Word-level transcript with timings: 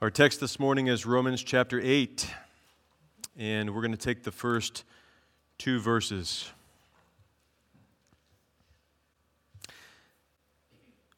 Our 0.00 0.12
text 0.12 0.38
this 0.38 0.60
morning 0.60 0.86
is 0.86 1.04
Romans 1.04 1.42
chapter 1.42 1.80
8, 1.82 2.30
and 3.36 3.74
we're 3.74 3.80
going 3.80 3.90
to 3.90 3.98
take 3.98 4.22
the 4.22 4.30
first 4.30 4.84
two 5.58 5.80
verses. 5.80 6.52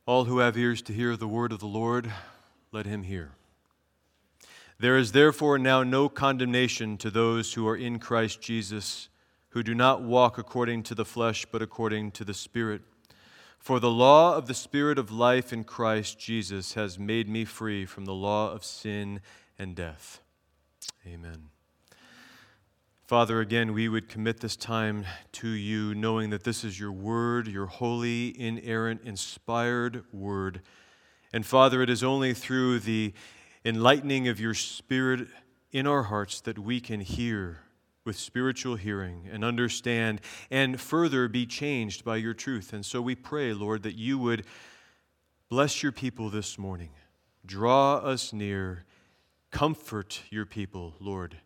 All 0.07 0.25
who 0.25 0.39
have 0.39 0.57
ears 0.57 0.81
to 0.81 0.95
hear 0.95 1.15
the 1.15 1.29
word 1.29 1.53
of 1.53 1.59
the 1.59 1.67
Lord, 1.67 2.11
let 2.73 2.87
him 2.87 3.03
hear. 3.03 3.33
There 4.79 4.97
is 4.97 5.13
therefore 5.13 5.59
now 5.59 5.83
no 5.83 6.09
condemnation 6.09 6.97
to 6.99 7.11
those 7.11 7.53
who 7.53 7.69
are 7.69 7.77
in 7.77 7.99
Christ 7.99 8.41
Jesus, 8.41 9.11
who 9.51 9.63
do 9.63 9.75
not 9.75 10.01
walk 10.01 10.39
according 10.39 10.85
to 10.85 10.95
the 10.95 11.05
flesh, 11.05 11.45
but 11.53 11.61
according 11.61 12.13
to 12.13 12.25
the 12.25 12.33
Spirit. 12.33 12.81
For 13.61 13.79
the 13.79 13.91
law 13.91 14.37
of 14.37 14.47
the 14.47 14.55
Spirit 14.55 14.99
of 14.99 15.13
life 15.13 15.53
in 15.53 15.65
Christ 15.65 16.19
Jesus 16.19 16.73
has 16.75 16.99
made 16.99 17.29
me 17.29 17.45
free 17.45 17.85
from 17.85 18.07
the 18.07 18.15
law 18.15 18.51
of 18.51 18.65
sin 18.65 19.21
and 19.59 19.77
death. 19.77 20.23
Amen. 21.07 21.51
Father, 23.05 23.41
again, 23.41 23.75
we 23.75 23.87
would 23.87 24.09
commit 24.09 24.41
this 24.41 24.57
time 24.57 25.05
to 25.33 25.49
you, 25.49 25.95
knowing 25.95 26.31
that 26.31 26.45
this 26.45 26.65
is 26.65 26.81
your 26.81 26.91
word, 26.91 27.49
your 27.49 27.67
holy, 27.67 28.41
inerrant, 28.41 29.03
inspired 29.05 30.05
word. 30.11 30.63
And 31.31 31.45
Father, 31.45 31.83
it 31.83 31.91
is 31.91 32.03
only 32.03 32.33
through 32.33 32.79
the 32.79 33.13
enlightening 33.63 34.27
of 34.27 34.41
your 34.41 34.55
Spirit 34.55 35.29
in 35.71 35.87
our 35.87 36.05
hearts 36.05 36.41
that 36.41 36.59
we 36.59 36.81
can 36.81 37.01
hear 37.01 37.61
with 38.05 38.17
spiritual 38.17 38.77
hearing 38.77 39.29
and 39.31 39.45
understand 39.45 40.21
and 40.51 40.81
further 40.81 41.29
be 41.29 41.47
changed 41.47 42.05
by 42.05 42.17
your 42.17 42.35
truth. 42.35 42.73
And 42.73 42.85
so 42.85 43.03
we 43.03 43.15
pray, 43.15 43.53
Lord, 43.53 43.83
that 43.83 43.95
you 43.95 44.19
would 44.19 44.45
bless 45.49 45.83
your 45.83 45.93
people 45.93 46.31
this 46.31 46.59
morning, 46.59 46.91
draw 47.45 47.97
us 47.97 48.33
near, 48.33 48.85
comfort 49.51 50.23
your 50.31 50.47
people, 50.47 50.95
Lord. 51.01 51.37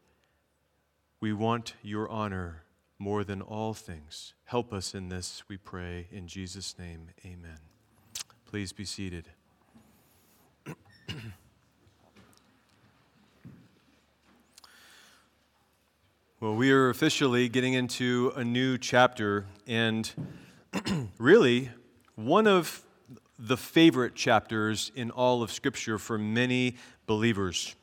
We 1.20 1.32
want 1.32 1.74
your 1.82 2.08
honor 2.08 2.64
more 2.98 3.24
than 3.24 3.42
all 3.42 3.74
things. 3.74 4.34
Help 4.44 4.72
us 4.72 4.94
in 4.94 5.08
this, 5.08 5.42
we 5.48 5.56
pray. 5.56 6.06
In 6.12 6.28
Jesus' 6.28 6.78
name, 6.78 7.08
amen. 7.24 7.58
Please 8.46 8.72
be 8.72 8.84
seated. 8.84 9.28
Well, 16.44 16.56
we 16.56 16.72
are 16.72 16.90
officially 16.90 17.48
getting 17.48 17.72
into 17.72 18.30
a 18.36 18.44
new 18.44 18.76
chapter, 18.76 19.46
and 19.66 20.12
really 21.18 21.70
one 22.16 22.46
of 22.46 22.84
the 23.38 23.56
favorite 23.56 24.14
chapters 24.14 24.92
in 24.94 25.10
all 25.10 25.42
of 25.42 25.50
Scripture 25.50 25.96
for 25.98 26.18
many 26.18 26.76
believers. 27.06 27.74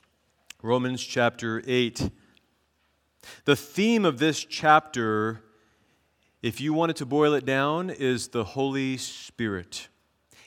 Romans 0.62 1.02
chapter 1.04 1.64
8. 1.66 2.12
The 3.46 3.56
theme 3.56 4.06
of 4.06 4.20
this 4.20 4.44
chapter, 4.44 5.42
if 6.44 6.62
you 6.62 6.72
wanted 6.72 6.98
to 6.98 7.06
boil 7.08 7.34
it 7.34 7.46
down, 7.46 7.90
is 7.90 8.28
the 8.28 8.44
Holy 8.44 8.96
Spirit. 8.98 9.88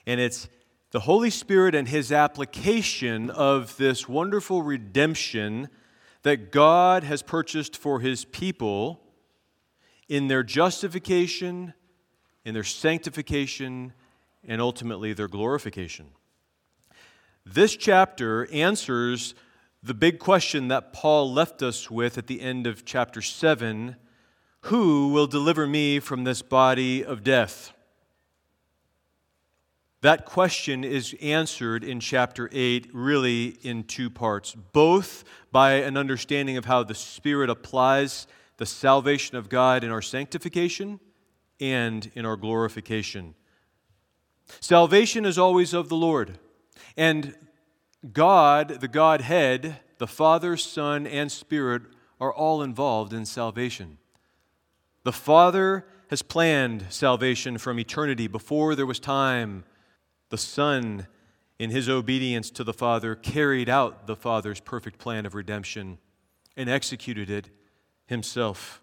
And 0.07 0.21
it's 0.21 0.49
the 0.93 1.01
Holy 1.01 1.31
Spirit 1.31 1.75
and 1.75 1.89
His 1.89 2.13
application 2.13 3.29
of 3.31 3.77
this 3.77 4.09
wonderful 4.09 4.63
redemption 4.63 5.69
that 6.25 6.51
God 6.51 7.05
has 7.05 7.23
purchased 7.23 7.77
for 7.77 8.01
his 8.01 8.25
people 8.25 9.01
in 10.09 10.29
their 10.29 10.43
justification, 10.43 11.75
in 12.45 12.55
their 12.55 12.65
sanctification, 12.65 13.93
and 14.47 14.61
ultimately 14.61 15.13
their 15.13 15.29
glorification. 15.29 16.07
This 17.47 17.77
chapter 17.77 18.51
answers 18.51 19.35
the 19.83 19.95
big 19.95 20.19
question 20.19 20.69
that 20.69 20.95
Paul 20.95 21.31
left 21.31 21.63
us 21.63 21.91
with 21.91 22.17
at 22.17 22.27
the 22.27 22.41
end 22.41 22.67
of 22.67 22.87
chapter 22.87 23.21
7 23.21 23.97
Who 24.63 25.09
will 25.09 25.27
deliver 25.27 25.67
me 25.67 26.01
from 26.01 26.25
this 26.25 26.41
body 26.41 27.05
of 27.05 27.23
death? 27.23 27.75
That 30.05 30.27
question 30.27 30.85
is 30.85 31.17
answered 31.23 31.83
in 31.83 31.99
chapter 31.99 32.51
8, 32.53 32.91
really 32.93 33.57
in 33.63 33.85
two 33.85 34.11
parts, 34.11 34.55
both 34.55 35.25
by 35.51 35.77
an 35.77 35.97
understanding 35.97 36.59
of 36.59 36.67
how 36.67 36.83
the 36.83 36.95
Spirit 36.95 37.49
applies 37.49 38.27
the 38.59 38.67
salvation 38.67 39.39
of 39.39 39.49
God 39.49 39.83
in 39.83 39.91
our 39.91 40.03
sanctification 40.03 41.01
and 41.59 42.11
in 42.15 42.27
our 42.27 42.37
glorification. 42.37 43.35
Salvation 44.61 45.25
is 45.25 45.39
always 45.39 45.73
of 45.73 45.89
the 45.89 45.97
Lord, 45.97 46.39
and 46.99 47.35
God, 48.13 48.81
the 48.83 48.89
Godhead, 48.89 49.81
the 49.97 50.07
Father, 50.07 50.59
Son, 50.59 51.07
and 51.07 51.33
Spirit 51.33 51.81
are 52.21 52.31
all 52.31 52.63
involved 52.63 53.15
in 53.15 53.25
salvation. 53.25 53.97
The 55.05 55.13
Father 55.13 55.87
has 56.11 56.21
planned 56.21 56.85
salvation 56.91 57.57
from 57.57 57.81
eternity 57.81 58.27
before 58.27 58.75
there 58.75 58.85
was 58.85 59.01
time 59.01 59.65
the 60.31 60.39
Son, 60.39 61.07
in 61.59 61.71
his 61.71 61.89
obedience 61.89 62.51
to 62.51 62.65
the 62.65 62.73
Father, 62.73 63.15
carried 63.15 63.69
out 63.69 64.07
the 64.07 64.17
Father's 64.17 64.61
perfect 64.61 64.99
plan 64.99 65.27
of 65.27 65.35
redemption 65.35 65.99
and 66.57 66.69
executed 66.69 67.31
it 67.31 67.51
himself. 68.07 68.83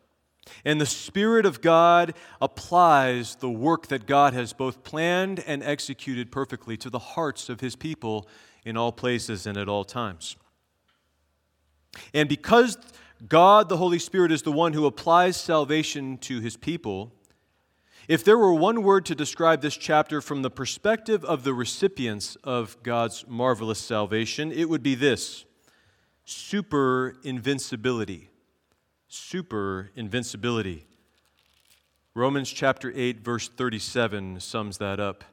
And 0.65 0.81
the 0.81 0.85
Spirit 0.85 1.45
of 1.45 1.61
God 1.61 2.13
applies 2.41 3.35
the 3.35 3.49
work 3.49 3.87
that 3.87 4.07
God 4.07 4.33
has 4.33 4.53
both 4.53 4.83
planned 4.83 5.43
and 5.45 5.61
executed 5.63 6.31
perfectly 6.31 6.77
to 6.77 6.89
the 6.89 6.99
hearts 6.99 7.49
of 7.49 7.59
his 7.59 7.75
people 7.75 8.27
in 8.65 8.77
all 8.77 8.91
places 8.91 9.45
and 9.45 9.57
at 9.57 9.69
all 9.69 9.83
times. 9.83 10.35
And 12.13 12.27
because 12.27 12.77
God, 13.27 13.69
the 13.69 13.77
Holy 13.77 13.99
Spirit, 13.99 14.31
is 14.31 14.41
the 14.41 14.51
one 14.51 14.73
who 14.73 14.85
applies 14.85 15.37
salvation 15.37 16.17
to 16.19 16.39
his 16.39 16.57
people, 16.57 17.13
if 18.11 18.25
there 18.25 18.37
were 18.37 18.53
one 18.53 18.83
word 18.83 19.05
to 19.05 19.15
describe 19.15 19.61
this 19.61 19.77
chapter 19.77 20.19
from 20.19 20.41
the 20.41 20.49
perspective 20.49 21.23
of 21.23 21.45
the 21.45 21.53
recipients 21.53 22.35
of 22.43 22.75
God's 22.83 23.23
marvelous 23.25 23.79
salvation, 23.79 24.51
it 24.51 24.67
would 24.67 24.83
be 24.83 24.95
this 24.95 25.45
super 26.25 27.15
invincibility. 27.23 28.29
Super 29.07 29.91
invincibility. 29.95 30.87
Romans 32.13 32.49
chapter 32.49 32.91
8, 32.93 33.21
verse 33.21 33.47
37 33.47 34.41
sums 34.41 34.77
that 34.79 34.99
up. 34.99 35.23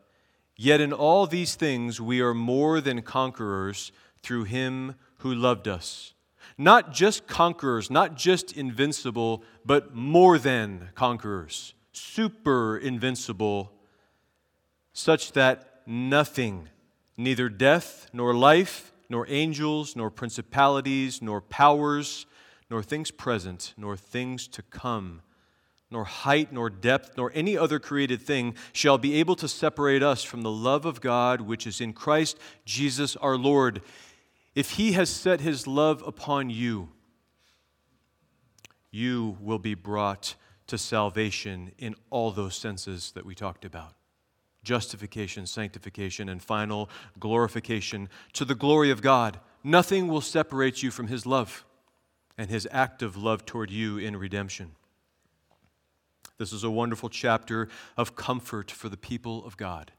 Yet 0.57 0.81
in 0.81 0.93
all 0.93 1.27
these 1.27 1.57
things 1.57 2.01
we 2.01 2.21
are 2.21 2.33
more 2.33 2.81
than 2.81 3.03
conquerors 3.03 3.91
through 4.23 4.45
him 4.45 4.95
who 5.17 5.35
loved 5.35 5.67
us. 5.67 6.15
Not 6.57 6.93
just 6.93 7.27
conquerors, 7.27 7.91
not 7.91 8.15
just 8.15 8.57
invincible, 8.57 9.43
but 9.65 9.97
more 9.97 10.39
than 10.39 10.91
conquerors 10.95 11.75
super 11.99 12.79
invincible, 12.79 13.73
such 14.93 15.33
that 15.33 15.83
nothing, 15.87 16.69
neither 17.17 17.49
death, 17.49 18.09
nor 18.13 18.35
life, 18.35 18.93
nor 19.09 19.27
angels, 19.29 19.97
nor 19.97 20.11
principalities, 20.11 21.23
nor 21.23 21.41
powers, 21.41 22.27
nor 22.71 22.83
things 22.83 23.11
present, 23.11 23.75
nor 23.77 23.97
things 23.97 24.47
to 24.49 24.63
come, 24.63 25.23
nor 25.91 26.05
height, 26.05 26.53
nor 26.53 26.69
depth, 26.69 27.17
nor 27.17 27.33
any 27.35 27.57
other 27.57 27.79
created 27.79 28.21
thing 28.21 28.55
shall 28.73 28.99
be 28.99 29.15
able 29.15 29.35
to 29.37 29.49
separate 29.49 30.03
us 30.03 30.23
from 30.23 30.43
the 30.43 30.51
love 30.51 30.85
of 30.85 31.01
God 31.01 31.41
which 31.41 31.67
is 31.67 31.81
in 31.81 31.93
Christ 31.93 32.39
Jesus 32.65 33.17
our 33.17 33.37
Lord. 33.37 33.81
If 34.55 34.73
He 34.73 34.93
has 34.93 35.09
set 35.09 35.41
His 35.41 35.67
love 35.67 36.03
upon 36.07 36.51
you, 36.51 36.91
you 38.91 39.39
will 39.41 39.59
be 39.59 39.75
brought 39.75 40.35
to 40.69 40.79
salvation 40.79 41.73
in 41.79 41.95
all 42.11 42.31
those 42.31 42.55
senses 42.55 43.13
that 43.13 43.27
we 43.27 43.35
talked 43.35 43.65
about 43.65 43.95
justification, 44.65 45.47
sanctification, 45.47 46.29
and 46.29 46.43
final 46.43 46.91
glorification 47.19 48.09
to 48.35 48.45
the 48.45 48.55
glory 48.55 48.91
of 48.91 49.01
God. 49.01 49.41
Nothing 49.65 50.09
will 50.09 50.21
separate 50.21 50.83
you 50.83 50.91
from 50.91 51.07
His 51.07 51.25
love 51.25 51.65
and 52.37 52.51
His 52.51 52.69
active 52.71 53.17
love 53.17 53.47
toward 53.47 53.71
you 53.71 53.97
in 53.97 54.17
redemption. 54.17 54.73
This 56.37 56.53
is 56.53 56.65
a 56.65 56.71
wonderful 56.71 57.09
chapter 57.09 57.69
of 57.97 58.15
comfort 58.15 58.71
for 58.71 58.89
the 58.89 58.97
people 58.97 59.45
of 59.47 59.57
God. 59.57 59.91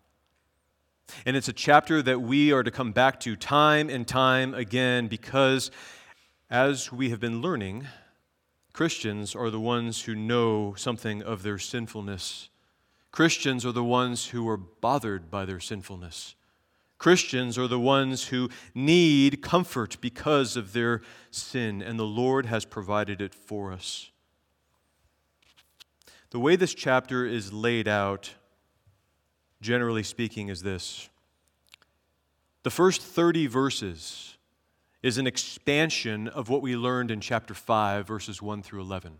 And 1.26 1.36
it's 1.36 1.48
a 1.48 1.54
chapter 1.54 2.02
that 2.04 2.22
we 2.22 2.52
are 2.52 2.62
to 2.62 2.72
come 2.72 2.92
back 2.92 3.20
to 3.22 3.36
time 3.36 3.90
and 3.90 4.08
time 4.08 4.54
again 4.54 5.08
because, 5.08 5.72
as 6.50 6.92
we 6.92 7.10
have 7.10 7.20
been 7.20 7.42
learning, 7.42 7.88
Christians 8.80 9.36
are 9.36 9.50
the 9.50 9.60
ones 9.60 10.04
who 10.04 10.16
know 10.16 10.74
something 10.78 11.22
of 11.22 11.44
their 11.44 11.58
sinfulness. 11.58 12.48
Christians 13.12 13.66
are 13.66 13.74
the 13.74 13.84
ones 13.84 14.28
who 14.28 14.48
are 14.48 14.56
bothered 14.56 15.30
by 15.30 15.44
their 15.44 15.60
sinfulness. 15.60 16.36
Christians 16.98 17.58
are 17.58 17.68
the 17.68 17.78
ones 17.78 18.28
who 18.28 18.50
need 18.74 19.42
comfort 19.42 19.98
because 20.00 20.56
of 20.56 20.72
their 20.72 21.02
sin, 21.30 21.82
and 21.82 22.00
the 22.00 22.06
Lord 22.06 22.46
has 22.46 22.64
provided 22.64 23.20
it 23.20 23.36
for 23.36 23.74
us. 23.74 24.12
The 26.30 26.40
way 26.40 26.56
this 26.56 26.74
chapter 26.74 27.26
is 27.26 27.52
laid 27.52 27.86
out, 27.86 28.34
generally 29.60 30.04
speaking, 30.04 30.48
is 30.48 30.62
this 30.62 31.10
the 32.64 32.72
first 32.72 33.02
30 33.02 33.48
verses 33.48 34.38
is 35.02 35.18
an 35.18 35.28
expansion 35.28 36.28
of 36.28 36.50
what 36.50 36.62
we 36.62 36.76
learned 36.76 37.12
in 37.12 37.22
chapter 37.22 37.54
5, 37.54 38.06
verses 38.06 38.42
1 38.42 38.64
through 38.64 38.82
11. 38.82 39.20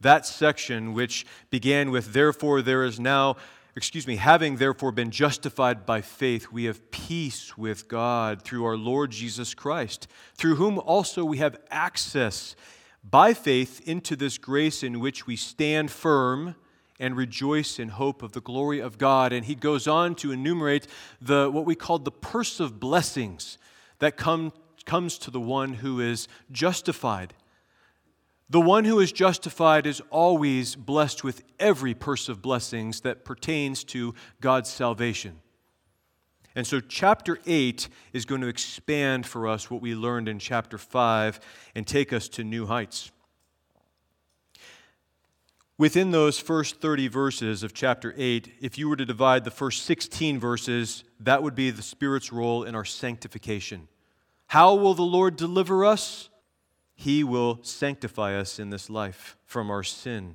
That 0.00 0.26
section, 0.26 0.94
which 0.94 1.26
began 1.50 1.90
with, 1.90 2.12
Therefore, 2.12 2.62
there 2.62 2.82
is 2.84 2.98
now, 2.98 3.36
excuse 3.76 4.06
me, 4.06 4.16
having 4.16 4.56
therefore 4.56 4.90
been 4.90 5.10
justified 5.10 5.84
by 5.84 6.00
faith, 6.00 6.48
we 6.50 6.64
have 6.64 6.90
peace 6.90 7.56
with 7.56 7.86
God 7.86 8.42
through 8.42 8.64
our 8.64 8.76
Lord 8.76 9.10
Jesus 9.10 9.54
Christ, 9.54 10.08
through 10.34 10.56
whom 10.56 10.78
also 10.78 11.24
we 11.24 11.38
have 11.38 11.56
access 11.70 12.56
by 13.04 13.34
faith 13.34 13.86
into 13.86 14.16
this 14.16 14.38
grace 14.38 14.82
in 14.82 15.00
which 15.00 15.26
we 15.26 15.36
stand 15.36 15.90
firm 15.90 16.54
and 16.98 17.16
rejoice 17.16 17.78
in 17.78 17.88
hope 17.90 18.22
of 18.22 18.32
the 18.32 18.40
glory 18.40 18.80
of 18.80 18.96
God. 18.96 19.32
And 19.32 19.44
he 19.44 19.54
goes 19.54 19.86
on 19.86 20.14
to 20.16 20.32
enumerate 20.32 20.86
the, 21.20 21.50
what 21.50 21.66
we 21.66 21.74
call 21.74 21.98
the 21.98 22.12
purse 22.12 22.60
of 22.60 22.80
blessings 22.80 23.58
that 23.98 24.16
come 24.16 24.52
comes 24.82 25.18
to 25.18 25.30
the 25.30 25.40
one 25.40 25.74
who 25.74 26.00
is 26.00 26.28
justified. 26.50 27.34
The 28.50 28.60
one 28.60 28.84
who 28.84 29.00
is 29.00 29.12
justified 29.12 29.86
is 29.86 30.02
always 30.10 30.76
blessed 30.76 31.24
with 31.24 31.42
every 31.58 31.94
purse 31.94 32.28
of 32.28 32.42
blessings 32.42 33.00
that 33.00 33.24
pertains 33.24 33.82
to 33.84 34.14
God's 34.40 34.68
salvation. 34.68 35.40
And 36.54 36.66
so, 36.66 36.80
chapter 36.80 37.38
8 37.46 37.88
is 38.12 38.26
going 38.26 38.42
to 38.42 38.48
expand 38.48 39.26
for 39.26 39.48
us 39.48 39.70
what 39.70 39.80
we 39.80 39.94
learned 39.94 40.28
in 40.28 40.38
chapter 40.38 40.76
5 40.76 41.40
and 41.74 41.86
take 41.86 42.12
us 42.12 42.28
to 42.28 42.44
new 42.44 42.66
heights. 42.66 43.10
Within 45.78 46.10
those 46.10 46.38
first 46.38 46.80
30 46.80 47.08
verses 47.08 47.62
of 47.62 47.72
chapter 47.72 48.14
8, 48.16 48.52
if 48.60 48.76
you 48.76 48.88
were 48.88 48.96
to 48.96 49.06
divide 49.06 49.44
the 49.44 49.50
first 49.50 49.84
16 49.84 50.38
verses, 50.38 51.04
that 51.18 51.42
would 51.42 51.54
be 51.54 51.70
the 51.70 51.82
Spirit's 51.82 52.30
role 52.30 52.64
in 52.64 52.74
our 52.74 52.84
sanctification. 52.84 53.88
How 54.52 54.74
will 54.74 54.92
the 54.92 55.00
Lord 55.00 55.36
deliver 55.36 55.82
us? 55.82 56.28
He 56.94 57.24
will 57.24 57.60
sanctify 57.62 58.34
us 58.34 58.58
in 58.58 58.68
this 58.68 58.90
life 58.90 59.38
from 59.46 59.70
our 59.70 59.82
sin, 59.82 60.34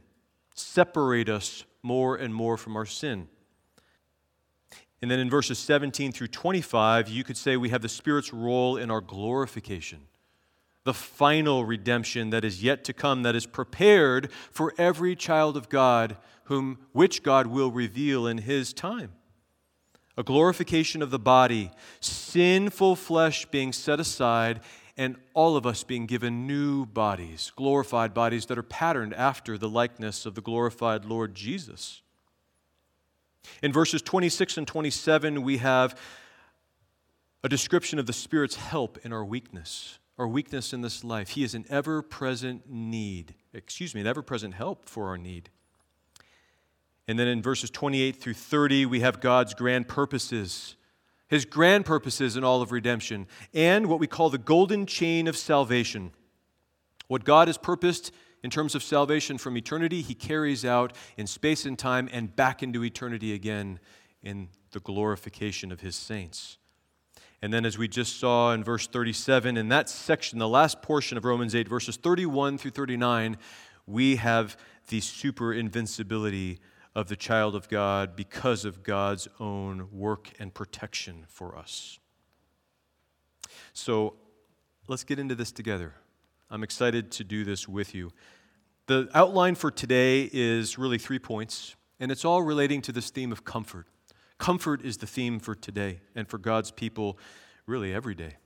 separate 0.56 1.30
us 1.30 1.66
more 1.84 2.16
and 2.16 2.34
more 2.34 2.58
from 2.58 2.76
our 2.76 2.88
sin. 2.88 3.28
And 5.04 5.12
then 5.12 5.20
in 5.20 5.30
verses 5.30 5.60
17 5.60 6.14
through 6.14 6.30
25, 6.30 7.10
you 7.10 7.24
could 7.24 7.38
say 7.38 7.58
we 7.58 7.70
have 7.70 7.84
the 7.84 7.90
Spirit's 7.90 8.34
role 8.34 8.76
in 8.76 8.90
our 8.90 9.02
glorification, 9.02 10.08
the 10.84 10.96
final 10.96 11.64
redemption 11.64 12.32
that 12.32 12.44
is 12.44 12.64
yet 12.64 12.84
to 12.86 12.94
come, 12.94 13.22
that 13.22 13.36
is 13.36 13.46
prepared 13.46 14.32
for 14.50 14.74
every 14.80 15.16
child 15.16 15.56
of 15.56 15.70
God, 15.70 16.18
whom, 16.46 16.80
which 16.92 17.22
God 17.22 17.46
will 17.46 17.70
reveal 17.70 18.26
in 18.26 18.40
His 18.40 18.74
time 18.74 19.12
a 20.18 20.24
glorification 20.24 21.02
of 21.02 21.12
the 21.12 21.20
body, 21.20 21.72
sinful 22.00 22.96
flesh 22.96 23.46
being 23.46 23.72
set 23.72 24.00
aside, 24.00 24.60
and 24.98 25.16
all 25.36 25.56
of 25.56 25.68
us 25.68 25.84
being 25.84 26.08
given 26.08 26.48
new 26.48 26.86
bodies, 26.86 27.52
glorified 27.56 28.16
bodies 28.16 28.48
that 28.48 28.58
are 28.58 28.64
patterned 28.64 29.14
after 29.14 29.58
the 29.58 29.70
likeness 29.70 30.26
of 30.26 30.34
the 30.34 30.42
glorified 30.42 31.06
Lord 31.06 31.36
Jesus. 31.36 32.02
In 33.62 33.72
verses 33.72 34.02
26 34.02 34.58
and 34.58 34.68
27, 34.68 35.44
we 35.44 35.58
have 35.58 35.98
a 37.44 37.50
description 37.50 38.00
of 38.00 38.08
the 38.08 38.14
Spirit's 38.14 38.56
help 38.56 38.98
in 39.04 39.14
our 39.14 39.24
weakness, 39.24 40.00
our 40.18 40.28
weakness 40.28 40.74
in 40.74 40.82
this 40.82 41.04
life. 41.04 41.30
He 41.30 41.44
is 41.44 41.54
an 41.54 41.66
ever 41.70 42.02
present 42.02 42.68
need, 42.68 43.36
excuse 43.54 43.94
me, 43.94 44.02
an 44.02 44.08
ever 44.08 44.24
present 44.24 44.56
help 44.56 44.90
for 44.90 45.10
our 45.10 45.18
need. 45.18 45.50
And 47.08 47.18
then 47.18 47.28
in 47.28 47.42
verses 47.42 47.70
28 47.70 48.18
through 48.18 48.34
30, 48.34 48.86
we 48.86 49.00
have 49.00 49.22
God's 49.22 49.54
grand 49.54 49.88
purposes, 49.88 50.76
his 51.28 51.46
grand 51.46 51.86
purposes 51.86 52.36
in 52.36 52.44
all 52.44 52.62
of 52.62 52.72
redemption, 52.72 53.28
and 53.54 53.88
what 53.88 54.00
we 54.00 54.08
call 54.08 54.30
the 54.30 54.38
golden 54.38 54.86
chain 54.86 55.28
of 55.28 55.38
salvation. 55.38 56.12
What 57.08 57.24
God 57.24 57.48
has 57.48 57.58
purposed 57.58 58.12
in 58.44 58.50
terms 58.50 58.76
of 58.76 58.84
salvation 58.84 59.38
from 59.38 59.58
eternity, 59.58 60.02
he 60.02 60.14
carries 60.14 60.66
out 60.66 60.94
in 61.16 61.28
space 61.28 61.66
and 61.66 61.80
time 61.80 62.10
and 62.12 62.36
back 62.36 62.62
into 62.62 62.84
eternity 62.84 63.34
again 63.34 63.80
in 64.22 64.50
the 64.72 64.80
glorification 64.80 65.72
of 65.72 65.80
his 65.80 65.96
saints. 65.96 66.58
And 67.42 67.54
then, 67.54 67.66
as 67.66 67.78
we 67.78 67.88
just 67.88 68.20
saw 68.20 68.52
in 68.54 68.64
verse 68.64 68.88
37, 68.88 69.58
in 69.58 69.70
that 69.70 69.90
section, 69.90 70.40
the 70.40 70.48
last 70.48 70.82
portion 70.82 71.18
of 71.18 71.26
Romans 71.26 71.56
8, 71.56 71.68
verses 71.68 71.96
31 71.96 72.58
through 72.58 72.72
39, 72.72 73.38
we 73.86 74.18
have 74.18 74.58
the 74.90 75.00
super 75.00 75.54
invincibility 75.54 76.60
of 76.98 77.10
the 77.10 77.16
child 77.16 77.54
of 77.56 77.70
God 77.70 78.16
because 78.16 78.66
of 78.66 78.82
God's 78.82 79.28
own 79.40 79.88
work 79.92 80.32
and 80.40 80.52
protection 80.52 81.26
for 81.28 81.56
us. 81.56 82.00
So 83.72 84.16
let's 84.88 85.04
get 85.04 85.20
into 85.20 85.36
this 85.36 85.52
together. 85.52 85.94
I'm 86.50 86.64
excited 86.64 87.12
to 87.12 87.24
do 87.24 87.46
this 87.46 87.68
with 87.68 87.94
you. 87.94 88.10
The 88.88 89.10
outline 89.14 89.54
for 89.54 89.70
today 89.70 90.28
is 90.34 90.80
really 90.80 90.98
three 90.98 91.20
points, 91.20 91.76
and 92.00 92.12
it's 92.12 92.26
all 92.26 92.42
relating 92.42 92.82
to 92.82 92.92
this 92.92 93.12
theme 93.12 93.32
of 93.32 93.46
comfort. 93.46 93.86
Comfort 94.40 94.84
is 94.84 94.98
the 94.98 95.06
theme 95.06 95.40
for 95.40 95.54
today 95.54 96.00
and 96.16 96.28
for 96.28 96.40
God's 96.40 96.72
people 96.72 97.20
really 97.68 97.94
every 97.94 98.16
day. 98.16 98.38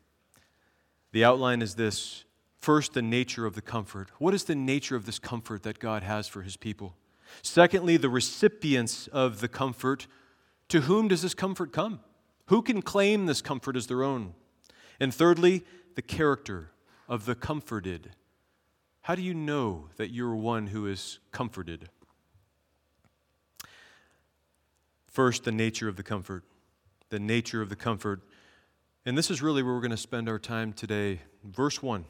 The 1.14 1.24
outline 1.24 1.62
is 1.62 1.76
this 1.76 2.26
first, 2.60 2.96
the 2.96 3.02
nature 3.02 3.46
of 3.46 3.56
the 3.56 3.62
comfort. 3.62 4.10
What 4.20 4.34
is 4.34 4.44
the 4.44 4.56
nature 4.56 4.98
of 4.98 5.06
this 5.06 5.20
comfort 5.20 5.64
that 5.64 5.80
God 5.80 6.04
has 6.04 6.28
for 6.28 6.42
his 6.42 6.58
people? 6.58 6.98
Secondly, 7.42 7.98
the 7.98 8.10
recipients 8.10 9.08
of 9.08 9.42
the 9.42 9.48
comfort. 9.48 10.08
To 10.70 10.82
whom 10.82 11.08
does 11.08 11.22
this 11.22 11.34
comfort 11.34 11.72
come? 11.74 12.00
Who 12.48 12.62
can 12.62 12.82
claim 12.82 13.26
this 13.26 13.42
comfort 13.42 13.76
as 13.76 13.88
their 13.88 14.04
own? 14.04 14.34
And 15.00 15.14
thirdly, 15.14 15.64
the 15.96 16.02
character 16.02 16.72
of 17.08 17.26
the 17.26 17.36
comforted. 17.36 18.12
How 19.02 19.16
do 19.16 19.22
you 19.22 19.34
know 19.34 19.90
that 19.98 20.12
you're 20.12 20.36
one 20.36 20.68
who 20.68 20.86
is 20.86 21.20
comforted? 21.32 21.90
First, 25.08 25.44
the 25.44 25.52
nature 25.52 25.88
of 25.88 25.98
the 25.98 26.04
comfort. 26.04 26.44
The 27.10 27.20
nature 27.20 27.62
of 27.62 27.70
the 27.70 27.76
comfort. 27.76 28.22
And 29.06 29.18
this 29.18 29.32
is 29.32 29.42
really 29.42 29.64
where 29.64 29.74
we're 29.74 29.82
going 29.82 29.92
to 29.92 29.98
spend 29.98 30.30
our 30.30 30.40
time 30.40 30.72
today. 30.72 31.20
Verse 31.44 31.82
1. 31.82 32.06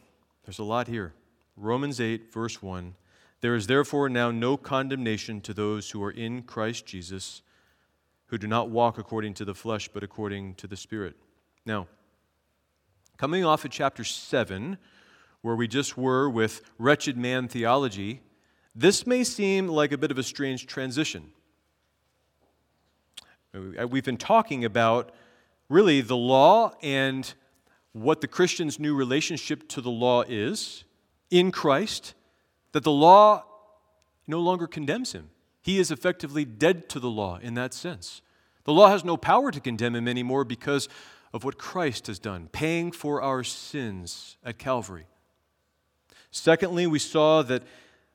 There's 0.46 0.60
a 0.60 0.64
lot 0.64 0.88
here. 0.88 1.14
Romans 1.56 2.02
8, 2.02 2.32
verse 2.32 2.62
1. 2.62 2.96
There 3.42 3.56
is 3.56 3.66
therefore 3.66 4.08
now 4.08 4.30
no 4.30 4.56
condemnation 4.56 5.42
to 5.42 5.54
those 5.54 5.90
who 5.90 6.04
are 6.04 6.12
in 6.12 6.44
Christ 6.44 6.86
Jesus, 6.86 7.42
who 8.28 8.38
do 8.38 8.48
not 8.48 8.70
walk 8.70 9.00
according 9.00 9.34
to 9.36 9.46
the 9.46 9.56
flesh, 9.56 9.88
but 9.88 10.04
according 10.04 10.56
to 10.56 10.68
the 10.68 10.78
Spirit. 10.78 11.16
Now, 11.66 11.88
coming 13.18 13.44
off 13.44 13.66
of 13.66 13.72
chapter 13.72 14.04
7, 14.04 14.78
where 15.42 15.56
we 15.56 15.68
just 15.68 15.98
were 15.98 16.30
with 16.30 16.62
wretched 16.78 17.18
man 17.18 17.48
theology, 17.48 18.22
this 18.76 19.08
may 19.08 19.24
seem 19.24 19.68
like 19.68 19.92
a 19.92 19.98
bit 19.98 20.12
of 20.12 20.20
a 20.20 20.24
strange 20.24 20.68
transition. 20.68 21.32
Uh, 23.54 23.88
we've 23.88 24.06
been 24.06 24.18
talking 24.18 24.64
about 24.66 25.12
really 25.68 26.02
the 26.02 26.16
law 26.16 26.72
and 26.84 27.34
what 27.92 28.22
the 28.22 28.28
Christian's 28.28 28.80
new 28.80 28.96
relationship 28.96 29.68
to 29.70 29.82
the 29.82 29.90
law 29.90 30.22
is 30.22 30.84
in 31.32 31.52
Christ 31.52 32.14
that 32.72 32.84
the 32.84 32.92
law 32.92 33.44
no 34.28 34.40
longer 34.40 34.68
condemns 34.68 35.12
him. 35.14 35.30
He 35.62 35.78
is 35.80 35.92
effectively 35.92 36.46
dead 36.46 36.90
to 36.90 37.00
the 37.00 37.10
law 37.10 37.38
in 37.42 37.54
that 37.56 37.74
sense. 37.74 38.22
The 38.64 38.74
law 38.74 38.90
has 38.90 39.04
no 39.04 39.18
power 39.18 39.52
to 39.52 39.60
condemn 39.60 39.96
him 39.96 40.08
anymore 40.08 40.44
because 40.44 40.88
of 41.34 41.44
what 41.44 41.58
Christ 41.58 42.08
has 42.08 42.20
done, 42.20 42.50
paying 42.52 42.92
for 42.92 43.22
our 43.22 43.44
sins 43.44 44.38
at 44.44 44.58
Calvary. 44.58 45.06
Secondly, 46.30 46.88
we 46.88 47.00
saw 47.00 47.42
that 47.44 47.64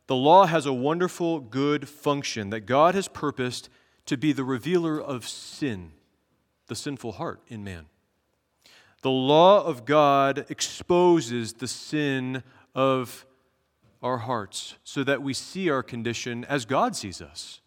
the 0.07 0.17
law 0.17 0.47
has 0.47 0.67
a 0.67 0.73
wonderful, 0.73 1.41
good 1.41 1.89
function 1.89 2.51
that 2.51 2.61
God 2.61 2.95
has 2.95 3.09
purposed 3.09 3.69
to 4.07 4.17
be 4.17 4.33
the 4.33 4.45
revealer 4.45 5.01
of 5.01 5.27
sin, 5.27 5.93
the 6.69 6.77
sinful 6.77 7.13
heart 7.13 7.41
in 7.49 7.65
man. 7.65 7.87
The 9.03 9.11
law 9.11 9.65
of 9.65 9.85
God 9.85 10.47
exposes 10.49 11.55
the 11.55 11.69
sin 11.69 12.43
of 12.75 13.27
our 14.07 14.19
hearts 14.19 14.77
so 14.85 15.03
that 15.03 15.21
we 15.21 15.35
see 15.35 15.69
our 15.69 15.83
condition 15.83 16.45
as 16.45 16.65
God 16.65 16.95
sees 16.95 17.21
us. 17.21 17.61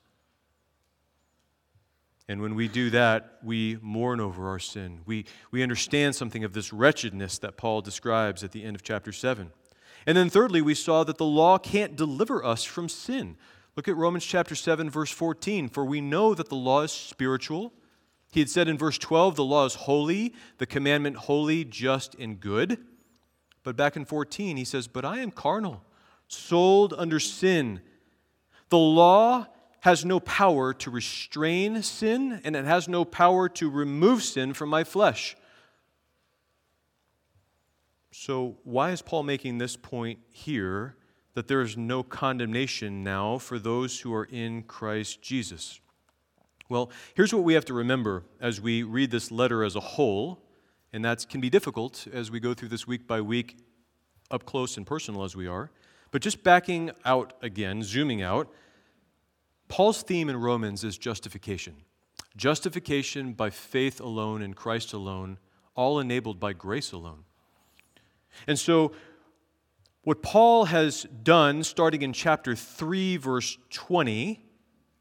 And 2.29 2.41
when 2.41 2.55
we 2.55 2.67
do 2.67 2.89
that, 2.91 3.39
we 3.43 3.77
mourn 3.81 4.21
over 4.21 4.47
our 4.47 4.59
sin. 4.59 5.01
We, 5.05 5.25
we 5.51 5.63
understand 5.63 6.15
something 6.15 6.43
of 6.43 6.53
this 6.53 6.71
wretchedness 6.71 7.39
that 7.39 7.57
Paul 7.57 7.81
describes 7.81 8.43
at 8.43 8.51
the 8.51 8.63
end 8.63 8.75
of 8.75 8.83
chapter 8.83 9.11
7. 9.11 9.51
And 10.05 10.17
then, 10.17 10.29
thirdly, 10.29 10.61
we 10.61 10.75
saw 10.75 11.03
that 11.03 11.17
the 11.17 11.25
law 11.25 11.57
can't 11.57 11.97
deliver 11.97 12.45
us 12.45 12.63
from 12.63 12.87
sin. 12.87 13.35
Look 13.75 13.87
at 13.87 13.97
Romans 13.97 14.25
chapter 14.25 14.55
7, 14.55 14.89
verse 14.89 15.11
14. 15.11 15.67
For 15.67 15.83
we 15.83 15.99
know 15.99 16.33
that 16.35 16.49
the 16.49 16.55
law 16.55 16.83
is 16.83 16.91
spiritual. 16.91 17.73
He 18.31 18.39
had 18.39 18.49
said 18.49 18.67
in 18.67 18.77
verse 18.77 18.97
12, 18.97 19.35
the 19.35 19.43
law 19.43 19.65
is 19.65 19.73
holy, 19.73 20.33
the 20.57 20.67
commandment 20.67 21.17
holy, 21.17 21.65
just, 21.65 22.15
and 22.15 22.39
good. 22.39 22.77
But 23.63 23.75
back 23.75 23.97
in 23.97 24.05
14, 24.05 24.55
he 24.55 24.63
says, 24.63 24.87
But 24.87 25.03
I 25.03 25.19
am 25.19 25.31
carnal 25.31 25.83
sold 26.29 26.93
under 26.97 27.19
sin. 27.19 27.81
The 28.69 28.77
law 28.77 29.47
has 29.81 30.05
no 30.05 30.19
power 30.19 30.73
to 30.73 30.91
restrain 30.91 31.81
sin, 31.81 32.41
and 32.43 32.55
it 32.55 32.65
has 32.65 32.87
no 32.87 33.03
power 33.03 33.49
to 33.49 33.69
remove 33.69 34.23
sin 34.23 34.53
from 34.53 34.69
my 34.69 34.83
flesh. 34.83 35.35
So, 38.11 38.57
why 38.63 38.91
is 38.91 39.01
Paul 39.01 39.23
making 39.23 39.57
this 39.57 39.75
point 39.75 40.19
here 40.31 40.95
that 41.33 41.47
there 41.47 41.61
is 41.61 41.77
no 41.77 42.03
condemnation 42.03 43.03
now 43.03 43.37
for 43.37 43.57
those 43.57 43.99
who 44.01 44.13
are 44.13 44.25
in 44.25 44.63
Christ 44.63 45.21
Jesus? 45.21 45.79
Well, 46.67 46.91
here's 47.15 47.33
what 47.33 47.43
we 47.43 47.53
have 47.53 47.65
to 47.65 47.73
remember 47.73 48.23
as 48.41 48.59
we 48.59 48.83
read 48.83 49.09
this 49.09 49.31
letter 49.31 49.63
as 49.63 49.75
a 49.75 49.79
whole, 49.79 50.43
and 50.91 51.03
that 51.05 51.27
can 51.29 51.39
be 51.39 51.49
difficult 51.49 52.07
as 52.11 52.29
we 52.29 52.39
go 52.39 52.53
through 52.53 52.69
this 52.69 52.85
week 52.85 53.07
by 53.07 53.21
week, 53.21 53.57
up 54.29 54.45
close 54.45 54.75
and 54.77 54.85
personal 54.85 55.23
as 55.23 55.35
we 55.35 55.47
are. 55.47 55.71
But 56.11 56.21
just 56.21 56.43
backing 56.43 56.91
out 57.05 57.33
again, 57.41 57.83
zooming 57.83 58.21
out, 58.21 58.51
Paul's 59.67 60.01
theme 60.01 60.29
in 60.29 60.37
Romans 60.37 60.83
is 60.83 60.97
justification. 60.97 61.75
Justification 62.35 63.33
by 63.33 63.49
faith 63.49 63.99
alone 63.99 64.41
in 64.41 64.53
Christ 64.53 64.93
alone, 64.93 65.37
all 65.75 65.99
enabled 65.99 66.39
by 66.39 66.53
grace 66.53 66.91
alone. 66.91 67.23
And 68.47 68.57
so, 68.57 68.91
what 70.03 70.23
Paul 70.23 70.65
has 70.65 71.03
done, 71.03 71.63
starting 71.63 72.01
in 72.01 72.13
chapter 72.13 72.55
3, 72.55 73.17
verse 73.17 73.57
20, 73.69 74.48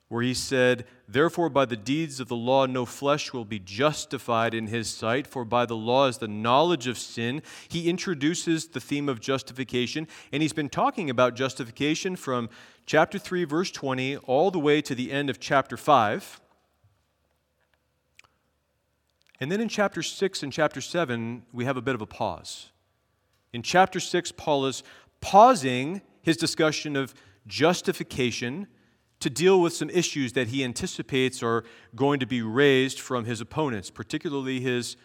where 0.08 0.22
he 0.22 0.34
said, 0.34 0.86
Therefore, 1.06 1.50
by 1.50 1.64
the 1.66 1.76
deeds 1.76 2.18
of 2.18 2.28
the 2.28 2.36
law, 2.36 2.66
no 2.66 2.86
flesh 2.86 3.32
will 3.32 3.44
be 3.44 3.58
justified 3.58 4.54
in 4.54 4.66
his 4.66 4.88
sight, 4.88 5.26
for 5.26 5.44
by 5.44 5.66
the 5.66 5.76
law 5.76 6.06
is 6.06 6.18
the 6.18 6.28
knowledge 6.28 6.86
of 6.86 6.98
sin. 6.98 7.42
He 7.68 7.88
introduces 7.88 8.68
the 8.68 8.80
theme 8.80 9.08
of 9.08 9.20
justification, 9.20 10.08
and 10.32 10.42
he's 10.42 10.52
been 10.52 10.70
talking 10.70 11.10
about 11.10 11.36
justification 11.36 12.16
from 12.16 12.48
chapter 12.86 13.18
3, 13.18 13.44
verse 13.44 13.70
20, 13.70 14.16
all 14.18 14.50
the 14.50 14.58
way 14.58 14.80
to 14.80 14.94
the 14.94 15.12
end 15.12 15.28
of 15.28 15.38
chapter 15.40 15.76
5. 15.76 16.40
And 19.40 19.52
then 19.52 19.60
in 19.60 19.68
chapter 19.68 20.02
6 20.02 20.42
and 20.42 20.52
chapter 20.52 20.80
7, 20.80 21.42
we 21.52 21.64
have 21.66 21.76
a 21.76 21.82
bit 21.82 21.94
of 21.94 22.02
a 22.02 22.06
pause. 22.06 22.70
In 23.52 23.62
chapter 23.62 24.00
6, 24.00 24.32
Paul 24.32 24.66
is 24.66 24.82
pausing 25.20 26.00
his 26.22 26.36
discussion 26.36 26.96
of 26.96 27.14
justification 27.46 28.66
to 29.20 29.30
deal 29.30 29.60
with 29.60 29.72
some 29.72 29.90
issues 29.90 30.32
that 30.34 30.48
he 30.48 30.62
anticipates 30.62 31.42
are 31.42 31.64
going 31.96 32.20
to 32.20 32.26
be 32.26 32.40
raised 32.42 33.00
from 33.00 33.24
his 33.24 33.40
opponents, 33.40 33.90
particularly 33.90 34.60
his 34.60 34.96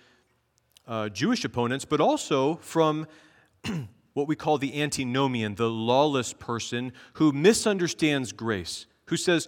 uh, 0.88 1.10
Jewish 1.10 1.44
opponents, 1.44 1.86
but 1.86 2.00
also 2.00 2.56
from 2.58 3.08
what 4.14 4.28
we 4.28 4.36
call 4.36 4.58
the 4.58 4.82
antinomian, 4.82 5.56
the 5.56 5.70
lawless 5.70 6.34
person 6.34 6.94
who 7.14 7.32
misunderstands 7.32 8.32
grace, 8.32 8.86
who 9.06 9.18
says, 9.18 9.48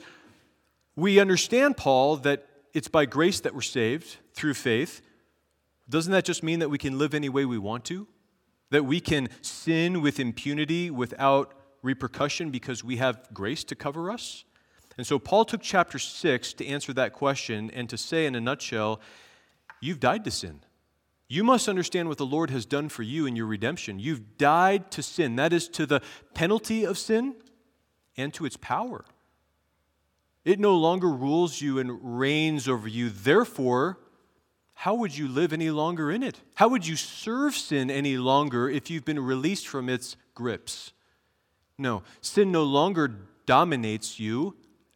We 0.96 1.20
understand, 1.20 1.78
Paul, 1.78 2.18
that 2.18 2.48
it's 2.74 2.88
by 2.88 3.06
grace 3.06 3.40
that 3.42 3.54
we're 3.54 3.62
saved 3.62 4.18
through 4.34 4.56
faith. 4.56 5.02
Doesn't 5.88 6.12
that 6.12 6.26
just 6.26 6.42
mean 6.42 6.60
that 6.60 6.70
we 6.70 6.80
can 6.80 6.98
live 6.98 7.14
any 7.14 7.30
way 7.30 7.46
we 7.46 7.60
want 7.60 7.86
to? 7.86 8.08
That 8.72 8.86
we 8.86 9.00
can 9.00 9.30
sin 9.42 10.02
with 10.02 10.20
impunity 10.20 10.90
without 10.90 11.54
repercussion 11.84 12.50
because 12.50 12.84
we 12.84 12.98
have 12.98 13.28
grace 13.32 13.64
to 13.66 13.76
cover 13.76 14.10
us? 14.10 14.44
And 14.98 15.06
so 15.06 15.20
Paul 15.20 15.46
took 15.46 15.62
chapter 15.62 16.00
6 16.00 16.54
to 16.54 16.66
answer 16.66 16.94
that 16.94 17.14
question 17.14 17.70
and 17.74 17.90
to 17.90 17.98
say, 17.98 18.26
in 18.26 18.36
a 18.36 18.42
nutshell, 18.42 19.02
you've 19.82 20.00
died 20.00 20.24
to 20.24 20.32
sin. 20.32 20.62
You 21.28 21.44
must 21.44 21.68
understand 21.68 22.08
what 22.08 22.18
the 22.18 22.26
Lord 22.26 22.50
has 22.52 22.66
done 22.66 22.88
for 22.88 23.04
you 23.04 23.26
in 23.26 23.36
your 23.36 23.48
redemption. 23.48 24.00
You've 24.00 24.38
died 24.38 24.92
to 24.92 25.02
sin. 25.02 25.36
That 25.36 25.54
is 25.54 25.68
to 25.70 25.86
the 25.86 26.02
penalty 26.34 26.86
of 26.86 26.98
sin 26.98 27.36
and 28.16 28.34
to 28.36 28.46
its 28.46 28.58
power. 28.58 29.04
It 30.44 30.60
no 30.60 30.76
longer 30.76 31.10
rules 31.10 31.60
you 31.60 31.80
and 31.80 32.20
reigns 32.20 32.68
over 32.68 32.88
you. 32.88 33.10
Therefore, 33.10 33.98
how 34.76 34.94
would 34.94 35.18
you 35.18 35.28
live 35.28 35.52
any 35.52 35.72
longer 35.72 36.12
in 36.12 36.22
it? 36.22 36.40
How 36.54 36.68
would 36.68 36.86
you 36.86 36.96
serve 36.96 37.56
sin 37.56 37.90
any 37.90 38.18
longer 38.18 38.70
if 38.70 38.92
you've 38.92 39.06
been 39.06 39.20
released 39.20 39.68
from 39.68 39.90
its 39.90 40.16
grips? 40.36 40.94
No, 41.78 42.04
sin 42.22 42.52
no 42.52 42.64
longer 42.64 43.16
dominates 43.46 44.20
you. 44.20 44.56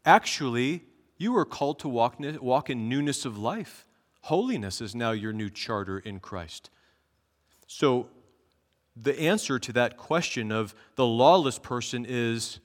Actually, 0.09 0.81
you 1.17 1.37
are 1.37 1.45
called 1.45 1.77
to 1.77 1.87
walk, 1.87 2.15
walk 2.41 2.67
in 2.71 2.89
newness 2.89 3.25
of 3.25 3.37
life. 3.37 3.85
Holiness 4.21 4.81
is 4.81 4.95
now 4.95 5.11
your 5.11 5.31
new 5.31 5.51
charter 5.51 5.99
in 5.99 6.19
Christ. 6.19 6.71
So, 7.67 8.07
the 8.95 9.19
answer 9.19 9.59
to 9.59 9.71
that 9.73 9.97
question 9.97 10.51
of 10.51 10.73
the 10.95 11.05
lawless 11.05 11.59
person 11.59 12.07
is 12.09 12.59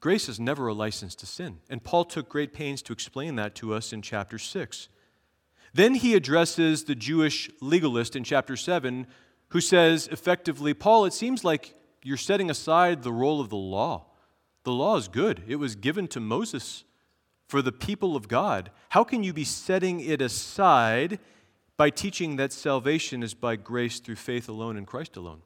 grace 0.00 0.28
is 0.28 0.40
never 0.40 0.66
a 0.66 0.74
license 0.74 1.14
to 1.14 1.26
sin. 1.26 1.60
And 1.70 1.84
Paul 1.84 2.04
took 2.04 2.28
great 2.28 2.52
pains 2.52 2.82
to 2.82 2.92
explain 2.92 3.36
that 3.36 3.54
to 3.54 3.72
us 3.72 3.92
in 3.92 4.02
chapter 4.02 4.36
6. 4.36 4.88
Then 5.72 5.94
he 5.94 6.16
addresses 6.16 6.82
the 6.82 6.96
Jewish 6.96 7.48
legalist 7.60 8.16
in 8.16 8.24
chapter 8.24 8.56
7 8.56 9.06
who 9.50 9.60
says 9.60 10.08
effectively, 10.08 10.74
Paul, 10.74 11.04
it 11.04 11.12
seems 11.12 11.44
like 11.44 11.74
you're 12.02 12.16
setting 12.16 12.50
aside 12.50 13.04
the 13.04 13.12
role 13.12 13.40
of 13.40 13.50
the 13.50 13.56
law. 13.56 14.06
The 14.64 14.72
law 14.72 14.96
is 14.96 15.08
good, 15.08 15.42
it 15.46 15.56
was 15.56 15.74
given 15.76 16.08
to 16.08 16.20
Moses 16.20 16.84
for 17.46 17.62
the 17.62 17.72
people 17.72 18.16
of 18.16 18.28
God. 18.28 18.70
How 18.90 19.04
can 19.04 19.22
you 19.22 19.32
be 19.32 19.44
setting 19.44 20.00
it 20.00 20.20
aside 20.20 21.18
by 21.76 21.90
teaching 21.90 22.36
that 22.36 22.52
salvation 22.52 23.22
is 23.22 23.34
by 23.34 23.56
grace 23.56 24.00
through 24.00 24.16
faith 24.16 24.48
alone 24.48 24.76
in 24.76 24.86
Christ 24.86 25.16
alone? 25.16 25.42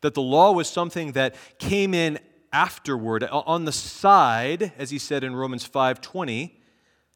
That 0.00 0.14
the 0.14 0.22
law 0.22 0.52
was 0.52 0.68
something 0.68 1.12
that 1.12 1.36
came 1.58 1.92
in 1.92 2.18
afterward 2.52 3.24
on 3.24 3.66
the 3.66 3.72
side 3.72 4.72
as 4.78 4.90
he 4.90 4.98
said 4.98 5.22
in 5.22 5.36
Romans 5.36 5.68
5:20 5.68 6.52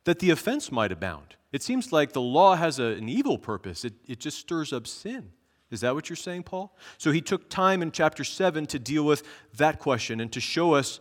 that 0.04 0.18
the 0.18 0.30
offense 0.30 0.70
might 0.70 0.92
abound. 0.92 1.36
It 1.52 1.62
seems 1.62 1.92
like 1.92 2.12
the 2.12 2.20
law 2.20 2.54
has 2.56 2.78
a, 2.78 2.84
an 2.84 3.08
evil 3.08 3.38
purpose, 3.38 3.84
it, 3.84 3.94
it 4.06 4.20
just 4.20 4.38
stirs 4.38 4.72
up 4.72 4.86
sin. 4.86 5.32
Is 5.70 5.80
that 5.82 5.94
what 5.94 6.08
you're 6.08 6.16
saying, 6.16 6.44
Paul? 6.44 6.76
So 6.98 7.12
he 7.12 7.20
took 7.20 7.48
time 7.48 7.82
in 7.82 7.92
chapter 7.92 8.24
7 8.24 8.66
to 8.66 8.78
deal 8.78 9.04
with 9.04 9.22
that 9.56 9.78
question 9.78 10.20
and 10.20 10.32
to 10.32 10.40
show 10.40 10.74
us 10.74 11.00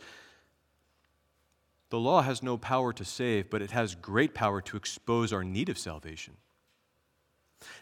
the 1.89 1.99
law 1.99 2.21
has 2.21 2.43
no 2.43 2.55
power 2.57 2.93
to 2.93 3.03
save, 3.03 3.49
but 3.49 3.63
it 3.63 3.71
has 3.71 3.95
great 3.95 4.35
power 4.35 4.61
to 4.61 4.77
expose 4.77 5.33
our 5.33 5.43
need 5.43 5.69
of 5.69 5.77
salvation. 5.79 6.35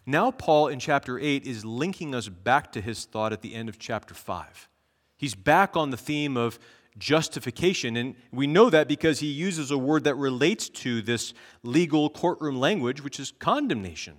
Now, 0.06 0.32
Paul 0.32 0.70
in 0.70 0.79
chapter 0.79 1.20
8 1.20 1.46
is 1.46 1.65
linking 1.65 2.15
us 2.15 2.29
back 2.29 2.72
to 2.72 2.82
his 2.82 3.06
thought 3.06 3.34
at 3.34 3.41
the 3.41 3.53
end 3.53 3.67
of 3.67 3.77
chapter 3.77 4.13
5. 4.13 4.70
He's 5.17 5.36
back 5.36 5.75
on 5.75 5.89
the 5.89 5.98
theme 5.98 6.38
of 6.38 6.58
justification. 6.98 7.96
And 7.98 8.15
we 8.32 8.48
know 8.48 8.70
that 8.70 8.88
because 8.88 9.20
he 9.20 9.27
uses 9.27 9.72
a 9.72 9.77
word 9.77 10.03
that 10.06 10.15
relates 10.15 10.70
to 10.70 11.01
this 11.01 11.34
legal 11.63 12.10
courtroom 12.10 12.60
language, 12.60 13.03
which 13.03 13.20
is 13.20 13.34
condemnation. 13.39 14.15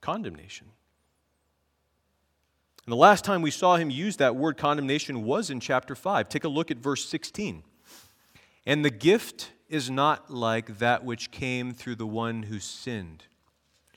Condemnation. 0.00 0.68
And 2.88 2.92
the 2.94 2.96
last 2.96 3.22
time 3.22 3.42
we 3.42 3.50
saw 3.50 3.76
him 3.76 3.90
use 3.90 4.16
that 4.16 4.34
word 4.34 4.56
condemnation 4.56 5.22
was 5.22 5.50
in 5.50 5.60
chapter 5.60 5.94
5. 5.94 6.26
Take 6.30 6.44
a 6.44 6.48
look 6.48 6.70
at 6.70 6.78
verse 6.78 7.06
16. 7.06 7.62
And 8.64 8.82
the 8.82 8.88
gift 8.88 9.52
is 9.68 9.90
not 9.90 10.30
like 10.30 10.78
that 10.78 11.04
which 11.04 11.30
came 11.30 11.74
through 11.74 11.96
the 11.96 12.06
one 12.06 12.44
who 12.44 12.58
sinned. 12.58 13.24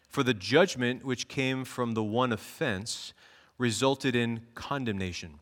For 0.09 0.23
the 0.23 0.33
judgment 0.33 1.05
which 1.05 1.29
came 1.29 1.63
from 1.63 1.93
the 1.93 2.03
one 2.03 2.33
offense 2.33 3.13
resulted 3.57 4.13
in 4.13 4.41
condemnation 4.55 5.39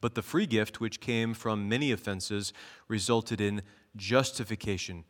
but 0.00 0.14
the 0.14 0.22
free 0.22 0.46
gift, 0.46 0.80
which 0.80 1.00
came 1.00 1.34
from 1.34 1.68
many 1.68 1.92
offenses, 1.92 2.54
resulted 2.88 3.42
in 3.42 3.60
justification. 3.94 5.04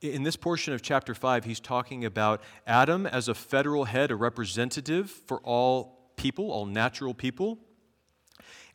In 0.00 0.24
this 0.24 0.36
portion 0.36 0.74
of 0.74 0.82
chapter 0.82 1.14
5, 1.14 1.44
he's 1.44 1.60
talking 1.60 2.04
about 2.04 2.40
Adam 2.64 3.06
as 3.06 3.28
a 3.28 3.34
federal 3.34 3.84
head, 3.84 4.10
a 4.10 4.16
representative 4.16 5.08
for 5.08 5.38
all 5.40 5.99
people, 6.20 6.52
all 6.52 6.66
natural 6.66 7.14
people, 7.14 7.58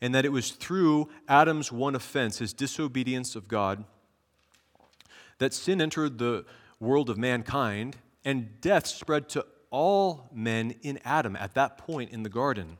and 0.00 0.12
that 0.14 0.24
it 0.24 0.32
was 0.32 0.50
through 0.50 1.08
Adam's 1.28 1.70
one 1.70 1.94
offense, 1.94 2.38
his 2.38 2.52
disobedience 2.52 3.36
of 3.36 3.46
God, 3.46 3.84
that 5.38 5.54
sin 5.54 5.80
entered 5.80 6.18
the 6.18 6.44
world 6.80 7.08
of 7.08 7.16
mankind 7.16 7.96
and 8.24 8.60
death 8.60 8.86
spread 8.88 9.28
to 9.28 9.46
all 9.70 10.28
men 10.32 10.74
in 10.82 10.98
Adam 11.04 11.36
at 11.36 11.54
that 11.54 11.78
point 11.78 12.10
in 12.10 12.24
the 12.24 12.28
garden. 12.28 12.78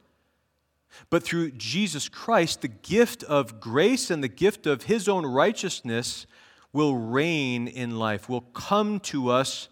But 1.11 1.23
through 1.23 1.53
Jesus 1.53 2.09
Christ, 2.09 2.63
the 2.63 2.69
gift 2.69 3.23
of 3.23 3.61
grace 3.61 4.11
and 4.11 4.23
the 4.23 4.29
gift 4.29 4.67
of 4.67 4.85
his 4.85 5.09
own 5.09 5.25
righteousness 5.25 6.27
will 6.73 6.97
reign 6.97 7.69
in 7.69 7.99
life, 7.99 8.29
will 8.29 8.41
come 8.41 8.99
to 9.01 9.29
us 9.29 9.69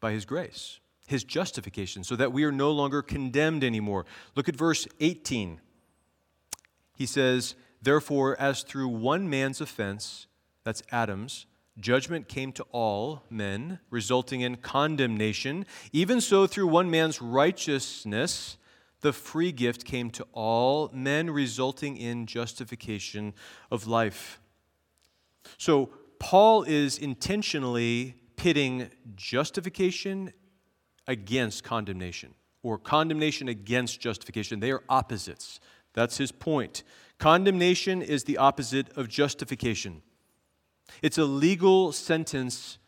by 0.00 0.12
his 0.12 0.24
grace, 0.26 0.78
his 1.10 1.24
justification, 1.24 2.04
so 2.04 2.14
that 2.16 2.32
we 2.32 2.44
are 2.44 2.52
no 2.52 2.70
longer 2.70 3.02
condemned 3.02 3.64
anymore. 3.64 4.06
Look 4.36 4.48
at 4.48 4.54
verse 4.54 4.86
18. 5.00 5.60
He 6.96 7.04
says, 7.04 7.56
Therefore, 7.82 8.40
as 8.40 8.62
through 8.62 8.88
one 8.88 9.28
man's 9.28 9.60
offense, 9.60 10.28
that's 10.62 10.82
Adam's, 10.92 11.46
judgment 11.78 12.28
came 12.28 12.52
to 12.52 12.64
all 12.70 13.24
men, 13.28 13.80
resulting 13.90 14.42
in 14.42 14.56
condemnation, 14.56 15.66
even 15.92 16.20
so 16.20 16.46
through 16.46 16.68
one 16.68 16.90
man's 16.90 17.20
righteousness, 17.20 18.56
the 19.00 19.12
free 19.12 19.50
gift 19.50 19.84
came 19.84 20.10
to 20.10 20.24
all 20.32 20.90
men, 20.92 21.30
resulting 21.30 21.96
in 21.96 22.26
justification 22.26 23.34
of 23.70 23.88
life. 23.88 24.40
So, 25.58 25.90
Paul 26.20 26.64
is 26.64 26.98
intentionally 26.98 28.14
pitting 28.36 28.90
justification 29.16 30.32
against 31.06 31.64
condemnation 31.64 32.34
or 32.62 32.78
condemnation 32.78 33.48
against 33.48 34.00
justification. 34.00 34.60
They 34.60 34.70
are 34.70 34.82
opposites. 34.88 35.60
That's 35.94 36.18
his 36.18 36.32
point. 36.32 36.82
Condemnation 37.18 38.02
is 38.02 38.24
the 38.24 38.38
opposite 38.38 38.96
of 38.96 39.08
justification. 39.08 40.02
It's 41.02 41.18
a 41.18 41.24
legal 41.24 41.92
sentence 41.92 42.78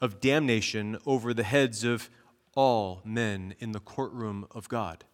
of 0.00 0.20
damnation 0.20 0.98
over 1.06 1.32
the 1.32 1.42
heads 1.42 1.84
of 1.84 2.10
all 2.54 3.02
men 3.04 3.54
in 3.58 3.72
the 3.72 3.80
courtroom 3.80 4.46
of 4.50 4.68
God. 4.68 5.04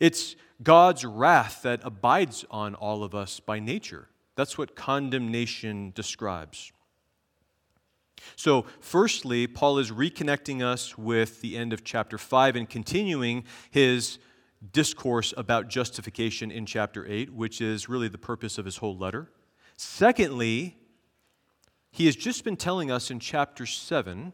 It's 0.00 0.36
God's 0.62 1.04
wrath 1.04 1.62
that 1.62 1.80
abides 1.82 2.44
on 2.50 2.74
all 2.74 3.02
of 3.02 3.14
us 3.14 3.40
by 3.40 3.58
nature. 3.58 4.08
That's 4.36 4.56
what 4.56 4.74
condemnation 4.74 5.92
describes. 5.94 6.72
So, 8.36 8.66
firstly, 8.80 9.46
Paul 9.46 9.78
is 9.78 9.90
reconnecting 9.90 10.62
us 10.62 10.96
with 10.96 11.40
the 11.40 11.56
end 11.56 11.72
of 11.72 11.84
chapter 11.84 12.18
5 12.18 12.56
and 12.56 12.68
continuing 12.68 13.44
his 13.70 14.18
discourse 14.72 15.34
about 15.36 15.68
justification 15.68 16.50
in 16.50 16.66
chapter 16.66 17.06
8, 17.06 17.32
which 17.32 17.60
is 17.60 17.88
really 17.88 18.08
the 18.08 18.18
purpose 18.18 18.58
of 18.58 18.64
his 18.64 18.76
whole 18.76 18.96
letter. 18.96 19.30
Secondly, 19.76 20.76
he 21.90 22.06
has 22.06 22.16
just 22.16 22.44
been 22.44 22.56
telling 22.56 22.90
us 22.90 23.10
in 23.10 23.18
chapter 23.18 23.66
7 23.66 24.32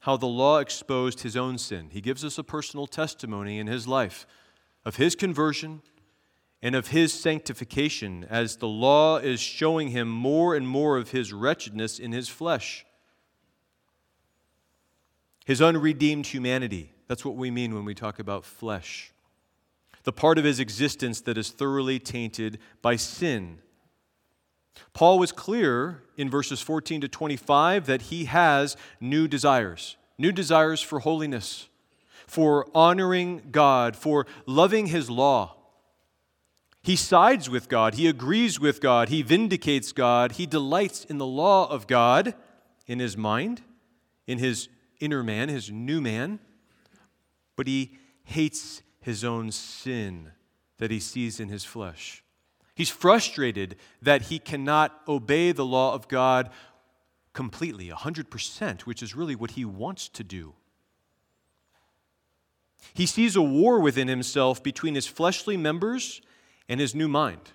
how 0.00 0.16
the 0.16 0.26
law 0.26 0.58
exposed 0.58 1.20
his 1.20 1.36
own 1.36 1.56
sin. 1.56 1.88
He 1.90 2.02
gives 2.02 2.24
us 2.24 2.36
a 2.36 2.44
personal 2.44 2.86
testimony 2.86 3.58
in 3.58 3.66
his 3.66 3.88
life 3.88 4.26
of 4.84 4.96
his 4.96 5.14
conversion 5.14 5.80
and 6.64 6.74
of 6.74 6.88
his 6.88 7.12
sanctification 7.12 8.26
as 8.30 8.56
the 8.56 8.66
law 8.66 9.18
is 9.18 9.38
showing 9.38 9.88
him 9.88 10.08
more 10.08 10.54
and 10.54 10.66
more 10.66 10.96
of 10.96 11.10
his 11.10 11.30
wretchedness 11.30 11.98
in 11.98 12.10
his 12.10 12.30
flesh. 12.30 12.86
His 15.44 15.60
unredeemed 15.60 16.26
humanity. 16.28 16.94
That's 17.06 17.22
what 17.22 17.36
we 17.36 17.50
mean 17.50 17.74
when 17.74 17.84
we 17.84 17.94
talk 17.94 18.18
about 18.18 18.46
flesh. 18.46 19.12
The 20.04 20.12
part 20.12 20.38
of 20.38 20.44
his 20.44 20.58
existence 20.58 21.20
that 21.20 21.36
is 21.36 21.50
thoroughly 21.50 21.98
tainted 21.98 22.58
by 22.80 22.96
sin. 22.96 23.58
Paul 24.94 25.18
was 25.18 25.32
clear 25.32 26.02
in 26.16 26.30
verses 26.30 26.62
14 26.62 27.02
to 27.02 27.08
25 27.08 27.84
that 27.84 28.02
he 28.02 28.24
has 28.24 28.74
new 29.02 29.28
desires, 29.28 29.98
new 30.16 30.32
desires 30.32 30.80
for 30.80 31.00
holiness, 31.00 31.68
for 32.26 32.66
honoring 32.74 33.48
God, 33.52 33.96
for 33.96 34.26
loving 34.46 34.86
his 34.86 35.10
law. 35.10 35.56
He 36.84 36.96
sides 36.96 37.48
with 37.48 37.70
God, 37.70 37.94
he 37.94 38.06
agrees 38.06 38.60
with 38.60 38.78
God, 38.78 39.08
he 39.08 39.22
vindicates 39.22 39.90
God, 39.90 40.32
he 40.32 40.44
delights 40.44 41.02
in 41.06 41.16
the 41.16 41.24
law 41.24 41.66
of 41.66 41.86
God 41.86 42.34
in 42.86 42.98
his 42.98 43.16
mind, 43.16 43.62
in 44.26 44.36
his 44.36 44.68
inner 45.00 45.22
man, 45.22 45.48
his 45.48 45.70
new 45.70 46.02
man, 46.02 46.40
but 47.56 47.66
he 47.66 47.96
hates 48.24 48.82
his 49.00 49.24
own 49.24 49.50
sin 49.50 50.32
that 50.76 50.90
he 50.90 51.00
sees 51.00 51.40
in 51.40 51.48
his 51.48 51.64
flesh. 51.64 52.22
He's 52.74 52.90
frustrated 52.90 53.76
that 54.02 54.22
he 54.22 54.38
cannot 54.38 55.00
obey 55.08 55.52
the 55.52 55.64
law 55.64 55.94
of 55.94 56.06
God 56.06 56.50
completely, 57.32 57.88
100%, 57.88 58.82
which 58.82 59.02
is 59.02 59.16
really 59.16 59.34
what 59.34 59.52
he 59.52 59.64
wants 59.64 60.10
to 60.10 60.22
do. 60.22 60.52
He 62.92 63.06
sees 63.06 63.36
a 63.36 63.42
war 63.42 63.80
within 63.80 64.08
himself 64.08 64.62
between 64.62 64.96
his 64.96 65.06
fleshly 65.06 65.56
members 65.56 66.20
and 66.68 66.80
his 66.80 66.94
new 66.94 67.08
mind. 67.08 67.52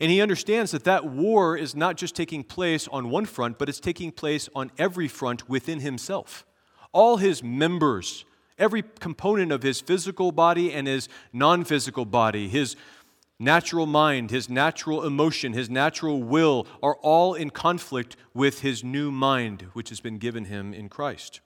And 0.00 0.10
he 0.10 0.20
understands 0.20 0.70
that 0.70 0.84
that 0.84 1.06
war 1.06 1.56
is 1.56 1.74
not 1.74 1.96
just 1.96 2.14
taking 2.14 2.44
place 2.44 2.86
on 2.88 3.10
one 3.10 3.26
front, 3.26 3.58
but 3.58 3.68
it's 3.68 3.80
taking 3.80 4.12
place 4.12 4.48
on 4.54 4.70
every 4.78 5.08
front 5.08 5.48
within 5.48 5.80
himself. 5.80 6.46
All 6.92 7.16
his 7.16 7.42
members, 7.42 8.24
every 8.58 8.82
component 9.00 9.52
of 9.52 9.62
his 9.62 9.80
physical 9.80 10.32
body 10.32 10.72
and 10.72 10.86
his 10.86 11.08
non 11.32 11.64
physical 11.64 12.04
body, 12.04 12.48
his 12.48 12.76
natural 13.38 13.86
mind, 13.86 14.30
his 14.30 14.48
natural 14.48 15.04
emotion, 15.04 15.52
his 15.52 15.68
natural 15.68 16.22
will 16.22 16.66
are 16.82 16.96
all 16.96 17.34
in 17.34 17.50
conflict 17.50 18.16
with 18.34 18.60
his 18.60 18.84
new 18.84 19.10
mind, 19.10 19.66
which 19.72 19.88
has 19.88 20.00
been 20.00 20.18
given 20.18 20.44
him 20.44 20.72
in 20.72 20.88
Christ. 20.88 21.40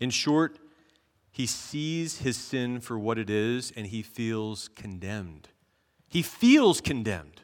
In 0.00 0.10
short, 0.10 0.58
he 1.38 1.46
sees 1.46 2.18
his 2.18 2.36
sin 2.36 2.80
for 2.80 2.98
what 2.98 3.16
it 3.16 3.30
is 3.30 3.72
and 3.76 3.86
he 3.86 4.02
feels 4.02 4.66
condemned. 4.74 5.48
He 6.08 6.20
feels 6.20 6.80
condemned. 6.80 7.42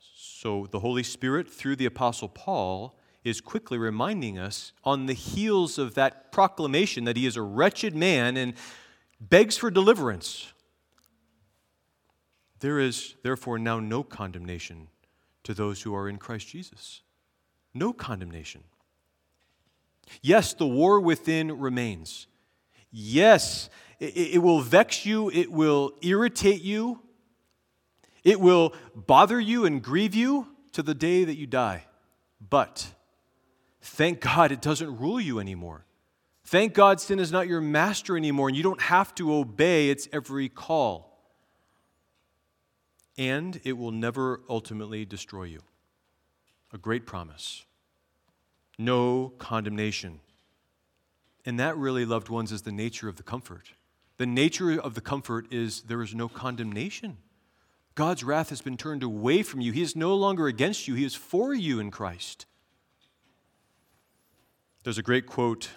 So 0.00 0.66
the 0.72 0.80
Holy 0.80 1.04
Spirit, 1.04 1.48
through 1.48 1.76
the 1.76 1.86
Apostle 1.86 2.28
Paul, 2.28 2.98
is 3.22 3.40
quickly 3.40 3.78
reminding 3.78 4.40
us 4.40 4.72
on 4.82 5.06
the 5.06 5.12
heels 5.12 5.78
of 5.78 5.94
that 5.94 6.32
proclamation 6.32 7.04
that 7.04 7.16
he 7.16 7.26
is 7.26 7.36
a 7.36 7.42
wretched 7.42 7.94
man 7.94 8.36
and 8.36 8.54
begs 9.20 9.56
for 9.56 9.70
deliverance. 9.70 10.52
There 12.58 12.80
is 12.80 13.14
therefore 13.22 13.60
now 13.60 13.78
no 13.78 14.02
condemnation 14.02 14.88
to 15.44 15.54
those 15.54 15.82
who 15.82 15.94
are 15.94 16.08
in 16.08 16.16
Christ 16.18 16.48
Jesus. 16.48 17.02
No 17.72 17.92
condemnation. 17.92 18.64
Yes, 20.20 20.54
the 20.54 20.66
war 20.66 21.00
within 21.00 21.58
remains. 21.58 22.26
Yes, 22.90 23.70
it, 23.98 24.34
it, 24.34 24.38
will 24.38 24.60
vex 24.60 25.06
you, 25.06 25.30
it 25.30 25.50
will 25.50 25.92
irritate 26.02 26.62
you, 26.62 27.00
it 28.24 28.40
will 28.40 28.74
bother 28.94 29.40
you 29.40 29.64
and 29.64 29.82
grieve 29.82 30.14
you 30.14 30.48
to 30.72 30.82
the 30.82 30.94
day 30.94 31.24
that 31.24 31.36
you 31.36 31.46
die. 31.46 31.84
But 32.50 32.92
thank 33.80 34.20
God 34.20 34.52
it 34.52 34.60
doesn't 34.60 34.98
rule 34.98 35.20
you 35.20 35.38
anymore. 35.38 35.86
Thank 36.44 36.74
God 36.74 37.00
sin 37.00 37.18
is 37.18 37.32
not 37.32 37.48
your 37.48 37.60
master 37.60 38.16
anymore, 38.16 38.48
and 38.48 38.56
you 38.56 38.62
don't 38.62 38.82
have 38.82 39.14
to 39.16 39.32
obey 39.34 39.90
its 39.90 40.08
every 40.12 40.48
call. 40.48 41.08
And 43.16 43.60
it 43.64 43.74
will 43.74 43.92
never 43.92 44.40
ultimately 44.48 45.04
destroy 45.04 45.44
you. 45.44 45.60
A 46.72 46.78
great 46.78 47.06
promise 47.06 47.64
no 48.78 49.32
condemnation. 49.38 50.20
And 51.44 51.58
that 51.58 51.76
really, 51.76 52.04
loved 52.04 52.28
ones, 52.28 52.52
is 52.52 52.62
the 52.62 52.72
nature 52.72 53.08
of 53.08 53.16
the 53.16 53.22
comfort. 53.22 53.72
The 54.18 54.26
nature 54.26 54.80
of 54.80 54.94
the 54.94 55.00
comfort 55.00 55.52
is 55.52 55.82
there 55.82 56.02
is 56.02 56.14
no 56.14 56.28
condemnation. 56.28 57.16
God's 57.94 58.24
wrath 58.24 58.50
has 58.50 58.62
been 58.62 58.76
turned 58.76 59.02
away 59.02 59.42
from 59.42 59.60
you. 59.60 59.72
He 59.72 59.82
is 59.82 59.96
no 59.96 60.14
longer 60.14 60.46
against 60.46 60.88
you, 60.88 60.94
He 60.94 61.04
is 61.04 61.14
for 61.14 61.52
you 61.52 61.80
in 61.80 61.90
Christ. 61.90 62.46
There's 64.84 64.98
a 64.98 65.02
great 65.02 65.26
quote 65.26 65.68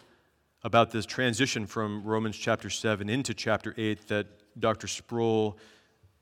about 0.63 0.91
this 0.91 1.05
transition 1.05 1.67
from 1.67 2.03
Romans 2.03 2.35
chapter 2.35 2.71
7 2.71 3.07
into 3.07 3.33
chapter 3.33 3.75
8 3.77 4.07
that 4.07 4.27
Dr. 4.59 4.87
Sproul 4.87 5.59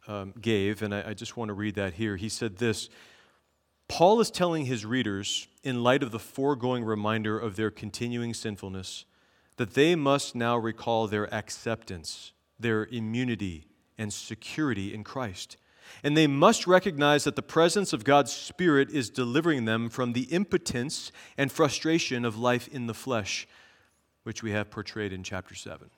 um, 0.08 0.34
gave, 0.42 0.82
and 0.82 0.94
I, 0.94 1.10
I 1.10 1.14
just 1.14 1.38
want 1.38 1.50
to 1.50 1.54
read 1.54 1.76
that 1.76 1.94
here. 1.94 2.18
He 2.18 2.28
said 2.28 2.58
this 2.58 2.90
Paul 3.88 4.20
is 4.22 4.32
telling 4.32 4.66
his 4.66 4.86
readers, 4.86 5.48
in 5.64 5.84
light 5.84 6.04
of 6.04 6.12
the 6.12 6.20
foregoing 6.20 6.84
reminder 6.84 7.38
of 7.40 7.56
their 7.56 7.72
continuing 7.72 8.34
sinfulness, 8.34 9.06
that 9.58 9.76
they 9.76 9.96
must 9.96 10.36
now 10.36 10.58
recall 10.58 11.08
their 11.08 11.32
acceptance, 11.34 12.34
their 12.60 12.86
immunity, 12.86 13.66
and 13.98 14.12
security 14.12 14.94
in 14.94 15.04
Christ. 15.04 15.58
And 16.04 16.18
they 16.18 16.28
must 16.28 16.66
recognize 16.66 17.24
that 17.26 17.36
the 17.36 17.42
presence 17.42 17.94
of 17.94 18.04
God's 18.04 18.32
Spirit 18.32 18.90
is 18.90 19.10
delivering 19.10 19.66
them 19.66 19.90
from 19.90 20.14
the 20.14 20.24
impotence 20.24 21.12
and 21.38 21.52
frustration 21.52 22.26
of 22.26 22.38
life 22.38 22.68
in 22.70 22.88
the 22.88 22.94
flesh, 22.94 23.48
which 24.24 24.42
we 24.42 24.52
have 24.52 24.72
portrayed 24.72 25.14
in 25.14 25.24
chapter 25.24 25.54
7. 25.54 25.90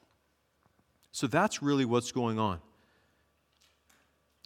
So 1.12 1.28
that's 1.28 1.62
really 1.62 1.86
what's 1.86 2.12
going 2.12 2.40
on. 2.40 2.60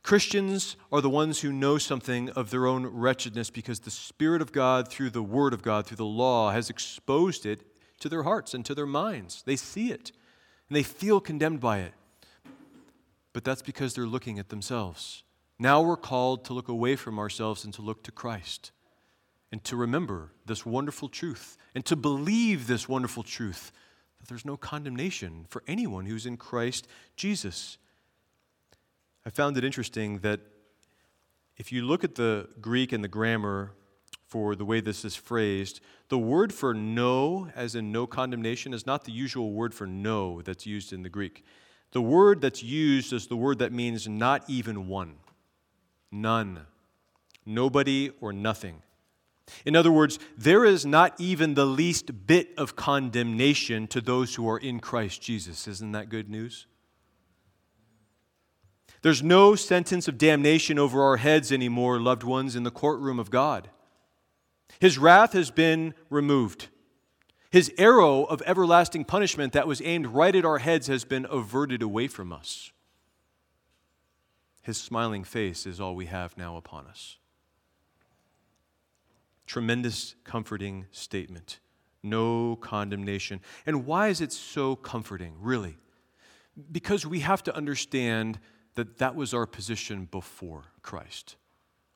Christians 0.03 0.75
are 0.91 1.01
the 1.01 1.09
ones 1.09 1.41
who 1.41 1.51
know 1.51 1.77
something 1.77 2.29
of 2.31 2.49
their 2.49 2.65
own 2.65 2.85
wretchedness 2.85 3.49
because 3.49 3.81
the 3.81 3.91
Spirit 3.91 4.41
of 4.41 4.51
God, 4.51 4.87
through 4.87 5.09
the 5.09 5.23
Word 5.23 5.53
of 5.53 5.61
God, 5.61 5.85
through 5.85 5.97
the 5.97 6.05
law, 6.05 6.51
has 6.51 6.69
exposed 6.69 7.45
it 7.45 7.61
to 7.99 8.09
their 8.09 8.23
hearts 8.23 8.53
and 8.53 8.65
to 8.65 8.73
their 8.73 8.85
minds. 8.85 9.43
They 9.45 9.55
see 9.55 9.91
it 9.91 10.11
and 10.69 10.75
they 10.75 10.83
feel 10.83 11.19
condemned 11.19 11.59
by 11.59 11.79
it. 11.79 11.93
But 13.33 13.43
that's 13.43 13.61
because 13.61 13.93
they're 13.93 14.05
looking 14.05 14.39
at 14.39 14.49
themselves. 14.49 15.23
Now 15.57 15.81
we're 15.81 15.97
called 15.97 16.45
to 16.45 16.53
look 16.53 16.69
away 16.69 16.95
from 16.95 17.19
ourselves 17.19 17.65
and 17.65 17.73
to 17.73 17.81
look 17.81 18.03
to 18.03 18.11
Christ 18.11 18.71
and 19.51 19.63
to 19.65 19.75
remember 19.75 20.31
this 20.45 20.65
wonderful 20.65 21.09
truth 21.09 21.57
and 21.75 21.85
to 21.85 21.95
believe 21.95 22.67
this 22.67 22.87
wonderful 22.87 23.23
truth 23.23 23.71
that 24.19 24.27
there's 24.27 24.45
no 24.45 24.57
condemnation 24.57 25.45
for 25.49 25.63
anyone 25.67 26.05
who's 26.05 26.25
in 26.25 26.37
Christ 26.37 26.87
Jesus. 27.15 27.77
I 29.29 29.31
found 29.31 29.57
it 29.57 29.63
interesting 29.63 30.17
that 30.21 30.39
if 31.55 31.71
you 31.71 31.85
look 31.85 32.03
at 32.03 32.15
the 32.15 32.49
Greek 32.61 32.91
and 32.91 33.03
the 33.03 33.07
grammar 33.07 33.73
for 34.25 34.55
the 34.55 34.65
way 34.65 34.81
this 34.81 35.05
is 35.05 35.15
phrased, 35.15 35.81
the 36.07 36.17
word 36.17 36.51
for 36.51 36.73
no, 36.73 37.47
as 37.55 37.75
in 37.75 37.91
no 37.91 38.07
condemnation, 38.07 38.73
is 38.73 38.87
not 38.87 39.03
the 39.03 39.11
usual 39.11 39.51
word 39.51 39.71
for 39.71 39.85
no 39.85 40.41
that's 40.41 40.65
used 40.65 40.91
in 40.91 41.03
the 41.03 41.09
Greek. 41.09 41.45
The 41.91 42.01
word 42.01 42.41
that's 42.41 42.63
used 42.63 43.13
is 43.13 43.27
the 43.27 43.35
word 43.35 43.59
that 43.59 43.71
means 43.71 44.07
not 44.07 44.45
even 44.47 44.87
one, 44.87 45.17
none, 46.11 46.61
nobody, 47.45 48.09
or 48.21 48.33
nothing. 48.33 48.81
In 49.63 49.75
other 49.75 49.91
words, 49.91 50.17
there 50.39 50.65
is 50.65 50.87
not 50.87 51.13
even 51.19 51.53
the 51.53 51.67
least 51.67 52.25
bit 52.25 52.49
of 52.57 52.75
condemnation 52.75 53.85
to 53.89 54.01
those 54.01 54.33
who 54.33 54.49
are 54.49 54.57
in 54.57 54.79
Christ 54.79 55.21
Jesus. 55.21 55.67
Isn't 55.67 55.91
that 55.91 56.09
good 56.09 56.31
news? 56.31 56.65
There's 59.01 59.23
no 59.23 59.55
sentence 59.55 60.07
of 60.07 60.17
damnation 60.17 60.77
over 60.77 61.01
our 61.01 61.17
heads 61.17 61.51
anymore, 61.51 61.99
loved 61.99 62.23
ones, 62.23 62.55
in 62.55 62.63
the 62.63 62.71
courtroom 62.71 63.19
of 63.19 63.29
God. 63.29 63.69
His 64.79 64.97
wrath 64.97 65.33
has 65.33 65.51
been 65.51 65.93
removed. 66.09 66.67
His 67.49 67.71
arrow 67.77 68.23
of 68.25 68.43
everlasting 68.45 69.05
punishment 69.05 69.53
that 69.53 69.67
was 69.67 69.81
aimed 69.81 70.07
right 70.07 70.35
at 70.35 70.45
our 70.45 70.59
heads 70.59 70.87
has 70.87 71.03
been 71.03 71.25
averted 71.29 71.81
away 71.81 72.07
from 72.07 72.31
us. 72.31 72.71
His 74.61 74.77
smiling 74.77 75.23
face 75.23 75.65
is 75.65 75.79
all 75.79 75.95
we 75.95 76.05
have 76.05 76.37
now 76.37 76.57
upon 76.57 76.85
us. 76.85 77.17
Tremendous, 79.47 80.13
comforting 80.23 80.85
statement. 80.91 81.59
No 82.03 82.55
condemnation. 82.57 83.41
And 83.65 83.85
why 83.85 84.09
is 84.09 84.21
it 84.21 84.31
so 84.31 84.75
comforting, 84.75 85.33
really? 85.39 85.77
Because 86.71 87.05
we 87.05 87.21
have 87.21 87.41
to 87.43 87.55
understand 87.55 88.39
that 88.75 88.97
that 88.97 89.15
was 89.15 89.33
our 89.33 89.45
position 89.45 90.07
before 90.09 90.65
Christ. 90.81 91.35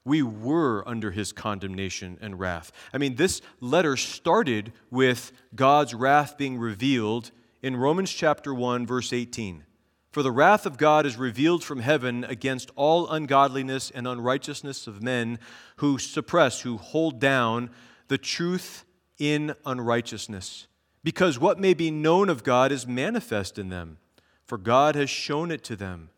We 0.06 0.22
were 0.22 0.88
under 0.88 1.12
his 1.12 1.32
condemnation 1.32 2.18
and 2.22 2.40
wrath. 2.40 2.72
I 2.94 2.98
mean, 2.98 3.16
this 3.16 3.42
letter 3.62 3.96
started 3.96 4.74
with 4.92 5.32
God's 5.56 5.94
wrath 5.94 6.38
being 6.38 6.58
revealed 6.58 7.32
in 7.62 7.78
Romans 7.78 8.12
chapter 8.12 8.54
1, 8.54 8.86
verse 8.86 9.14
18. 9.14 9.64
For 10.12 10.22
the 10.22 10.32
wrath 10.32 10.68
of 10.68 10.78
God 10.78 11.08
is 11.08 11.18
revealed 11.18 11.64
from 11.64 11.80
heaven 11.80 12.24
against 12.26 12.70
all 12.76 13.10
ungodliness 13.10 13.90
and 13.90 14.08
unrighteousness 14.08 14.86
of 14.86 15.02
men 15.02 15.40
who 15.78 15.98
suppress, 15.98 16.62
who 16.62 16.78
hold 16.78 17.20
down 17.20 17.72
the 18.10 18.20
truth 18.20 18.86
in 19.18 19.56
unrighteousness. 19.66 20.68
Because 21.04 21.40
what 21.40 21.60
may 21.60 21.74
be 21.74 21.90
known 21.90 22.30
of 22.30 22.44
God 22.44 22.72
is 22.72 22.86
manifest 22.86 23.58
in 23.58 23.70
them, 23.70 23.98
for 24.46 24.58
God 24.58 24.96
has 24.96 25.10
shown 25.10 25.50
it 25.50 25.64
to 25.64 25.76
them. 25.76 26.10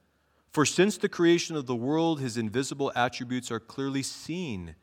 For 0.55 0.65
since 0.65 0.95
the 0.95 1.09
creation 1.09 1.57
of 1.57 1.65
the 1.65 1.75
world, 1.75 2.21
his 2.21 2.37
invisible 2.37 2.89
attributes 2.95 3.51
are 3.51 3.59
clearly 3.59 4.01
seen, 4.01 4.75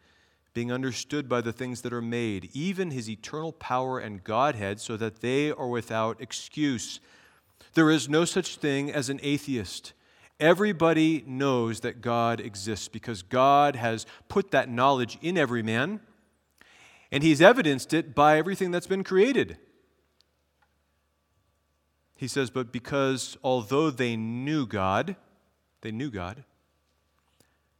being 0.52 0.70
understood 0.70 1.30
by 1.30 1.40
the 1.40 1.50
things 1.50 1.80
that 1.80 1.94
are 1.94 2.02
made, 2.02 2.50
even 2.52 2.90
his 2.90 3.08
eternal 3.08 3.52
power 3.52 3.98
and 3.98 4.22
Godhead, 4.22 4.80
so 4.80 4.98
that 4.98 5.22
they 5.22 5.50
are 5.50 5.68
without 5.68 6.20
excuse. 6.20 7.00
There 7.72 7.90
is 7.90 8.06
no 8.06 8.26
such 8.26 8.56
thing 8.56 8.92
as 8.92 9.08
an 9.08 9.18
atheist. 9.22 9.94
Everybody 10.38 11.24
knows 11.26 11.80
that 11.80 12.02
God 12.02 12.38
exists 12.38 12.88
because 12.88 13.22
God 13.22 13.74
has 13.74 14.04
put 14.28 14.50
that 14.50 14.68
knowledge 14.68 15.16
in 15.22 15.38
every 15.38 15.62
man, 15.62 16.00
and 17.11 17.22
he's 17.22 17.40
evidenced 17.40 17.94
it 17.94 18.14
by 18.14 18.37
everything 18.37 18.72
that's 18.72 18.87
been 18.87 19.04
created. 19.04 19.56
He 22.18 22.28
says, 22.28 22.50
But 22.50 22.74
because 22.74 23.38
although 23.42 23.88
they 23.88 24.16
knew 24.16 24.66
God, 24.66 25.16
they 25.83 25.92
knew 25.92 26.11
God. 26.11 26.45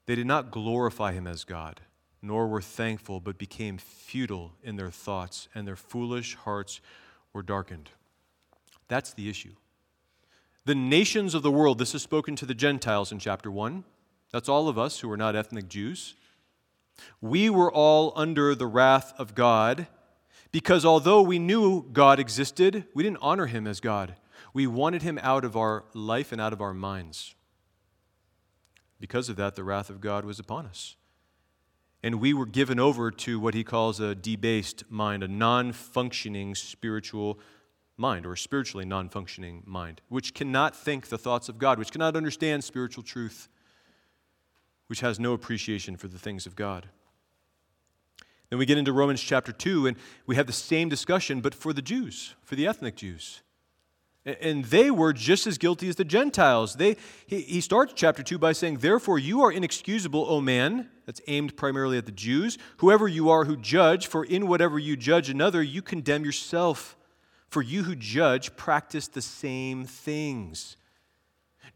They 0.07 0.15
did 0.15 0.27
not 0.27 0.51
glorify 0.51 1.13
him 1.13 1.27
as 1.27 1.45
God, 1.45 1.81
nor 2.21 2.47
were 2.47 2.61
thankful, 2.61 3.21
but 3.21 3.39
became 3.39 3.79
futile 3.79 4.53
in 4.63 4.77
their 4.77 4.91
thoughts, 4.91 5.49
and 5.55 5.67
their 5.67 5.77
foolish 5.77 6.35
hearts 6.35 6.81
were 7.33 7.43
darkened. 7.43 7.91
That's 8.89 9.15
the 9.15 9.31
issue. 9.31 9.55
The 10.65 10.75
nations 10.75 11.35
of 11.35 11.43
the 11.43 11.51
world, 11.51 11.79
this 11.79 11.95
is 11.95 12.03
spoken 12.03 12.37
to 12.37 12.47
the 12.47 12.55
Gentiles 12.55 13.11
in 13.11 13.19
chapter 13.19 13.51
1. 13.51 13.85
That's 14.33 14.49
all 14.49 14.69
of 14.69 14.79
us 14.79 15.01
who 15.01 15.11
are 15.11 15.17
not 15.17 15.35
ethnic 15.35 15.69
Jews. 15.69 16.15
We 17.21 17.51
were 17.51 17.73
all 17.73 18.13
under 18.17 18.55
the 18.55 18.67
wrath 18.67 19.13
of 19.19 19.35
God 19.35 19.87
because 20.53 20.85
although 20.85 21.23
we 21.23 21.39
knew 21.39 21.83
God 21.93 22.21
existed, 22.21 22.85
we 22.95 23.03
didn't 23.03 23.19
honor 23.23 23.47
him 23.47 23.67
as 23.67 23.81
God. 23.81 24.17
We 24.55 24.67
wanted 24.67 25.03
him 25.03 25.19
out 25.23 25.45
of 25.45 25.57
our 25.57 25.85
life 25.95 26.31
and 26.31 26.41
out 26.41 26.53
of 26.53 26.61
our 26.61 26.75
minds. 26.75 27.35
Because 29.03 29.29
of 29.29 29.35
that, 29.35 29.57
the 29.57 29.65
wrath 29.65 29.91
of 29.91 30.01
God 30.01 30.25
was 30.25 30.39
upon 30.39 30.65
us. 30.65 30.95
And 32.05 32.21
we 32.21 32.33
were 32.33 32.47
given 32.47 32.79
over 32.79 33.11
to 33.11 33.41
what 33.41 33.53
he 33.53 33.65
calls 33.65 33.99
a 33.99 34.15
debased 34.15 34.85
mind, 34.89 35.25
a 35.25 35.29
non 35.29 35.73
functioning 35.73 36.55
spiritual 36.55 37.41
mind, 37.97 38.25
or 38.25 38.37
spiritually 38.37 38.85
non 38.85 39.09
functioning 39.09 39.65
mind, 39.67 40.03
which 40.09 40.35
cannot 40.35 40.77
think 40.77 41.09
the 41.09 41.19
thoughts 41.19 41.49
of 41.49 41.59
God, 41.59 41.81
which 41.81 41.91
cannot 41.91 42.15
understand 42.15 42.63
spiritual 42.63 43.03
truth, 43.03 43.49
which 44.87 45.01
has 45.01 45.19
no 45.19 45.33
appreciation 45.33 45.97
for 45.97 46.07
the 46.07 46.19
things 46.19 46.47
of 46.47 46.55
God. 46.55 46.89
Then 48.51 48.61
we 48.61 48.67
get 48.67 48.79
into 48.79 48.93
Romans 48.93 49.21
chapter 49.21 49.51
2, 49.51 49.89
and 49.89 49.97
we 50.29 50.37
have 50.37 50.47
the 50.47 50.53
same 50.53 50.89
discussion, 50.89 51.41
but 51.41 51.57
for 51.57 51.73
the 51.73 51.83
Jews, 51.83 52.37
for 52.45 52.55
the 52.55 52.69
ethnic 52.69 52.95
Jews. 52.95 53.43
And 54.25 54.65
they 54.67 54.91
were 54.91 55.13
just 55.13 55.49
as 55.49 55.59
guilty 55.59 55.89
as 55.89 55.97
the 55.97 56.05
Gentiles. 56.05 56.77
They, 56.77 56.97
he, 57.27 57.41
he 57.41 57.61
starts 57.61 57.93
chapter 57.97 58.23
2 58.23 58.39
by 58.39 58.53
saying, 58.53 58.79
Therefore, 58.79 59.19
you 59.19 59.43
are 59.43 59.51
inexcusable, 59.51 60.25
O 60.29 60.41
man. 60.41 60.89
That's 61.07 61.21
aimed 61.27 61.57
primarily 61.57 61.99
at 61.99 62.07
the 62.07 62.13
Jews. 62.13 62.57
Whoever 62.77 63.09
you 63.09 63.31
are 63.31 63.45
who 63.45 63.57
judge, 63.57 64.07
for 64.07 64.25
in 64.25 64.47
whatever 64.47 64.79
you 64.79 64.97
judge 64.97 65.29
another, 65.29 65.61
you 65.61 65.83
condemn 65.83 66.25
yourself. 66.25 66.97
For 67.49 67.63
you 67.63 67.83
who 67.83 67.97
judge 67.97 68.55
practice 68.57 69.09
the 69.09 69.23
same 69.23 69.85
things. 69.85 70.77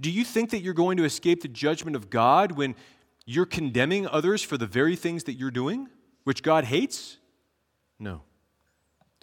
Do 0.00 0.10
you 0.10 0.24
think 0.24 0.50
that 0.50 0.60
you're 0.60 0.74
going 0.74 0.98
to 0.98 1.04
escape 1.04 1.42
the 1.42 1.48
judgment 1.48 1.96
of 1.96 2.10
God 2.10 2.52
when 2.52 2.76
you're 3.24 3.46
condemning 3.46 4.06
others 4.06 4.42
for 4.42 4.56
the 4.56 4.66
very 4.66 4.94
things 4.94 5.24
that 5.24 5.34
you're 5.34 5.50
doing, 5.50 5.88
which 6.22 6.44
God 6.44 6.64
hates? 6.64 7.18
No. 7.98 8.22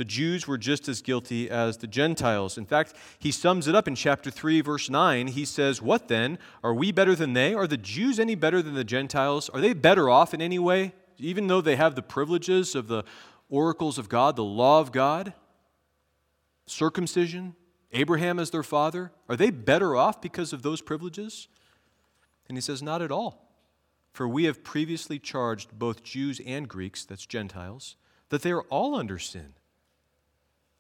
The 0.04 0.10
Jews 0.10 0.50
were 0.50 0.58
just 0.58 0.90
as 0.90 1.02
guilty 1.02 1.50
as 1.50 1.78
the 1.78 1.88
Gentiles. 1.88 2.58
In 2.58 2.66
fact, 2.66 2.94
he 3.20 3.32
sums 3.32 3.70
it 3.70 3.74
up 3.74 3.88
in 3.88 3.96
chapter 3.96 4.30
3, 4.30 4.60
verse 4.60 4.90
9. 4.90 5.28
He 5.28 5.46
says, 5.46 5.82
What 5.82 6.10
then? 6.10 6.40
Are 6.62 6.74
we 6.74 6.92
better 6.92 7.16
than 7.16 7.32
they? 7.32 7.54
Are 7.54 7.68
the 7.68 7.78
Jews 7.78 8.20
any 8.20 8.36
better 8.36 8.62
than 8.62 8.74
the 8.74 8.84
Gentiles? 8.84 9.48
Are 9.48 9.62
they 9.62 9.72
better 9.72 10.10
off 10.10 10.34
in 10.34 10.42
any 10.42 10.60
way, 10.60 10.94
even 11.20 11.48
though 11.48 11.62
they 11.62 11.78
have 11.78 11.96
the 11.96 12.02
privileges 12.02 12.76
of 12.76 12.90
the 12.90 13.06
oracles 13.48 13.98
of 13.98 14.10
God, 14.10 14.36
the 14.36 14.44
law 14.44 14.82
of 14.82 14.92
God? 14.92 15.32
Circumcision, 16.66 17.56
Abraham 17.94 18.40
as 18.40 18.50
their 18.50 18.62
father? 18.62 19.14
Are 19.30 19.38
they 19.38 19.52
better 19.52 19.96
off 19.96 20.22
because 20.22 20.52
of 20.52 20.64
those 20.64 20.82
privileges? 20.82 21.48
And 22.50 22.58
he 22.58 22.62
says, 22.62 22.84
Not 22.84 23.02
at 23.02 23.10
all. 23.10 23.56
For 24.12 24.28
we 24.28 24.44
have 24.44 24.66
previously 24.66 25.18
charged 25.18 25.80
both 25.80 26.04
Jews 26.04 26.42
and 26.46 26.68
Greeks, 26.68 27.06
that's 27.06 27.26
Gentiles, 27.26 27.96
that 28.28 28.42
they 28.42 28.52
are 28.52 28.64
all 28.64 28.96
under 28.96 29.18
sin. 29.18 29.54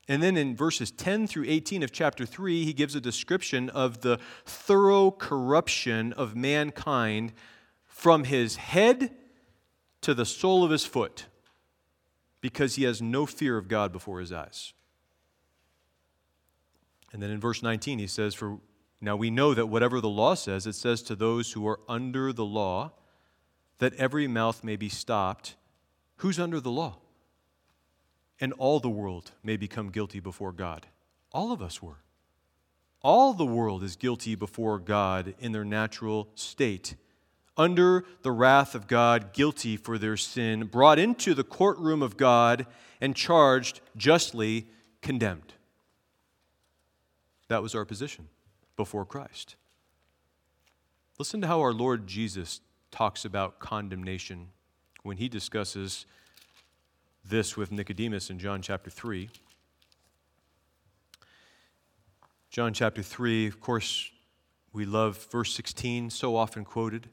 And 0.07 0.21
then 0.21 0.35
in 0.35 0.55
verses 0.55 0.91
10 0.91 1.27
through 1.27 1.45
18 1.47 1.81
of 1.81 1.91
chapter 1.91 2.25
3, 2.25 2.65
he 2.65 2.73
gives 2.73 2.93
a 2.93 3.01
description 3.01 3.69
of 3.69 4.01
the 4.01 4.19
thorough 4.45 5.11
corruption 5.11 6.11
of 6.13 6.35
mankind 6.35 7.33
from 7.85 8.25
his 8.25 8.57
head 8.57 9.11
to 10.01 10.13
the 10.13 10.25
sole 10.25 10.63
of 10.63 10.71
his 10.71 10.85
foot 10.85 11.27
because 12.41 12.75
he 12.75 12.83
has 12.83 13.01
no 13.01 13.25
fear 13.25 13.57
of 13.57 13.69
God 13.69 13.93
before 13.93 14.19
his 14.19 14.33
eyes. 14.33 14.73
And 17.13 17.21
then 17.21 17.29
in 17.29 17.39
verse 17.39 17.63
19, 17.63 17.99
he 17.99 18.07
says, 18.07 18.33
For 18.33 18.59
now 18.99 19.15
we 19.15 19.29
know 19.29 19.53
that 19.53 19.67
whatever 19.67 20.01
the 20.01 20.09
law 20.09 20.33
says, 20.33 20.67
it 20.67 20.73
says 20.73 21.01
to 21.03 21.15
those 21.15 21.53
who 21.53 21.65
are 21.67 21.79
under 21.87 22.33
the 22.33 22.43
law, 22.43 22.91
that 23.77 23.93
every 23.93 24.27
mouth 24.27 24.63
may 24.63 24.75
be 24.75 24.89
stopped. 24.89 25.55
Who's 26.17 26.39
under 26.39 26.59
the 26.59 26.71
law? 26.71 26.97
And 28.43 28.51
all 28.57 28.81
the 28.81 28.89
world 28.89 29.31
may 29.41 29.55
become 29.55 29.89
guilty 29.89 30.19
before 30.19 30.51
God. 30.51 30.85
All 31.31 31.53
of 31.53 31.61
us 31.61 31.81
were. 31.81 32.03
All 33.01 33.33
the 33.33 33.45
world 33.45 33.85
is 33.85 33.95
guilty 33.95 34.35
before 34.35 34.79
God 34.79 35.33
in 35.39 35.53
their 35.53 35.63
natural 35.63 36.27
state, 36.35 36.95
under 37.55 38.03
the 38.21 38.33
wrath 38.33 38.75
of 38.75 38.85
God, 38.85 39.31
guilty 39.31 39.77
for 39.77 39.97
their 39.97 40.17
sin, 40.17 40.65
brought 40.65 40.99
into 40.99 41.33
the 41.33 41.45
courtroom 41.45 42.01
of 42.01 42.17
God, 42.17 42.67
and 42.99 43.15
charged 43.15 43.79
justly 43.95 44.67
condemned. 45.01 45.53
That 47.47 47.61
was 47.61 47.73
our 47.73 47.85
position 47.85 48.27
before 48.75 49.05
Christ. 49.05 49.55
Listen 51.17 51.39
to 51.39 51.47
how 51.47 51.61
our 51.61 51.71
Lord 51.71 52.07
Jesus 52.07 52.59
talks 52.91 53.23
about 53.23 53.59
condemnation 53.59 54.49
when 55.01 55.15
he 55.15 55.29
discusses 55.29 56.05
this 57.25 57.55
with 57.55 57.71
Nicodemus 57.71 58.29
in 58.29 58.39
John 58.39 58.61
chapter 58.61 58.89
3. 58.89 59.29
John 62.49 62.73
chapter 62.73 63.01
3, 63.01 63.47
of 63.47 63.59
course, 63.59 64.11
we 64.73 64.85
love 64.85 65.27
verse 65.31 65.53
16, 65.55 66.09
so 66.09 66.35
often 66.35 66.65
quoted. 66.65 67.09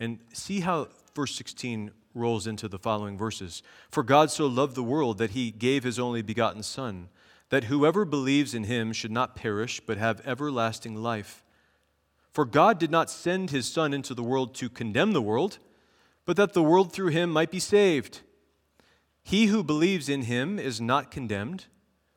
And 0.00 0.18
see 0.32 0.60
how 0.60 0.88
verse 1.14 1.34
16 1.34 1.90
rolls 2.14 2.46
into 2.46 2.68
the 2.68 2.78
following 2.78 3.18
verses. 3.18 3.62
For 3.90 4.02
God 4.02 4.30
so 4.30 4.46
loved 4.46 4.74
the 4.74 4.82
world 4.82 5.18
that 5.18 5.30
he 5.30 5.50
gave 5.50 5.84
his 5.84 5.98
only 5.98 6.22
begotten 6.22 6.62
Son, 6.62 7.08
that 7.50 7.64
whoever 7.64 8.04
believes 8.04 8.54
in 8.54 8.64
him 8.64 8.92
should 8.92 9.12
not 9.12 9.36
perish, 9.36 9.80
but 9.80 9.98
have 9.98 10.26
everlasting 10.26 10.96
life. 10.96 11.44
For 12.32 12.44
God 12.44 12.78
did 12.78 12.90
not 12.90 13.10
send 13.10 13.50
his 13.50 13.66
Son 13.68 13.92
into 13.92 14.14
the 14.14 14.22
world 14.22 14.54
to 14.56 14.68
condemn 14.68 15.12
the 15.12 15.22
world, 15.22 15.58
but 16.24 16.36
that 16.36 16.52
the 16.52 16.62
world 16.62 16.92
through 16.92 17.08
him 17.08 17.30
might 17.30 17.50
be 17.50 17.60
saved. 17.60 18.20
He 19.28 19.48
who 19.48 19.62
believes 19.62 20.08
in 20.08 20.22
him 20.22 20.58
is 20.58 20.80
not 20.80 21.10
condemned, 21.10 21.66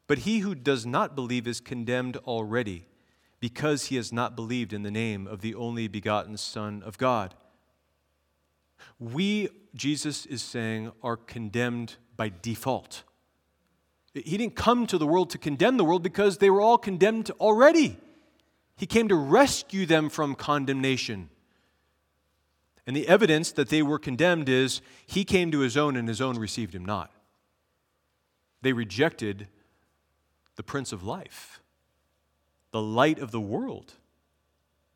but 0.07 0.19
he 0.19 0.39
who 0.39 0.55
does 0.55 0.85
not 0.85 1.13
believe 1.13 1.45
is 1.45 1.59
condemned 1.59 2.15
already, 2.15 2.85
because 3.41 3.87
he 3.87 3.97
has 3.97 4.13
not 4.13 4.33
believed 4.33 4.71
in 4.71 4.83
the 4.83 4.91
name 4.91 5.27
of 5.27 5.41
the 5.41 5.53
only 5.53 5.89
begotten 5.89 6.37
Son 6.37 6.81
of 6.81 6.97
God. 6.97 7.35
We, 8.97 9.49
Jesus 9.75 10.25
is 10.25 10.41
saying, 10.41 10.93
are 11.03 11.17
condemned 11.17 11.97
by 12.15 12.31
default. 12.41 13.03
He 14.13 14.37
didn't 14.37 14.55
come 14.55 14.87
to 14.87 14.97
the 14.97 15.05
world 15.05 15.31
to 15.31 15.37
condemn 15.37 15.75
the 15.75 15.83
world 15.83 16.03
because 16.03 16.37
they 16.37 16.49
were 16.49 16.61
all 16.61 16.77
condemned 16.77 17.29
already. 17.41 17.97
He 18.77 18.85
came 18.85 19.09
to 19.09 19.15
rescue 19.15 19.85
them 19.85 20.07
from 20.07 20.33
condemnation. 20.33 21.29
And 22.87 22.95
the 22.95 23.07
evidence 23.07 23.51
that 23.51 23.69
they 23.69 23.81
were 23.81 23.99
condemned 23.99 24.49
is 24.49 24.81
he 25.05 25.23
came 25.23 25.51
to 25.51 25.59
his 25.59 25.77
own 25.77 25.95
and 25.95 26.07
his 26.07 26.21
own 26.21 26.37
received 26.37 26.73
him 26.73 26.83
not. 26.83 27.11
They 28.61 28.73
rejected 28.73 29.47
the 30.55 30.63
Prince 30.63 30.91
of 30.91 31.03
Life, 31.03 31.61
the 32.71 32.81
light 32.81 33.19
of 33.19 33.31
the 33.31 33.41
world. 33.41 33.93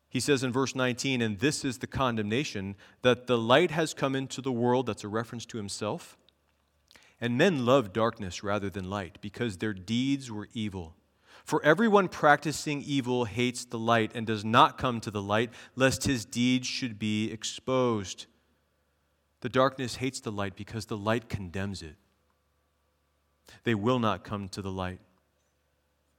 He 0.08 0.20
says 0.20 0.42
in 0.42 0.52
verse 0.52 0.74
19, 0.74 1.20
and 1.20 1.38
this 1.38 1.64
is 1.64 1.78
the 1.78 1.86
condemnation 1.86 2.76
that 3.02 3.26
the 3.26 3.38
light 3.38 3.70
has 3.70 3.94
come 3.94 4.14
into 4.14 4.40
the 4.40 4.52
world, 4.52 4.86
that's 4.86 5.04
a 5.04 5.08
reference 5.08 5.44
to 5.46 5.56
himself 5.56 6.16
and 7.20 7.38
men 7.38 7.64
loved 7.64 7.92
darkness 7.92 8.42
rather 8.42 8.70
than 8.70 8.90
light 8.90 9.18
because 9.20 9.56
their 9.56 9.72
deeds 9.72 10.30
were 10.30 10.48
evil. 10.52 10.94
For 11.46 11.62
everyone 11.62 12.08
practicing 12.08 12.82
evil 12.82 13.24
hates 13.24 13.64
the 13.64 13.78
light 13.78 14.10
and 14.16 14.26
does 14.26 14.44
not 14.44 14.78
come 14.78 15.00
to 15.02 15.12
the 15.12 15.22
light, 15.22 15.50
lest 15.76 16.02
his 16.02 16.24
deeds 16.24 16.66
should 16.66 16.98
be 16.98 17.30
exposed. 17.30 18.26
The 19.42 19.48
darkness 19.48 19.94
hates 19.94 20.18
the 20.18 20.32
light 20.32 20.56
because 20.56 20.86
the 20.86 20.96
light 20.96 21.28
condemns 21.28 21.82
it. 21.82 21.94
They 23.62 23.76
will 23.76 24.00
not 24.00 24.24
come 24.24 24.48
to 24.48 24.60
the 24.60 24.72
light. 24.72 24.98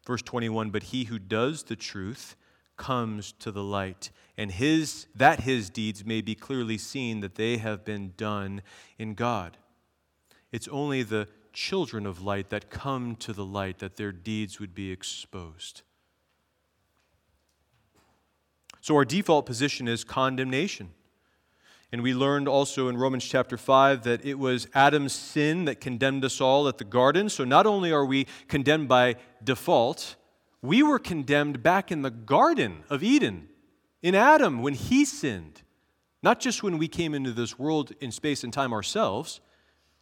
Verse 0.06 0.22
21 0.22 0.70
But 0.70 0.84
he 0.84 1.04
who 1.04 1.20
does 1.20 1.64
the 1.64 1.76
truth 1.76 2.38
comes 2.78 3.34
to 3.34 3.52
the 3.52 3.64
light, 3.64 4.12
and 4.38 4.50
his, 4.50 5.08
that 5.14 5.42
his 5.42 5.70
deeds 5.70 6.06
may 6.06 6.22
be 6.22 6.36
clearly 6.36 6.78
seen 6.78 7.20
that 7.20 7.36
they 7.36 7.58
have 7.58 7.84
been 7.84 8.14
done 8.16 8.62
in 8.98 9.14
God. 9.14 9.58
It's 10.54 10.70
only 10.70 11.04
the 11.04 11.28
children 11.58 12.06
of 12.06 12.22
light 12.22 12.50
that 12.52 12.70
come 12.70 13.16
to 13.16 13.34
the 13.34 13.44
light 13.44 13.80
that 13.80 13.98
their 13.98 14.12
deeds 14.12 14.60
would 14.60 14.76
be 14.76 14.92
exposed. 14.92 15.82
So 18.80 18.96
our 18.96 19.04
default 19.04 19.48
position 19.48 19.88
is 19.88 20.04
condemnation. 20.04 20.92
And 21.92 22.04
we 22.04 22.14
learned 22.14 22.48
also 22.48 22.90
in 22.90 22.98
Romans 22.98 23.26
chapter 23.26 23.58
5 23.58 24.04
that 24.04 24.24
it 24.24 24.36
was 24.36 24.68
Adam's 24.76 25.14
sin 25.14 25.66
that 25.66 25.82
condemned 25.82 26.24
us 26.24 26.40
all 26.40 26.68
at 26.68 26.78
the 26.78 26.84
garden. 26.84 27.28
So 27.28 27.44
not 27.44 27.66
only 27.66 27.92
are 27.92 28.06
we 28.06 28.28
condemned 28.48 28.88
by 28.88 29.16
default, 29.44 30.16
we 30.62 30.84
were 30.84 31.00
condemned 31.00 31.64
back 31.64 31.92
in 31.92 32.04
the 32.04 32.12
Garden 32.12 32.84
of 32.88 33.02
Eden 33.02 33.50
in 34.04 34.14
Adam 34.14 34.62
when 34.62 34.76
he 34.76 35.06
sinned. 35.06 35.64
Not 36.22 36.40
just 36.40 36.62
when 36.62 36.78
we 36.78 36.88
came 36.88 37.16
into 37.16 37.32
this 37.32 37.58
world 37.58 37.94
in 38.00 38.12
space 38.12 38.44
and 38.44 38.54
time 38.54 38.74
ourselves, 38.74 39.42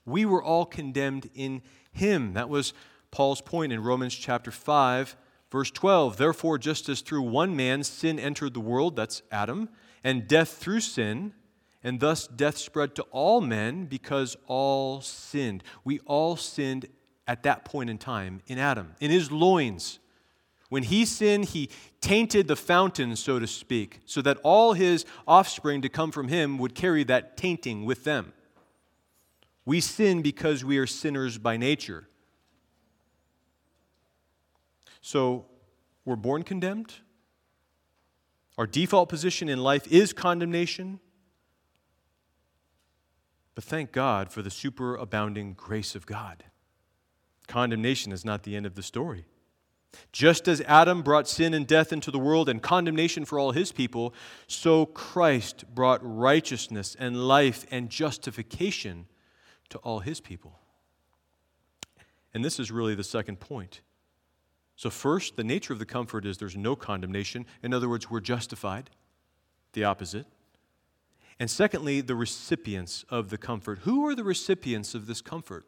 we 0.05 0.25
were 0.25 0.43
all 0.43 0.65
condemned 0.65 1.29
in 1.33 1.61
him. 1.91 2.33
That 2.33 2.49
was 2.49 2.73
Paul's 3.11 3.41
point 3.41 3.73
in 3.73 3.81
Romans 3.81 4.13
chapter 4.15 4.51
5, 4.51 5.15
verse 5.51 5.71
12. 5.71 6.17
Therefore, 6.17 6.57
just 6.57 6.89
as 6.89 7.01
through 7.01 7.23
one 7.23 7.55
man 7.55 7.83
sin 7.83 8.19
entered 8.19 8.53
the 8.53 8.59
world, 8.59 8.95
that's 8.95 9.21
Adam, 9.31 9.69
and 10.03 10.27
death 10.27 10.49
through 10.49 10.81
sin, 10.81 11.33
and 11.83 11.99
thus 11.99 12.27
death 12.27 12.57
spread 12.57 12.95
to 12.95 13.03
all 13.11 13.41
men 13.41 13.85
because 13.85 14.35
all 14.47 15.01
sinned. 15.01 15.63
We 15.83 15.99
all 15.99 16.35
sinned 16.35 16.87
at 17.27 17.43
that 17.43 17.65
point 17.65 17.89
in 17.89 17.97
time 17.97 18.41
in 18.47 18.59
Adam, 18.59 18.95
in 18.99 19.11
his 19.11 19.31
loins. 19.31 19.99
When 20.69 20.83
he 20.83 21.05
sinned, 21.05 21.45
he 21.45 21.69
tainted 22.01 22.47
the 22.47 22.55
fountain, 22.55 23.15
so 23.15 23.39
to 23.39 23.47
speak, 23.47 24.01
so 24.05 24.21
that 24.23 24.37
all 24.43 24.73
his 24.73 25.05
offspring 25.27 25.81
to 25.83 25.89
come 25.89 26.11
from 26.11 26.27
him 26.27 26.57
would 26.57 26.75
carry 26.75 27.03
that 27.05 27.37
tainting 27.37 27.85
with 27.85 28.03
them. 28.03 28.33
We 29.65 29.81
sin 29.81 30.21
because 30.21 30.63
we 30.63 30.77
are 30.77 30.87
sinners 30.87 31.37
by 31.37 31.57
nature. 31.57 32.07
So, 35.01 35.45
we're 36.03 36.15
born 36.15 36.43
condemned. 36.43 36.93
Our 38.57 38.67
default 38.67 39.09
position 39.09 39.49
in 39.49 39.59
life 39.59 39.87
is 39.91 40.13
condemnation. 40.13 40.99
But 43.55 43.63
thank 43.63 43.91
God 43.91 44.31
for 44.31 44.41
the 44.41 44.49
superabounding 44.49 45.55
grace 45.55 45.95
of 45.95 46.05
God. 46.05 46.43
Condemnation 47.47 48.11
is 48.11 48.25
not 48.25 48.43
the 48.43 48.55
end 48.55 48.65
of 48.65 48.75
the 48.75 48.83
story. 48.83 49.25
Just 50.11 50.47
as 50.47 50.61
Adam 50.61 51.01
brought 51.01 51.27
sin 51.27 51.53
and 51.53 51.65
death 51.65 51.93
into 51.93 52.11
the 52.11 52.19
world 52.19 52.49
and 52.49 52.61
condemnation 52.61 53.23
for 53.23 53.39
all 53.39 53.51
his 53.51 53.71
people, 53.71 54.13
so 54.47 54.85
Christ 54.85 55.63
brought 55.73 55.99
righteousness 56.03 56.95
and 56.99 57.27
life 57.27 57.65
and 57.71 57.89
justification 57.89 59.07
to 59.69 59.77
all 59.79 59.99
his 59.99 60.21
people. 60.21 60.59
And 62.33 62.43
this 62.43 62.59
is 62.59 62.71
really 62.71 62.95
the 62.95 63.03
second 63.03 63.39
point. 63.39 63.81
So, 64.75 64.89
first, 64.89 65.37
the 65.37 65.43
nature 65.43 65.71
of 65.71 65.79
the 65.79 65.85
comfort 65.85 66.25
is 66.25 66.37
there's 66.37 66.57
no 66.57 66.75
condemnation. 66.75 67.45
In 67.63 67.73
other 67.73 67.87
words, 67.87 68.09
we're 68.09 68.19
justified, 68.19 68.89
the 69.71 69.85
opposite. 69.85 70.25
And 71.39 71.49
secondly, 71.49 72.01
the 72.01 72.15
recipients 72.15 73.05
of 73.09 73.29
the 73.29 73.37
comfort. 73.37 73.79
Who 73.79 74.05
are 74.05 74.15
the 74.15 74.23
recipients 74.23 74.93
of 74.93 75.07
this 75.07 75.21
comfort? 75.21 75.65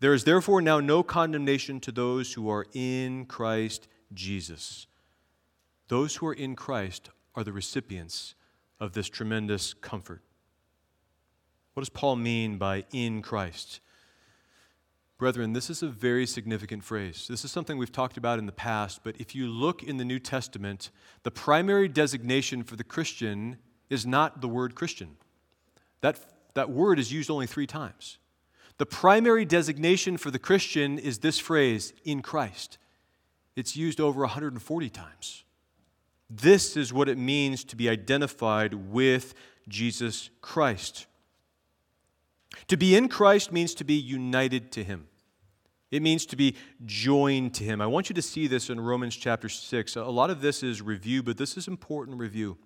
There 0.00 0.14
is 0.14 0.24
therefore 0.24 0.60
now 0.60 0.80
no 0.80 1.02
condemnation 1.02 1.80
to 1.80 1.92
those 1.92 2.34
who 2.34 2.48
are 2.48 2.66
in 2.72 3.26
Christ 3.26 3.88
Jesus. 4.12 4.86
Those 5.88 6.16
who 6.16 6.26
are 6.26 6.34
in 6.34 6.56
Christ 6.56 7.10
are 7.34 7.44
the 7.44 7.52
recipients 7.52 8.34
of 8.80 8.92
this 8.92 9.08
tremendous 9.08 9.74
comfort. 9.74 10.22
What 11.74 11.80
does 11.80 11.90
Paul 11.90 12.16
mean 12.16 12.56
by 12.56 12.84
in 12.92 13.20
Christ? 13.20 13.80
Brethren, 15.18 15.52
this 15.52 15.70
is 15.70 15.82
a 15.82 15.88
very 15.88 16.26
significant 16.26 16.84
phrase. 16.84 17.26
This 17.28 17.44
is 17.44 17.50
something 17.50 17.78
we've 17.78 17.92
talked 17.92 18.16
about 18.16 18.38
in 18.38 18.46
the 18.46 18.52
past, 18.52 19.00
but 19.04 19.16
if 19.20 19.34
you 19.34 19.48
look 19.48 19.82
in 19.82 19.96
the 19.96 20.04
New 20.04 20.18
Testament, 20.18 20.90
the 21.24 21.30
primary 21.30 21.88
designation 21.88 22.62
for 22.62 22.76
the 22.76 22.84
Christian 22.84 23.58
is 23.90 24.06
not 24.06 24.40
the 24.40 24.48
word 24.48 24.74
Christian. 24.74 25.16
That, 26.00 26.18
that 26.54 26.70
word 26.70 26.98
is 26.98 27.12
used 27.12 27.30
only 27.30 27.46
three 27.46 27.66
times. 27.66 28.18
The 28.78 28.86
primary 28.86 29.44
designation 29.44 30.16
for 30.16 30.30
the 30.30 30.38
Christian 30.38 30.98
is 30.98 31.18
this 31.18 31.38
phrase, 31.38 31.92
in 32.04 32.22
Christ. 32.22 32.78
It's 33.56 33.76
used 33.76 34.00
over 34.00 34.20
140 34.20 34.90
times. 34.90 35.44
This 36.28 36.76
is 36.76 36.92
what 36.92 37.08
it 37.08 37.18
means 37.18 37.62
to 37.64 37.76
be 37.76 37.88
identified 37.88 38.74
with 38.74 39.34
Jesus 39.68 40.30
Christ. 40.40 41.06
To 42.68 42.76
be 42.76 42.96
in 42.96 43.08
Christ 43.08 43.52
means 43.52 43.74
to 43.74 43.84
be 43.84 43.94
united 43.94 44.72
to 44.72 44.84
Him. 44.84 45.08
It 45.90 46.02
means 46.02 46.26
to 46.26 46.36
be 46.36 46.56
joined 46.84 47.54
to 47.54 47.64
Him. 47.64 47.80
I 47.80 47.86
want 47.86 48.08
you 48.08 48.14
to 48.14 48.22
see 48.22 48.46
this 48.46 48.70
in 48.70 48.80
Romans 48.80 49.14
chapter 49.14 49.48
6. 49.48 49.96
A 49.96 50.04
lot 50.04 50.30
of 50.30 50.40
this 50.40 50.62
is 50.62 50.82
review, 50.82 51.22
but 51.22 51.36
this 51.36 51.56
is 51.56 51.68
important 51.68 52.18
review. 52.18 52.56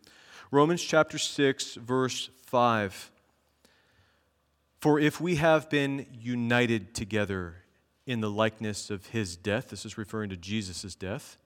Romans 0.50 0.82
chapter 0.82 1.18
6, 1.18 1.74
verse 1.74 2.30
5. 2.46 3.10
For 4.80 4.98
if 4.98 5.20
we 5.20 5.36
have 5.36 5.68
been 5.68 6.06
united 6.12 6.94
together 6.94 7.56
in 8.06 8.20
the 8.20 8.30
likeness 8.30 8.88
of 8.88 9.06
His 9.06 9.36
death, 9.36 9.68
this 9.68 9.84
is 9.84 9.98
referring 9.98 10.30
to 10.30 10.36
Jesus' 10.36 10.94
death, 10.94 11.36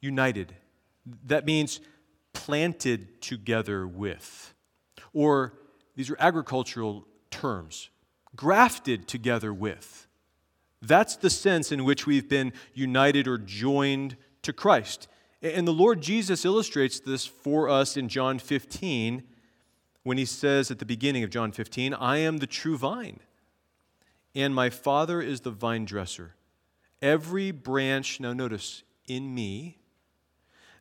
united. 0.00 0.54
That 1.26 1.44
means 1.44 1.80
planted 2.32 3.22
together 3.22 3.86
with, 3.86 4.54
or 5.12 5.54
these 5.96 6.10
are 6.10 6.16
agricultural 6.18 7.06
terms. 7.30 7.90
Grafted 8.36 9.06
together 9.06 9.52
with. 9.52 10.06
That's 10.82 11.16
the 11.16 11.30
sense 11.30 11.72
in 11.72 11.84
which 11.84 12.06
we've 12.06 12.28
been 12.28 12.52
united 12.74 13.26
or 13.26 13.38
joined 13.38 14.16
to 14.42 14.52
Christ. 14.52 15.08
And 15.40 15.66
the 15.66 15.72
Lord 15.72 16.00
Jesus 16.00 16.44
illustrates 16.44 17.00
this 17.00 17.26
for 17.26 17.68
us 17.68 17.96
in 17.96 18.08
John 18.08 18.38
15 18.38 19.22
when 20.02 20.18
he 20.18 20.24
says 20.24 20.70
at 20.70 20.78
the 20.78 20.86
beginning 20.86 21.24
of 21.24 21.30
John 21.30 21.52
15, 21.52 21.94
I 21.94 22.18
am 22.18 22.38
the 22.38 22.46
true 22.46 22.76
vine, 22.76 23.20
and 24.34 24.54
my 24.54 24.68
Father 24.68 25.22
is 25.22 25.40
the 25.40 25.50
vine 25.50 25.86
dresser. 25.86 26.34
Every 27.00 27.50
branch, 27.50 28.20
now 28.20 28.32
notice, 28.32 28.82
in 29.06 29.34
me 29.34 29.78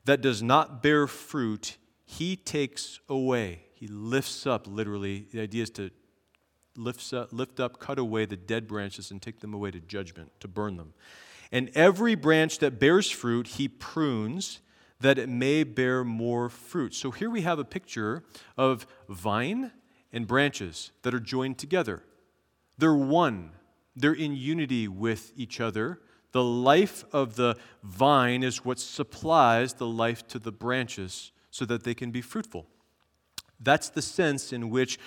that 0.05 0.21
does 0.21 0.43
not 0.43 0.83
bear 0.83 1.07
fruit, 1.07 1.77
he 2.05 2.35
takes 2.35 2.99
away. 3.07 3.63
He 3.83 3.89
lifts 3.89 4.47
up, 4.47 4.65
literally. 4.65 5.27
The 5.33 5.41
idea 5.41 5.63
is 5.63 5.69
to 5.71 5.91
lifts 6.77 7.11
up, 7.11 7.33
lift 7.33 7.59
up, 7.59 7.81
cut 7.81 7.99
away 7.99 8.23
the 8.23 8.37
dead 8.37 8.65
branches 8.65 9.11
and 9.11 9.21
take 9.21 9.41
them 9.41 9.53
away 9.53 9.71
to 9.71 9.81
judgment, 9.81 10.31
to 10.39 10.47
burn 10.47 10.77
them. 10.77 10.93
And 11.51 11.69
every 11.75 12.15
branch 12.15 12.59
that 12.59 12.79
bears 12.79 13.11
fruit, 13.11 13.45
he 13.45 13.67
prunes 13.67 14.61
that 15.01 15.17
it 15.17 15.27
may 15.27 15.65
bear 15.65 16.05
more 16.05 16.47
fruit. 16.47 16.95
So 16.95 17.11
here 17.11 17.29
we 17.29 17.41
have 17.41 17.59
a 17.59 17.65
picture 17.65 18.23
of 18.57 18.87
vine 19.09 19.73
and 20.13 20.27
branches 20.27 20.91
that 21.01 21.13
are 21.13 21.19
joined 21.19 21.57
together. 21.57 22.03
They're 22.77 22.95
one, 22.95 23.51
they're 23.97 24.13
in 24.13 24.33
unity 24.33 24.87
with 24.87 25.33
each 25.35 25.59
other. 25.59 25.99
The 26.31 26.41
life 26.41 27.03
of 27.11 27.35
the 27.35 27.57
vine 27.83 28.43
is 28.43 28.63
what 28.63 28.79
supplies 28.79 29.73
the 29.73 29.87
life 29.87 30.25
to 30.29 30.39
the 30.39 30.53
branches 30.53 31.33
so 31.51 31.65
that 31.65 31.83
they 31.83 31.93
can 31.93 32.11
be 32.11 32.21
fruitful. 32.21 32.69
That's 33.63 33.89
the 33.89 34.01
sense 34.01 34.51
in 34.51 34.69
which 34.69 34.99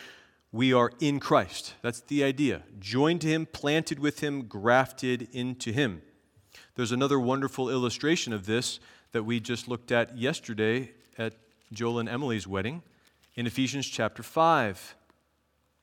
we 0.52 0.72
are 0.72 0.90
in 1.00 1.20
Christ. 1.20 1.74
That's 1.82 2.00
the 2.00 2.24
idea. 2.24 2.62
Joined 2.78 3.20
to 3.22 3.28
Him, 3.28 3.46
planted 3.46 3.98
with 3.98 4.20
Him, 4.20 4.42
grafted 4.42 5.28
into 5.32 5.72
Him. 5.72 6.02
There's 6.74 6.92
another 6.92 7.20
wonderful 7.20 7.68
illustration 7.68 8.32
of 8.32 8.46
this 8.46 8.80
that 9.12 9.24
we 9.24 9.40
just 9.40 9.68
looked 9.68 9.92
at 9.92 10.16
yesterday 10.16 10.92
at 11.18 11.34
Joel 11.72 11.98
and 11.98 12.08
Emily's 12.08 12.46
wedding 12.46 12.82
in 13.34 13.46
Ephesians 13.46 13.86
chapter 13.86 14.22
5. 14.22 14.96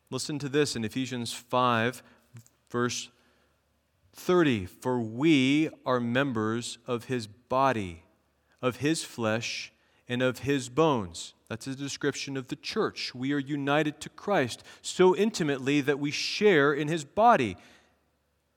Listen 0.10 0.40
to 0.40 0.50
this 0.50 0.76
in 0.76 0.84
Ephesians 0.84 1.34
5, 1.34 2.04
verse 2.70 3.10
30. 4.16 4.66
For 4.66 5.00
we 5.00 5.70
are 5.86 6.00
members 6.00 6.78
of 6.88 7.06
his 7.06 7.28
body, 7.28 8.04
of 8.62 8.78
his 8.78 9.04
flesh, 9.04 9.72
and 10.08 10.22
of 10.22 10.40
his 10.40 10.70
bones. 10.70 11.34
That's 11.54 11.68
a 11.68 11.76
description 11.76 12.36
of 12.36 12.48
the 12.48 12.56
church. 12.56 13.14
We 13.14 13.32
are 13.32 13.38
united 13.38 14.02
to 14.02 14.10
Christ 14.10 14.64
so 14.82 15.16
intimately 15.16 15.82
that 15.82 16.00
we 16.00 16.10
share 16.10 16.74
in 16.74 16.88
his 16.88 17.06
body, 17.06 17.58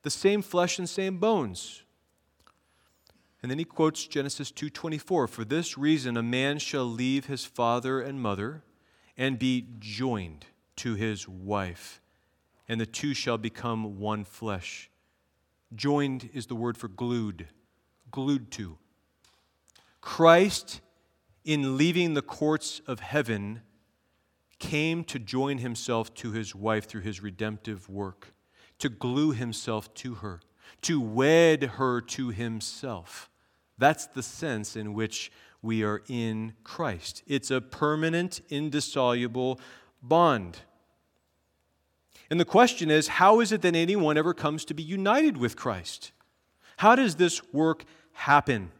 the 0.00 0.08
same 0.08 0.40
flesh 0.40 0.78
and 0.78 0.88
same 0.88 1.18
bones. 1.18 1.82
And 3.42 3.50
then 3.50 3.58
he 3.58 3.66
quotes 3.66 4.06
Genesis 4.06 4.50
2:24, 4.50 5.28
"For 5.28 5.44
this 5.44 5.76
reason 5.76 6.16
a 6.16 6.22
man 6.22 6.58
shall 6.58 6.86
leave 6.86 7.26
his 7.26 7.44
father 7.44 8.00
and 8.00 8.18
mother 8.18 8.64
and 9.14 9.38
be 9.38 9.66
joined 9.78 10.46
to 10.76 10.94
his 10.94 11.28
wife, 11.28 12.00
and 12.66 12.80
the 12.80 12.86
two 12.86 13.12
shall 13.12 13.36
become 13.36 13.98
one 13.98 14.24
flesh." 14.24 14.88
Joined 15.74 16.30
is 16.32 16.46
the 16.46 16.56
word 16.56 16.78
for 16.78 16.88
glued, 16.88 17.48
glued 18.10 18.50
to. 18.52 18.78
Christ, 20.00 20.80
in 21.46 21.78
leaving 21.78 22.14
the 22.14 22.22
courts 22.22 22.82
of 22.88 22.98
heaven, 23.00 23.62
came 24.58 25.04
to 25.04 25.18
join 25.18 25.58
himself 25.58 26.12
to 26.14 26.32
his 26.32 26.54
wife 26.54 26.86
through 26.86 27.02
his 27.02 27.22
redemptive 27.22 27.88
work, 27.88 28.34
to 28.80 28.88
glue 28.88 29.30
himself 29.30 29.92
to 29.94 30.14
her, 30.14 30.40
to 30.82 31.00
wed 31.00 31.62
her 31.62 32.00
to 32.00 32.30
himself. 32.30 33.30
That's 33.78 34.06
the 34.06 34.24
sense 34.24 34.74
in 34.74 34.92
which 34.92 35.30
we 35.62 35.84
are 35.84 36.02
in 36.08 36.54
Christ. 36.64 37.22
It's 37.28 37.50
a 37.50 37.60
permanent, 37.60 38.40
indissoluble 38.48 39.60
bond. 40.02 40.58
And 42.28 42.40
the 42.40 42.44
question 42.44 42.90
is 42.90 43.06
how 43.06 43.38
is 43.38 43.52
it 43.52 43.62
that 43.62 43.76
anyone 43.76 44.18
ever 44.18 44.34
comes 44.34 44.64
to 44.64 44.74
be 44.74 44.82
united 44.82 45.36
with 45.36 45.54
Christ? 45.54 46.10
How 46.78 46.96
does 46.96 47.14
this 47.14 47.40
work 47.52 47.84
happen? 48.12 48.72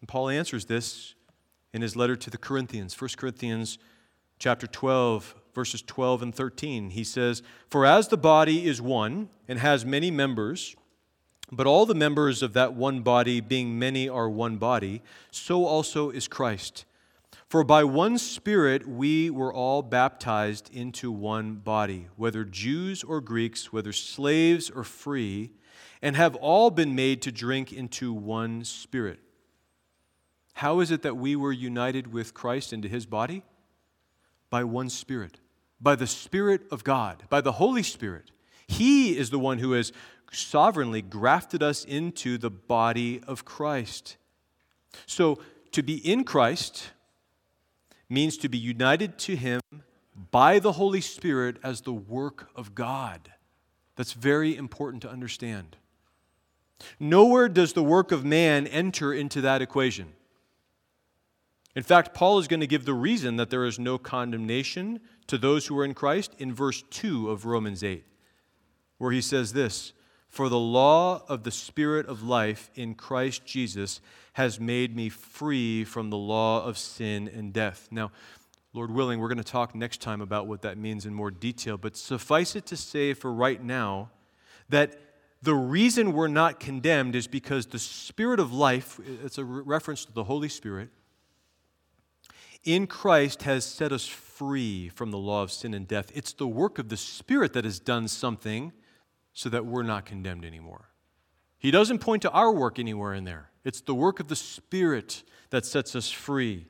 And 0.00 0.08
Paul 0.08 0.28
answers 0.28 0.64
this 0.64 1.14
in 1.72 1.82
his 1.82 1.96
letter 1.96 2.16
to 2.16 2.30
the 2.30 2.38
Corinthians, 2.38 2.98
1 3.00 3.10
Corinthians 3.16 3.78
chapter 4.38 4.66
12, 4.66 5.34
verses 5.54 5.82
12 5.82 6.22
and 6.22 6.34
13. 6.34 6.90
He 6.90 7.04
says, 7.04 7.42
For 7.68 7.84
as 7.84 8.08
the 8.08 8.16
body 8.16 8.66
is 8.66 8.80
one 8.80 9.28
and 9.46 9.58
has 9.58 9.84
many 9.84 10.10
members, 10.10 10.74
but 11.52 11.66
all 11.66 11.84
the 11.84 11.94
members 11.94 12.42
of 12.42 12.52
that 12.54 12.74
one 12.74 13.00
body, 13.00 13.40
being 13.40 13.78
many, 13.78 14.08
are 14.08 14.30
one 14.30 14.56
body, 14.56 15.02
so 15.30 15.66
also 15.66 16.10
is 16.10 16.28
Christ. 16.28 16.84
For 17.48 17.64
by 17.64 17.82
one 17.82 18.16
Spirit 18.18 18.86
we 18.88 19.28
were 19.28 19.52
all 19.52 19.82
baptized 19.82 20.72
into 20.72 21.10
one 21.10 21.56
body, 21.56 22.06
whether 22.16 22.44
Jews 22.44 23.02
or 23.02 23.20
Greeks, 23.20 23.72
whether 23.72 23.92
slaves 23.92 24.70
or 24.70 24.84
free, 24.84 25.50
and 26.00 26.14
have 26.14 26.36
all 26.36 26.70
been 26.70 26.94
made 26.94 27.20
to 27.22 27.32
drink 27.32 27.72
into 27.72 28.12
one 28.12 28.64
Spirit. 28.64 29.18
How 30.60 30.80
is 30.80 30.90
it 30.90 31.00
that 31.00 31.16
we 31.16 31.36
were 31.36 31.52
united 31.52 32.12
with 32.12 32.34
Christ 32.34 32.74
into 32.74 32.86
his 32.86 33.06
body? 33.06 33.44
By 34.50 34.62
one 34.62 34.90
Spirit, 34.90 35.40
by 35.80 35.96
the 35.96 36.06
Spirit 36.06 36.60
of 36.70 36.84
God, 36.84 37.22
by 37.30 37.40
the 37.40 37.52
Holy 37.52 37.82
Spirit. 37.82 38.30
He 38.68 39.16
is 39.16 39.30
the 39.30 39.38
one 39.38 39.56
who 39.56 39.72
has 39.72 39.90
sovereignly 40.30 41.00
grafted 41.00 41.62
us 41.62 41.82
into 41.86 42.36
the 42.36 42.50
body 42.50 43.22
of 43.26 43.46
Christ. 43.46 44.18
So, 45.06 45.38
to 45.72 45.82
be 45.82 45.96
in 45.96 46.24
Christ 46.24 46.90
means 48.10 48.36
to 48.36 48.50
be 48.50 48.58
united 48.58 49.16
to 49.20 49.36
Him 49.36 49.62
by 50.30 50.58
the 50.58 50.72
Holy 50.72 51.00
Spirit 51.00 51.56
as 51.64 51.80
the 51.80 51.94
work 51.94 52.50
of 52.54 52.74
God. 52.74 53.32
That's 53.96 54.12
very 54.12 54.58
important 54.58 55.00
to 55.04 55.10
understand. 55.10 55.78
Nowhere 56.98 57.48
does 57.48 57.72
the 57.72 57.82
work 57.82 58.12
of 58.12 58.26
man 58.26 58.66
enter 58.66 59.14
into 59.14 59.40
that 59.40 59.62
equation. 59.62 60.12
In 61.76 61.82
fact, 61.84 62.14
Paul 62.14 62.38
is 62.38 62.48
going 62.48 62.60
to 62.60 62.66
give 62.66 62.84
the 62.84 62.94
reason 62.94 63.36
that 63.36 63.50
there 63.50 63.64
is 63.64 63.78
no 63.78 63.96
condemnation 63.96 65.00
to 65.28 65.38
those 65.38 65.66
who 65.66 65.78
are 65.78 65.84
in 65.84 65.94
Christ 65.94 66.34
in 66.38 66.52
verse 66.52 66.82
2 66.90 67.30
of 67.30 67.44
Romans 67.44 67.84
8, 67.84 68.04
where 68.98 69.12
he 69.12 69.20
says 69.20 69.52
this 69.52 69.92
For 70.28 70.48
the 70.48 70.58
law 70.58 71.22
of 71.28 71.44
the 71.44 71.52
Spirit 71.52 72.06
of 72.06 72.24
life 72.24 72.70
in 72.74 72.94
Christ 72.94 73.44
Jesus 73.44 74.00
has 74.32 74.58
made 74.58 74.96
me 74.96 75.08
free 75.08 75.84
from 75.84 76.10
the 76.10 76.16
law 76.16 76.64
of 76.64 76.76
sin 76.76 77.28
and 77.28 77.52
death. 77.52 77.88
Now, 77.92 78.10
Lord 78.72 78.90
willing, 78.90 79.20
we're 79.20 79.28
going 79.28 79.38
to 79.38 79.44
talk 79.44 79.74
next 79.74 80.00
time 80.00 80.20
about 80.20 80.46
what 80.46 80.62
that 80.62 80.78
means 80.78 81.06
in 81.06 81.14
more 81.14 81.30
detail, 81.30 81.76
but 81.76 81.96
suffice 81.96 82.54
it 82.56 82.66
to 82.66 82.76
say 82.76 83.14
for 83.14 83.32
right 83.32 83.62
now 83.62 84.10
that 84.68 84.98
the 85.42 85.54
reason 85.54 86.12
we're 86.12 86.28
not 86.28 86.60
condemned 86.60 87.16
is 87.16 87.26
because 87.26 87.66
the 87.66 87.78
Spirit 87.78 88.40
of 88.40 88.52
life, 88.52 89.00
it's 89.24 89.38
a 89.38 89.44
reference 89.44 90.04
to 90.04 90.12
the 90.12 90.24
Holy 90.24 90.48
Spirit, 90.48 90.90
in 92.64 92.86
Christ 92.86 93.44
has 93.44 93.64
set 93.64 93.92
us 93.92 94.06
free 94.06 94.88
from 94.88 95.10
the 95.10 95.18
law 95.18 95.42
of 95.42 95.50
sin 95.50 95.74
and 95.74 95.86
death. 95.86 96.10
It's 96.14 96.32
the 96.32 96.46
work 96.46 96.78
of 96.78 96.88
the 96.88 96.96
Spirit 96.96 97.52
that 97.54 97.64
has 97.64 97.78
done 97.78 98.08
something 98.08 98.72
so 99.32 99.48
that 99.48 99.66
we're 99.66 99.82
not 99.82 100.04
condemned 100.04 100.44
anymore. 100.44 100.90
He 101.58 101.70
doesn't 101.70 101.98
point 101.98 102.22
to 102.22 102.30
our 102.30 102.52
work 102.52 102.78
anywhere 102.78 103.14
in 103.14 103.24
there. 103.24 103.50
It's 103.64 103.80
the 103.80 103.94
work 103.94 104.20
of 104.20 104.28
the 104.28 104.36
Spirit 104.36 105.22
that 105.50 105.66
sets 105.66 105.94
us 105.94 106.10
free. 106.10 106.66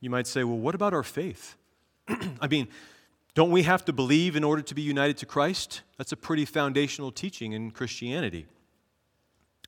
You 0.00 0.10
might 0.10 0.26
say, 0.26 0.44
well, 0.44 0.58
what 0.58 0.74
about 0.74 0.94
our 0.94 1.02
faith? 1.02 1.56
I 2.08 2.48
mean, 2.48 2.68
don't 3.34 3.50
we 3.50 3.62
have 3.62 3.84
to 3.84 3.92
believe 3.92 4.36
in 4.36 4.44
order 4.44 4.62
to 4.62 4.74
be 4.74 4.82
united 4.82 5.16
to 5.18 5.26
Christ? 5.26 5.82
That's 5.98 6.12
a 6.12 6.16
pretty 6.16 6.44
foundational 6.44 7.12
teaching 7.12 7.52
in 7.52 7.70
Christianity. 7.70 8.46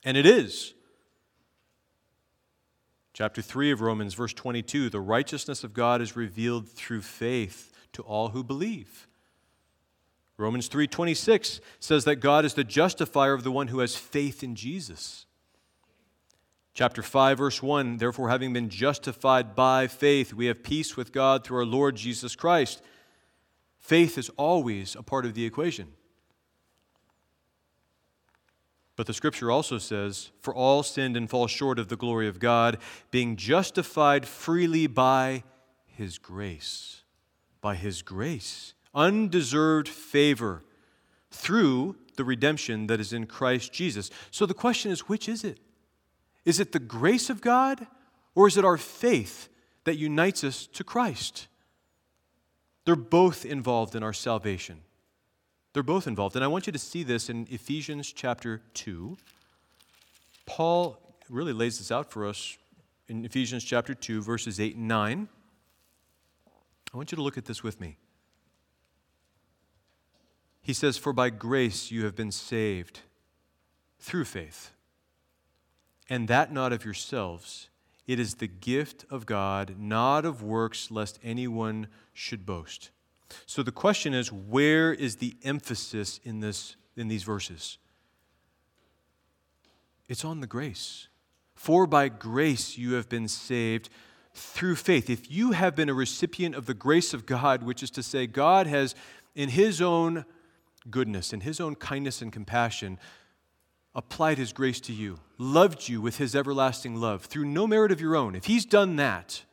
And 0.03 0.17
it 0.17 0.25
is. 0.25 0.73
Chapter 3.13 3.43
3 3.43 3.69
of 3.69 3.81
Romans, 3.81 4.15
verse 4.15 4.33
22 4.33 4.89
the 4.89 4.99
righteousness 4.99 5.63
of 5.63 5.73
God 5.73 6.01
is 6.01 6.15
revealed 6.15 6.67
through 6.67 7.01
faith 7.01 7.71
to 7.93 8.01
all 8.01 8.29
who 8.29 8.43
believe. 8.43 9.07
Romans 10.37 10.67
3:26 10.67 11.61
says 11.79 12.05
that 12.05 12.15
God 12.15 12.43
is 12.43 12.55
the 12.55 12.63
justifier 12.63 13.33
of 13.33 13.43
the 13.43 13.51
one 13.51 13.67
who 13.67 13.79
has 13.79 13.95
faith 13.95 14.43
in 14.43 14.55
Jesus. 14.55 15.27
Chapter 16.73 17.03
5 17.03 17.37
verse 17.37 17.61
1 17.61 17.97
Therefore 17.97 18.29
having 18.29 18.51
been 18.51 18.69
justified 18.69 19.55
by 19.55 19.87
faith 19.87 20.33
we 20.33 20.47
have 20.47 20.63
peace 20.63 20.97
with 20.97 21.11
God 21.11 21.43
through 21.43 21.59
our 21.59 21.65
Lord 21.65 21.95
Jesus 21.95 22.35
Christ. 22.35 22.81
Faith 23.77 24.17
is 24.17 24.29
always 24.37 24.95
a 24.95 25.03
part 25.03 25.25
of 25.25 25.35
the 25.35 25.45
equation. 25.45 25.93
But 28.95 29.07
the 29.07 29.13
scripture 29.13 29.49
also 29.49 29.77
says, 29.77 30.31
For 30.39 30.53
all 30.53 30.83
sinned 30.83 31.17
and 31.17 31.29
fall 31.29 31.47
short 31.47 31.79
of 31.79 31.87
the 31.87 31.95
glory 31.95 32.27
of 32.27 32.39
God, 32.39 32.77
being 33.09 33.35
justified 33.35 34.27
freely 34.27 34.87
by 34.87 35.43
his 35.85 36.17
grace. 36.17 37.01
By 37.61 37.75
his 37.75 38.01
grace 38.01 38.73
undeserved 38.93 39.87
favor 39.87 40.63
through 41.31 41.95
the 42.15 42.23
redemption 42.23 42.87
that 42.87 42.99
is 42.99 43.11
in 43.11 43.25
Christ 43.25 43.73
Jesus. 43.73 44.09
So 44.31 44.45
the 44.45 44.53
question 44.53 44.91
is 44.91 45.01
which 45.01 45.27
is 45.27 45.43
it? 45.43 45.59
Is 46.45 46.59
it 46.59 46.71
the 46.71 46.79
grace 46.79 47.29
of 47.29 47.41
God 47.41 47.87
or 48.35 48.47
is 48.47 48.57
it 48.57 48.65
our 48.65 48.77
faith 48.77 49.49
that 49.85 49.97
unites 49.97 50.43
us 50.43 50.67
to 50.67 50.83
Christ? 50.83 51.47
They're 52.85 52.95
both 52.95 53.45
involved 53.45 53.95
in 53.95 54.03
our 54.03 54.13
salvation. 54.13 54.81
They're 55.73 55.83
both 55.83 56.07
involved. 56.07 56.35
And 56.35 56.45
I 56.45 56.47
want 56.47 56.67
you 56.67 56.73
to 56.73 56.79
see 56.79 57.03
this 57.03 57.29
in 57.29 57.47
Ephesians 57.49 58.11
chapter 58.11 58.61
2. 58.75 59.17
Paul 60.45 60.99
really 61.29 61.53
lays 61.53 61.79
this 61.79 61.91
out 61.91 62.11
for 62.11 62.27
us 62.27 62.57
in 63.07 63.25
Ephesians 63.25 63.63
chapter 63.63 63.93
2, 63.93 64.21
verses 64.21 64.59
8 64.59 64.75
and 64.75 64.87
9. 64.87 65.27
I 66.93 66.97
want 66.97 67.11
you 67.11 67.15
to 67.15 67.23
look 67.23 67.37
at 67.37 67.45
this 67.45 67.63
with 67.63 67.81
me. 67.81 67.97
He 70.61 70.73
says, 70.73 70.97
For 70.97 71.11
by 71.11 71.29
grace 71.31 71.91
you 71.91 72.05
have 72.05 72.15
been 72.15 72.31
saved 72.31 73.01
through 73.99 74.25
faith, 74.25 74.71
and 76.09 76.27
that 76.27 76.53
not 76.53 76.71
of 76.71 76.85
yourselves. 76.85 77.69
It 78.05 78.19
is 78.19 78.35
the 78.35 78.47
gift 78.47 79.05
of 79.09 79.25
God, 79.25 79.75
not 79.79 80.25
of 80.25 80.43
works, 80.43 80.91
lest 80.91 81.19
anyone 81.23 81.87
should 82.13 82.45
boast. 82.45 82.91
So 83.45 83.63
the 83.63 83.71
question 83.71 84.13
is 84.13 84.31
where 84.31 84.93
is 84.93 85.17
the 85.17 85.35
emphasis 85.43 86.19
in, 86.23 86.39
this, 86.39 86.75
in 86.95 87.07
these 87.07 87.23
verses? 87.23 87.77
It's 90.07 90.25
on 90.25 90.41
the 90.41 90.47
grace. 90.47 91.07
For 91.55 91.87
by 91.87 92.09
grace 92.09 92.77
you 92.77 92.93
have 92.93 93.09
been 93.09 93.27
saved 93.27 93.89
through 94.33 94.75
faith. 94.75 95.09
If 95.09 95.31
you 95.31 95.51
have 95.51 95.75
been 95.75 95.89
a 95.89 95.93
recipient 95.93 96.55
of 96.55 96.65
the 96.65 96.73
grace 96.73 97.13
of 97.13 97.25
God, 97.25 97.63
which 97.63 97.83
is 97.83 97.91
to 97.91 98.03
say, 98.03 98.27
God 98.27 98.67
has, 98.67 98.95
in 99.35 99.49
His 99.49 99.81
own 99.81 100.25
goodness, 100.89 101.33
in 101.33 101.41
His 101.41 101.61
own 101.61 101.75
kindness 101.75 102.21
and 102.21 102.31
compassion, 102.31 102.99
applied 103.95 104.37
His 104.37 104.51
grace 104.51 104.79
to 104.81 104.93
you, 104.93 105.19
loved 105.37 105.87
you 105.87 106.01
with 106.01 106.17
His 106.17 106.35
everlasting 106.35 106.95
love 106.95 107.25
through 107.25 107.45
no 107.45 107.67
merit 107.67 107.91
of 107.91 108.01
your 108.01 108.15
own, 108.15 108.35
if 108.35 108.45
He's 108.45 108.65
done 108.65 108.95
that, 108.95 109.43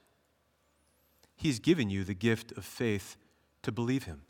He's 1.37 1.59
given 1.59 1.91
you 1.91 2.05
the 2.05 2.15
gift 2.15 2.53
of 2.53 2.65
faith 2.65 3.17
to 3.63 3.73
believe 3.73 4.05
Him. 4.05 4.23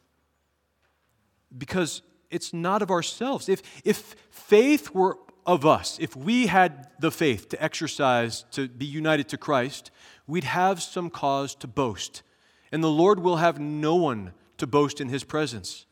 Because 1.57 2.03
it's 2.31 2.53
not 2.53 2.83
of 2.83 2.91
ourselves. 2.91 3.49
If, 3.49 3.63
if 3.85 4.15
faith 4.31 4.95
were 4.95 5.19
of 5.47 5.67
us, 5.67 5.99
if 6.01 6.15
we 6.15 6.47
had 6.47 6.89
the 7.01 7.11
faith 7.11 7.49
to 7.49 7.63
exercise, 7.63 8.45
to 8.53 8.69
be 8.69 8.87
united 8.87 9.29
to 9.31 9.37
Christ, 9.37 9.91
we'd 10.27 10.45
have 10.45 10.81
some 10.83 11.11
cause 11.11 11.55
to 11.57 11.67
boast. 11.67 12.23
And 12.71 12.85
the 12.85 12.91
Lord 12.91 13.21
will 13.21 13.37
have 13.37 13.59
no 13.59 13.97
one 13.97 14.33
to 14.59 14.67
boast 14.67 15.01
in 15.01 15.09
His 15.09 15.25
presence. 15.25 15.87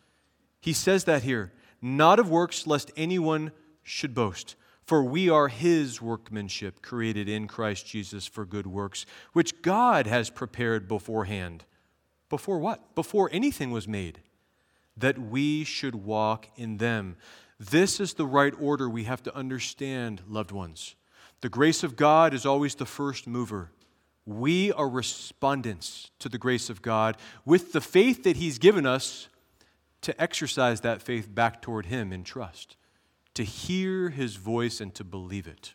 He 0.61 0.73
says 0.73 1.05
that 1.05 1.23
here 1.23 1.53
not 1.81 2.19
of 2.19 2.29
works, 2.29 2.67
lest 2.67 2.91
anyone 2.97 3.53
should 3.83 4.15
boast. 4.15 4.57
For 4.85 5.05
we 5.05 5.29
are 5.29 5.49
his 5.49 6.01
workmanship, 6.01 6.81
created 6.81 7.29
in 7.29 7.47
Christ 7.47 7.87
Jesus 7.87 8.27
for 8.27 8.47
good 8.47 8.67
works, 8.67 9.05
which 9.33 9.61
God 9.61 10.07
has 10.07 10.31
prepared 10.31 10.89
beforehand. 10.89 11.65
Before 12.29 12.59
what? 12.59 12.95
Before 12.95 13.29
anything 13.33 13.71
was 13.71 13.89
made, 13.89 14.21
that 14.97 15.19
we 15.19 15.65
should 15.65 15.95
walk 15.95 16.49
in 16.57 16.79
them. 16.79 17.17
This 17.59 18.01
is 18.01 18.15
the 18.15 18.27
right 18.27 18.55
order 18.61 18.89
we 18.89 19.05
have 19.05 19.23
to 19.25 19.35
understand, 19.35 20.23
loved 20.29 20.53
ones. 20.53 20.95
The 21.41 21.49
grace 21.49 21.83
of 21.83 21.97
God 21.97 22.35
is 22.35 22.45
always 22.45 22.75
the 22.75 22.87
first 22.87 23.27
mover. 23.27 23.71
We 24.27 24.73
are 24.73 24.89
respondents 24.89 26.11
to 26.19 26.29
the 26.29 26.39
grace 26.39 26.69
of 26.69 26.83
God 26.83 27.17
with 27.45 27.73
the 27.73 27.81
faith 27.81 28.25
that 28.25 28.37
He's 28.37 28.59
given 28.59 28.85
us 28.87 29.29
to 30.03 30.21
exercise 30.21 30.83
that 30.83 31.03
faith 31.03 31.35
back 31.35 31.63
toward 31.63 31.87
Him 31.87 32.13
in 32.13 32.25
trust 32.25 32.77
to 33.39 33.45
hear 33.45 34.09
his 34.09 34.35
voice 34.35 34.81
and 34.81 34.93
to 34.93 35.05
believe 35.05 35.47
it. 35.47 35.75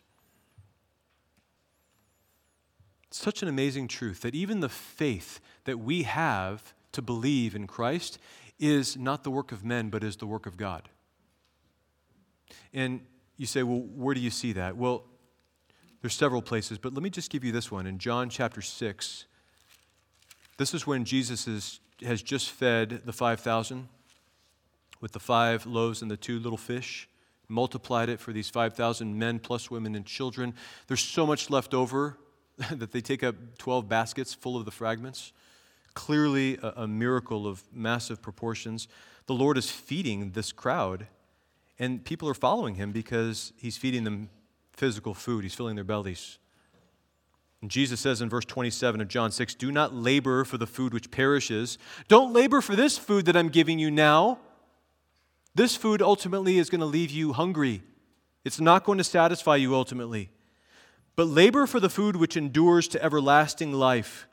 It's 3.03 3.03
such 3.14 3.42
an 3.42 3.48
amazing 3.48 3.88
truth 3.88 4.22
that 4.22 4.34
even 4.34 4.60
the 4.60 4.68
faith 4.68 5.40
that 5.64 5.78
we 5.78 6.02
have 6.02 6.74
to 6.92 7.02
believe 7.02 7.54
in 7.54 7.66
Christ 7.66 8.18
is 8.58 8.96
not 8.96 9.24
the 9.24 9.30
work 9.30 9.52
of 9.52 9.64
men, 9.64 9.90
but 9.90 10.02
is 10.02 10.16
the 10.16 10.26
work 10.26 10.46
of 10.46 10.56
God. 10.56 10.88
And 12.72 13.00
you 13.36 13.46
say, 13.46 13.62
well, 13.62 13.80
where 13.80 14.14
do 14.14 14.20
you 14.20 14.30
see 14.30 14.52
that? 14.52 14.76
Well, 14.76 15.04
there's 16.00 16.14
several 16.14 16.42
places, 16.42 16.78
but 16.78 16.92
let 16.92 17.02
me 17.02 17.10
just 17.10 17.30
give 17.30 17.44
you 17.44 17.52
this 17.52 17.70
one. 17.70 17.86
In 17.86 17.98
John 17.98 18.28
chapter 18.28 18.60
6, 18.60 19.24
this 20.56 20.74
is 20.74 20.86
when 20.86 21.04
Jesus 21.04 21.48
is, 21.48 21.80
has 22.04 22.22
just 22.22 22.50
fed 22.50 23.02
the 23.04 23.12
5,000 23.12 23.88
with 25.00 25.12
the 25.12 25.20
five 25.20 25.66
loaves 25.66 26.02
and 26.02 26.10
the 26.10 26.16
two 26.16 26.38
little 26.38 26.58
fish 26.58 27.08
multiplied 27.48 28.08
it 28.08 28.20
for 28.20 28.32
these 28.32 28.50
5,000 28.50 29.18
men 29.18 29.38
plus 29.38 29.70
women 29.70 29.94
and 29.94 30.06
children. 30.06 30.54
There's 30.86 31.02
so 31.02 31.26
much 31.26 31.50
left 31.50 31.74
over 31.74 32.18
that 32.70 32.92
they 32.92 33.00
take 33.00 33.22
up 33.22 33.34
12 33.58 33.88
baskets 33.88 34.34
full 34.34 34.56
of 34.56 34.64
the 34.64 34.70
fragments. 34.70 35.32
Clearly, 35.94 36.58
a, 36.62 36.82
a, 36.82 36.88
miracle 36.88 37.46
of 37.46 37.62
massive 37.72 38.20
proportions. 38.20 38.88
The 39.26 39.34
Lord 39.34 39.56
is 39.56 39.70
feeding 39.70 40.32
this 40.32 40.52
crowd, 40.52 41.06
and 41.78 42.04
people 42.04 42.28
are 42.28 42.34
following 42.34 42.74
him 42.74 42.90
because 42.90 43.52
he's 43.56 43.76
feeding 43.76 44.04
them 44.04 44.28
physical 44.72 45.14
food, 45.14 45.44
he's 45.44 45.54
filling 45.54 45.76
their 45.76 45.84
bellies. 45.84 46.38
And 47.62 47.70
Jesus 47.70 48.00
says 48.00 48.20
in 48.20 48.28
verse 48.28 48.44
27 48.44 49.00
of 49.00 49.08
John 49.08 49.30
6 49.30 49.54
Do 49.54 49.70
not 49.70 49.94
labor 49.94 50.44
for 50.44 50.58
the 50.58 50.66
food 50.66 50.92
which 50.92 51.10
perishes. 51.10 51.78
Don't 52.08 52.32
labor 52.32 52.60
for 52.60 52.74
this 52.76 52.98
food 52.98 53.26
that 53.26 53.36
I'm 53.36 53.48
giving 53.48 53.78
you 53.78 53.90
now 53.90 54.38
this 55.54 55.76
food 55.76 56.02
ultimately 56.02 56.58
is 56.58 56.68
going 56.68 56.80
to 56.80 56.86
leave 56.86 57.10
you 57.10 57.32
hungry. 57.32 57.82
It's 58.44 58.60
not 58.60 58.84
going 58.84 58.98
to 58.98 59.04
satisfy 59.04 59.56
you 59.56 59.74
ultimately. 59.74 60.30
But 61.16 61.28
labor 61.28 61.66
for 61.66 61.80
the 61.80 61.90
food 61.90 62.16
which 62.16 62.36
endures 62.36 62.88
to 62.88 63.02
everlasting 63.02 63.72
life, 63.72 64.26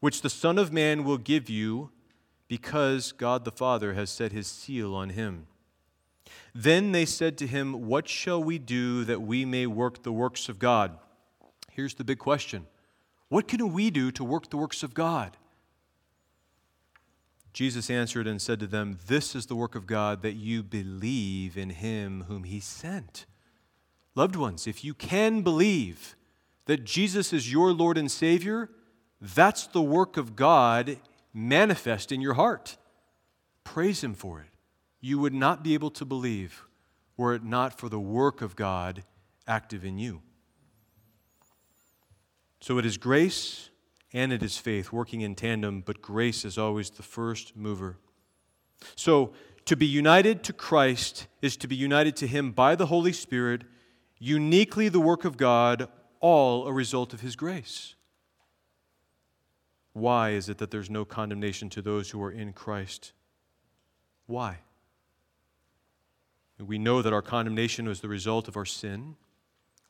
which 0.00 0.22
the 0.22 0.30
Son 0.30 0.58
of 0.58 0.72
Man 0.72 1.04
will 1.04 1.18
give 1.18 1.50
you, 1.50 1.90
because 2.48 3.12
God 3.12 3.44
the 3.44 3.50
Father 3.50 3.94
has 3.94 4.10
set 4.10 4.32
his 4.32 4.46
seal 4.46 4.94
on 4.94 5.10
him. 5.10 5.46
Then 6.54 6.92
they 6.92 7.06
said 7.06 7.38
to 7.38 7.46
him, 7.46 7.86
What 7.86 8.08
shall 8.08 8.42
we 8.42 8.58
do 8.58 9.04
that 9.04 9.22
we 9.22 9.44
may 9.44 9.66
work 9.66 10.02
the 10.02 10.12
works 10.12 10.48
of 10.48 10.58
God? 10.58 10.98
Here's 11.70 11.94
the 11.94 12.04
big 12.04 12.18
question 12.18 12.66
What 13.28 13.48
can 13.48 13.72
we 13.72 13.90
do 13.90 14.10
to 14.12 14.22
work 14.22 14.50
the 14.50 14.58
works 14.58 14.82
of 14.82 14.94
God? 14.94 15.36
Jesus 17.52 17.90
answered 17.90 18.26
and 18.26 18.40
said 18.40 18.60
to 18.60 18.66
them, 18.66 18.98
This 19.06 19.34
is 19.34 19.46
the 19.46 19.56
work 19.56 19.74
of 19.74 19.86
God, 19.86 20.22
that 20.22 20.34
you 20.34 20.62
believe 20.62 21.56
in 21.56 21.70
him 21.70 22.24
whom 22.28 22.44
he 22.44 22.60
sent. 22.60 23.26
Loved 24.14 24.36
ones, 24.36 24.66
if 24.66 24.84
you 24.84 24.94
can 24.94 25.42
believe 25.42 26.16
that 26.66 26.84
Jesus 26.84 27.32
is 27.32 27.52
your 27.52 27.72
Lord 27.72 27.96
and 27.96 28.10
Savior, 28.10 28.70
that's 29.20 29.66
the 29.66 29.82
work 29.82 30.16
of 30.16 30.36
God 30.36 30.98
manifest 31.32 32.12
in 32.12 32.20
your 32.20 32.34
heart. 32.34 32.76
Praise 33.64 34.02
him 34.02 34.14
for 34.14 34.40
it. 34.40 34.48
You 35.00 35.18
would 35.18 35.34
not 35.34 35.62
be 35.62 35.74
able 35.74 35.90
to 35.92 36.04
believe 36.04 36.64
were 37.16 37.34
it 37.34 37.44
not 37.44 37.78
for 37.78 37.88
the 37.88 38.00
work 38.00 38.42
of 38.42 38.56
God 38.56 39.04
active 39.46 39.84
in 39.84 39.98
you. 39.98 40.22
So 42.60 42.78
it 42.78 42.86
is 42.86 42.96
grace 42.96 43.70
and 44.12 44.32
it 44.32 44.42
is 44.42 44.58
faith 44.58 44.92
working 44.92 45.20
in 45.20 45.34
tandem, 45.34 45.82
but 45.84 46.02
grace 46.02 46.44
is 46.44 46.58
always 46.58 46.90
the 46.90 47.02
first 47.02 47.56
mover. 47.56 47.96
So, 48.96 49.32
to 49.64 49.76
be 49.76 49.86
united 49.86 50.42
to 50.44 50.52
Christ 50.52 51.28
is 51.40 51.56
to 51.58 51.68
be 51.68 51.76
united 51.76 52.16
to 52.16 52.26
Him 52.26 52.50
by 52.50 52.74
the 52.74 52.86
Holy 52.86 53.12
Spirit, 53.12 53.62
uniquely 54.22 54.88
the 54.88 55.00
work 55.00 55.24
of 55.24 55.36
God, 55.36 55.88
all 56.20 56.68
a 56.68 56.72
result 56.72 57.12
of 57.12 57.22
His 57.22 57.34
grace. 57.34 57.96
Why 59.94 60.30
is 60.30 60.48
it 60.48 60.58
that 60.58 60.70
there's 60.70 60.88
no 60.88 61.04
condemnation 61.04 61.68
to 61.70 61.82
those 61.82 62.10
who 62.10 62.22
are 62.22 62.30
in 62.30 62.52
Christ? 62.52 63.12
Why? 64.26 64.58
We 66.58 66.78
know 66.78 67.02
that 67.02 67.12
our 67.12 67.20
condemnation 67.20 67.88
was 67.88 68.00
the 68.00 68.08
result 68.08 68.46
of 68.46 68.56
our 68.56 68.64
sin. 68.64 69.16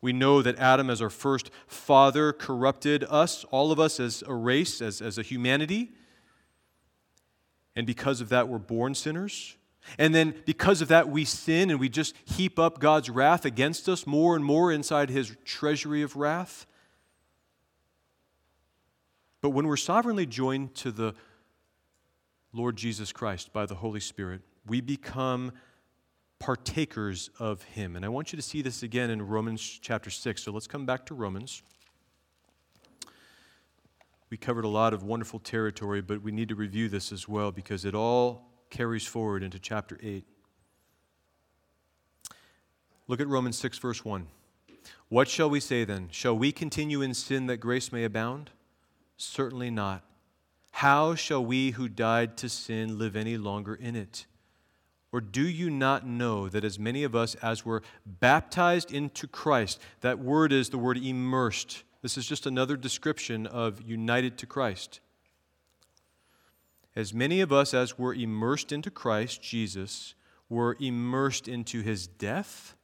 We 0.00 0.14
know 0.14 0.40
that 0.40 0.58
Adam, 0.58 0.88
as 0.88 1.02
our 1.02 1.10
first 1.10 1.50
father, 1.66 2.32
corrupted 2.32 3.04
us, 3.10 3.44
all 3.50 3.70
of 3.70 3.78
us 3.78 4.00
as 4.00 4.24
a 4.26 4.34
race, 4.34 4.80
as, 4.80 5.02
as 5.02 5.18
a 5.18 5.22
humanity. 5.22 5.90
And 7.76 7.86
because 7.86 8.22
of 8.22 8.30
that, 8.30 8.48
we're 8.48 8.58
born 8.58 8.94
sinners. 8.94 9.56
And 9.98 10.14
then 10.14 10.34
because 10.46 10.80
of 10.80 10.88
that, 10.88 11.08
we 11.08 11.24
sin 11.24 11.70
and 11.70 11.80
we 11.80 11.88
just 11.88 12.14
heap 12.24 12.58
up 12.58 12.78
God's 12.78 13.10
wrath 13.10 13.44
against 13.44 13.88
us 13.88 14.06
more 14.06 14.36
and 14.36 14.44
more 14.44 14.72
inside 14.72 15.10
his 15.10 15.36
treasury 15.44 16.02
of 16.02 16.16
wrath. 16.16 16.66
But 19.40 19.50
when 19.50 19.66
we're 19.66 19.76
sovereignly 19.76 20.26
joined 20.26 20.74
to 20.76 20.92
the 20.92 21.14
Lord 22.52 22.76
Jesus 22.76 23.12
Christ 23.12 23.52
by 23.52 23.66
the 23.66 23.74
Holy 23.74 24.00
Spirit, 24.00 24.42
we 24.66 24.80
become 24.80 25.52
partakers 26.38 27.30
of 27.38 27.62
him. 27.62 27.96
And 27.96 28.04
I 28.04 28.08
want 28.08 28.32
you 28.32 28.36
to 28.36 28.42
see 28.42 28.62
this 28.62 28.82
again 28.82 29.10
in 29.10 29.22
Romans 29.22 29.62
chapter 29.62 30.10
6. 30.10 30.42
So 30.42 30.52
let's 30.52 30.66
come 30.66 30.86
back 30.86 31.06
to 31.06 31.14
Romans. 31.14 31.62
We 34.30 34.36
covered 34.36 34.64
a 34.64 34.68
lot 34.68 34.94
of 34.94 35.02
wonderful 35.02 35.40
territory, 35.40 36.00
but 36.00 36.22
we 36.22 36.32
need 36.32 36.48
to 36.48 36.54
review 36.54 36.88
this 36.88 37.12
as 37.12 37.28
well 37.28 37.52
because 37.52 37.84
it 37.84 37.94
all 37.94 38.51
carries 38.72 39.06
forward 39.06 39.44
into 39.44 39.60
chapter 39.60 39.96
8. 40.02 40.24
Look 43.06 43.20
at 43.20 43.28
Romans 43.28 43.58
6, 43.58 43.78
verse 43.78 44.04
1. 44.04 44.26
What 45.08 45.28
shall 45.28 45.50
we 45.50 45.60
say 45.60 45.84
then? 45.84 46.08
Shall 46.10 46.36
we 46.36 46.50
continue 46.50 47.02
in 47.02 47.12
sin 47.12 47.46
that 47.46 47.58
grace 47.58 47.92
may 47.92 48.02
abound? 48.02 48.50
Certainly 49.18 49.70
not. 49.70 50.02
How 50.72 51.14
shall 51.14 51.44
we 51.44 51.72
who 51.72 51.86
died 51.86 52.38
to 52.38 52.48
sin 52.48 52.98
live 52.98 53.14
any 53.14 53.36
longer 53.36 53.74
in 53.74 53.94
it? 53.94 54.24
Or 55.12 55.20
do 55.20 55.46
you 55.46 55.68
not 55.68 56.06
know 56.06 56.48
that 56.48 56.64
as 56.64 56.78
many 56.78 57.04
of 57.04 57.14
us 57.14 57.34
as 57.36 57.66
were 57.66 57.82
baptized 58.06 58.90
into 58.90 59.26
Christ, 59.26 59.78
that 60.00 60.18
word 60.18 60.50
is 60.50 60.70
the 60.70 60.78
word 60.78 60.96
immersed. 60.96 61.82
This 62.00 62.16
is 62.16 62.26
just 62.26 62.46
another 62.46 62.78
description 62.78 63.46
of 63.46 63.82
united 63.82 64.38
to 64.38 64.46
Christ. 64.46 65.00
As 66.94 67.14
many 67.14 67.40
of 67.40 67.52
us 67.52 67.72
as 67.72 67.98
were 67.98 68.14
immersed 68.14 68.72
into 68.72 68.90
Christ 68.90 69.42
Jesus 69.42 70.14
were 70.48 70.76
immersed 70.78 71.48
into 71.48 71.80
his 71.80 72.06
death. 72.06 72.76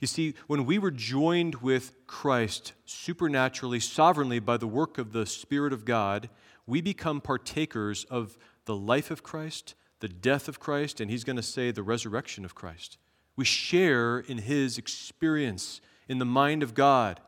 You 0.00 0.06
see, 0.06 0.34
when 0.48 0.66
we 0.66 0.78
were 0.78 0.90
joined 0.90 1.56
with 1.56 1.92
Christ 2.06 2.72
supernaturally, 2.84 3.80
sovereignly 3.80 4.38
by 4.40 4.56
the 4.56 4.66
work 4.66 4.98
of 4.98 5.12
the 5.12 5.24
Spirit 5.24 5.72
of 5.72 5.84
God, 5.84 6.28
we 6.66 6.80
become 6.80 7.20
partakers 7.20 8.04
of 8.04 8.36
the 8.66 8.76
life 8.76 9.10
of 9.10 9.22
Christ, 9.22 9.74
the 10.00 10.08
death 10.08 10.48
of 10.48 10.60
Christ, 10.60 11.00
and 11.00 11.10
he's 11.10 11.24
going 11.24 11.36
to 11.36 11.42
say 11.42 11.70
the 11.70 11.82
resurrection 11.82 12.44
of 12.44 12.54
Christ. 12.54 12.98
We 13.36 13.44
share 13.44 14.18
in 14.18 14.38
his 14.38 14.78
experience 14.78 15.80
in 16.08 16.18
the 16.18 16.24
mind 16.24 16.62
of 16.62 16.74
God. 16.74 17.20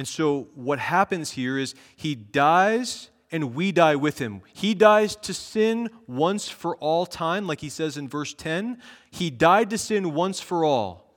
And 0.00 0.08
so, 0.08 0.48
what 0.54 0.78
happens 0.78 1.32
here 1.32 1.58
is 1.58 1.74
he 1.94 2.14
dies 2.14 3.10
and 3.30 3.54
we 3.54 3.70
die 3.70 3.96
with 3.96 4.18
him. 4.18 4.40
He 4.54 4.72
dies 4.72 5.14
to 5.16 5.34
sin 5.34 5.90
once 6.06 6.48
for 6.48 6.74
all 6.76 7.04
time, 7.04 7.46
like 7.46 7.60
he 7.60 7.68
says 7.68 7.98
in 7.98 8.08
verse 8.08 8.32
10. 8.32 8.78
He 9.10 9.28
died 9.28 9.68
to 9.68 9.76
sin 9.76 10.14
once 10.14 10.40
for 10.40 10.64
all, 10.64 11.12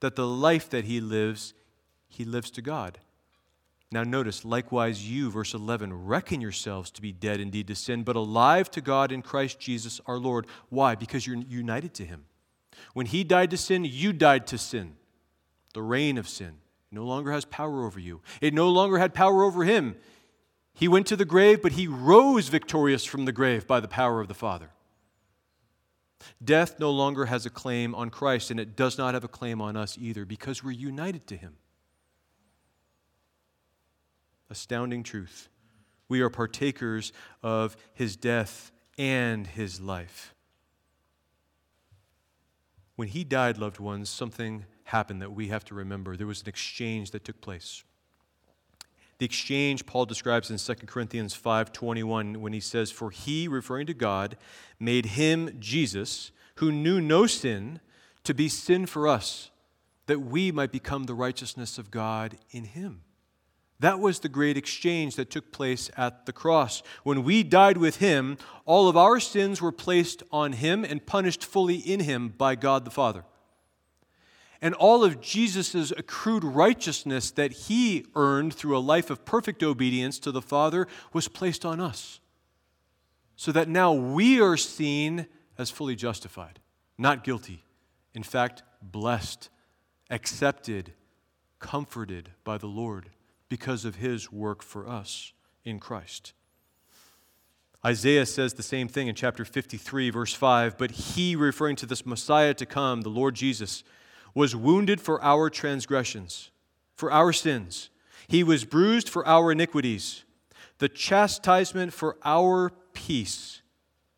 that 0.00 0.16
the 0.16 0.26
life 0.26 0.70
that 0.70 0.86
he 0.86 0.98
lives, 0.98 1.52
he 2.08 2.24
lives 2.24 2.50
to 2.52 2.62
God. 2.62 3.00
Now, 3.92 4.02
notice, 4.02 4.46
likewise, 4.46 5.06
you, 5.06 5.30
verse 5.30 5.52
11, 5.52 6.06
reckon 6.06 6.40
yourselves 6.40 6.90
to 6.92 7.02
be 7.02 7.12
dead 7.12 7.38
indeed 7.38 7.66
to 7.66 7.74
sin, 7.74 8.02
but 8.02 8.16
alive 8.16 8.70
to 8.70 8.80
God 8.80 9.12
in 9.12 9.20
Christ 9.20 9.60
Jesus 9.60 10.00
our 10.06 10.16
Lord. 10.16 10.46
Why? 10.70 10.94
Because 10.94 11.26
you're 11.26 11.36
united 11.36 11.92
to 11.96 12.06
him. 12.06 12.24
When 12.94 13.04
he 13.04 13.24
died 13.24 13.50
to 13.50 13.58
sin, 13.58 13.84
you 13.84 14.14
died 14.14 14.46
to 14.46 14.56
sin, 14.56 14.96
the 15.74 15.82
reign 15.82 16.16
of 16.16 16.26
sin. 16.26 16.60
No 16.90 17.04
longer 17.04 17.32
has 17.32 17.44
power 17.44 17.84
over 17.84 17.98
you. 17.98 18.20
It 18.40 18.54
no 18.54 18.68
longer 18.68 18.98
had 18.98 19.14
power 19.14 19.42
over 19.42 19.64
him. 19.64 19.96
He 20.74 20.88
went 20.88 21.06
to 21.08 21.16
the 21.16 21.24
grave, 21.24 21.62
but 21.62 21.72
he 21.72 21.86
rose 21.86 22.48
victorious 22.48 23.04
from 23.04 23.24
the 23.24 23.32
grave 23.32 23.66
by 23.66 23.80
the 23.80 23.88
power 23.88 24.20
of 24.20 24.28
the 24.28 24.34
Father. 24.34 24.70
Death 26.42 26.78
no 26.78 26.90
longer 26.90 27.26
has 27.26 27.46
a 27.46 27.50
claim 27.50 27.94
on 27.94 28.10
Christ, 28.10 28.50
and 28.50 28.60
it 28.60 28.76
does 28.76 28.98
not 28.98 29.14
have 29.14 29.24
a 29.24 29.28
claim 29.28 29.60
on 29.60 29.76
us 29.76 29.96
either 29.98 30.24
because 30.24 30.62
we're 30.62 30.72
united 30.72 31.26
to 31.28 31.36
him. 31.36 31.56
Astounding 34.50 35.02
truth. 35.02 35.48
We 36.08 36.20
are 36.20 36.30
partakers 36.30 37.12
of 37.42 37.76
his 37.94 38.16
death 38.16 38.70
and 38.98 39.46
his 39.46 39.80
life. 39.80 40.34
When 42.96 43.08
he 43.08 43.24
died, 43.24 43.58
loved 43.58 43.80
ones, 43.80 44.08
something 44.08 44.64
happened 44.86 45.20
that 45.20 45.32
we 45.32 45.48
have 45.48 45.64
to 45.64 45.74
remember. 45.74 46.16
There 46.16 46.26
was 46.26 46.42
an 46.42 46.48
exchange 46.48 47.10
that 47.10 47.24
took 47.24 47.40
place. 47.40 47.82
The 49.18 49.26
exchange 49.26 49.86
Paul 49.86 50.06
describes 50.06 50.50
in 50.50 50.58
2 50.58 50.86
Corinthians 50.86 51.34
5:21 51.34 52.36
when 52.40 52.52
he 52.52 52.60
says 52.60 52.90
for 52.90 53.10
he 53.10 53.48
referring 53.48 53.86
to 53.86 53.94
God 53.94 54.36
made 54.78 55.06
him 55.06 55.58
Jesus 55.58 56.30
who 56.56 56.70
knew 56.70 57.00
no 57.00 57.26
sin 57.26 57.80
to 58.24 58.34
be 58.34 58.48
sin 58.48 58.86
for 58.86 59.08
us 59.08 59.50
that 60.06 60.20
we 60.20 60.52
might 60.52 60.70
become 60.70 61.04
the 61.04 61.14
righteousness 61.14 61.78
of 61.78 61.90
God 61.90 62.38
in 62.50 62.64
him. 62.64 63.02
That 63.80 63.98
was 63.98 64.20
the 64.20 64.28
great 64.28 64.56
exchange 64.56 65.16
that 65.16 65.30
took 65.30 65.50
place 65.50 65.90
at 65.96 66.26
the 66.26 66.32
cross. 66.32 66.82
When 67.02 67.24
we 67.24 67.42
died 67.42 67.76
with 67.76 67.96
him, 67.96 68.38
all 68.64 68.88
of 68.88 68.96
our 68.96 69.18
sins 69.18 69.60
were 69.60 69.72
placed 69.72 70.22
on 70.30 70.52
him 70.52 70.84
and 70.84 71.04
punished 71.04 71.44
fully 71.44 71.76
in 71.76 72.00
him 72.00 72.28
by 72.28 72.54
God 72.54 72.84
the 72.84 72.90
Father 72.90 73.24
and 74.60 74.74
all 74.74 75.04
of 75.04 75.20
Jesus' 75.20 75.90
accrued 75.90 76.44
righteousness 76.44 77.30
that 77.32 77.52
he 77.52 78.06
earned 78.14 78.54
through 78.54 78.76
a 78.76 78.80
life 78.80 79.10
of 79.10 79.24
perfect 79.24 79.62
obedience 79.62 80.18
to 80.20 80.32
the 80.32 80.42
Father 80.42 80.86
was 81.12 81.28
placed 81.28 81.64
on 81.64 81.80
us. 81.80 82.20
So 83.36 83.52
that 83.52 83.68
now 83.68 83.92
we 83.92 84.40
are 84.40 84.56
seen 84.56 85.26
as 85.58 85.70
fully 85.70 85.94
justified, 85.94 86.60
not 86.96 87.22
guilty. 87.22 87.64
In 88.14 88.22
fact, 88.22 88.62
blessed, 88.80 89.50
accepted, 90.10 90.92
comforted 91.58 92.30
by 92.44 92.56
the 92.56 92.66
Lord 92.66 93.10
because 93.48 93.84
of 93.84 93.96
his 93.96 94.32
work 94.32 94.62
for 94.62 94.88
us 94.88 95.32
in 95.64 95.78
Christ. 95.78 96.32
Isaiah 97.84 98.26
says 98.26 98.54
the 98.54 98.62
same 98.62 98.88
thing 98.88 99.06
in 99.06 99.14
chapter 99.14 99.44
53, 99.44 100.10
verse 100.10 100.34
5. 100.34 100.76
But 100.76 100.90
he, 100.90 101.36
referring 101.36 101.76
to 101.76 101.86
this 101.86 102.04
Messiah 102.04 102.54
to 102.54 102.66
come, 102.66 103.02
the 103.02 103.08
Lord 103.08 103.36
Jesus, 103.36 103.84
was 104.36 104.54
wounded 104.54 105.00
for 105.00 105.20
our 105.24 105.48
transgressions, 105.48 106.50
for 106.94 107.10
our 107.10 107.32
sins. 107.32 107.88
He 108.28 108.44
was 108.44 108.66
bruised 108.66 109.08
for 109.08 109.26
our 109.26 109.50
iniquities. 109.50 110.24
The 110.76 110.90
chastisement 110.90 111.94
for 111.94 112.18
our 112.22 112.70
peace 112.92 113.62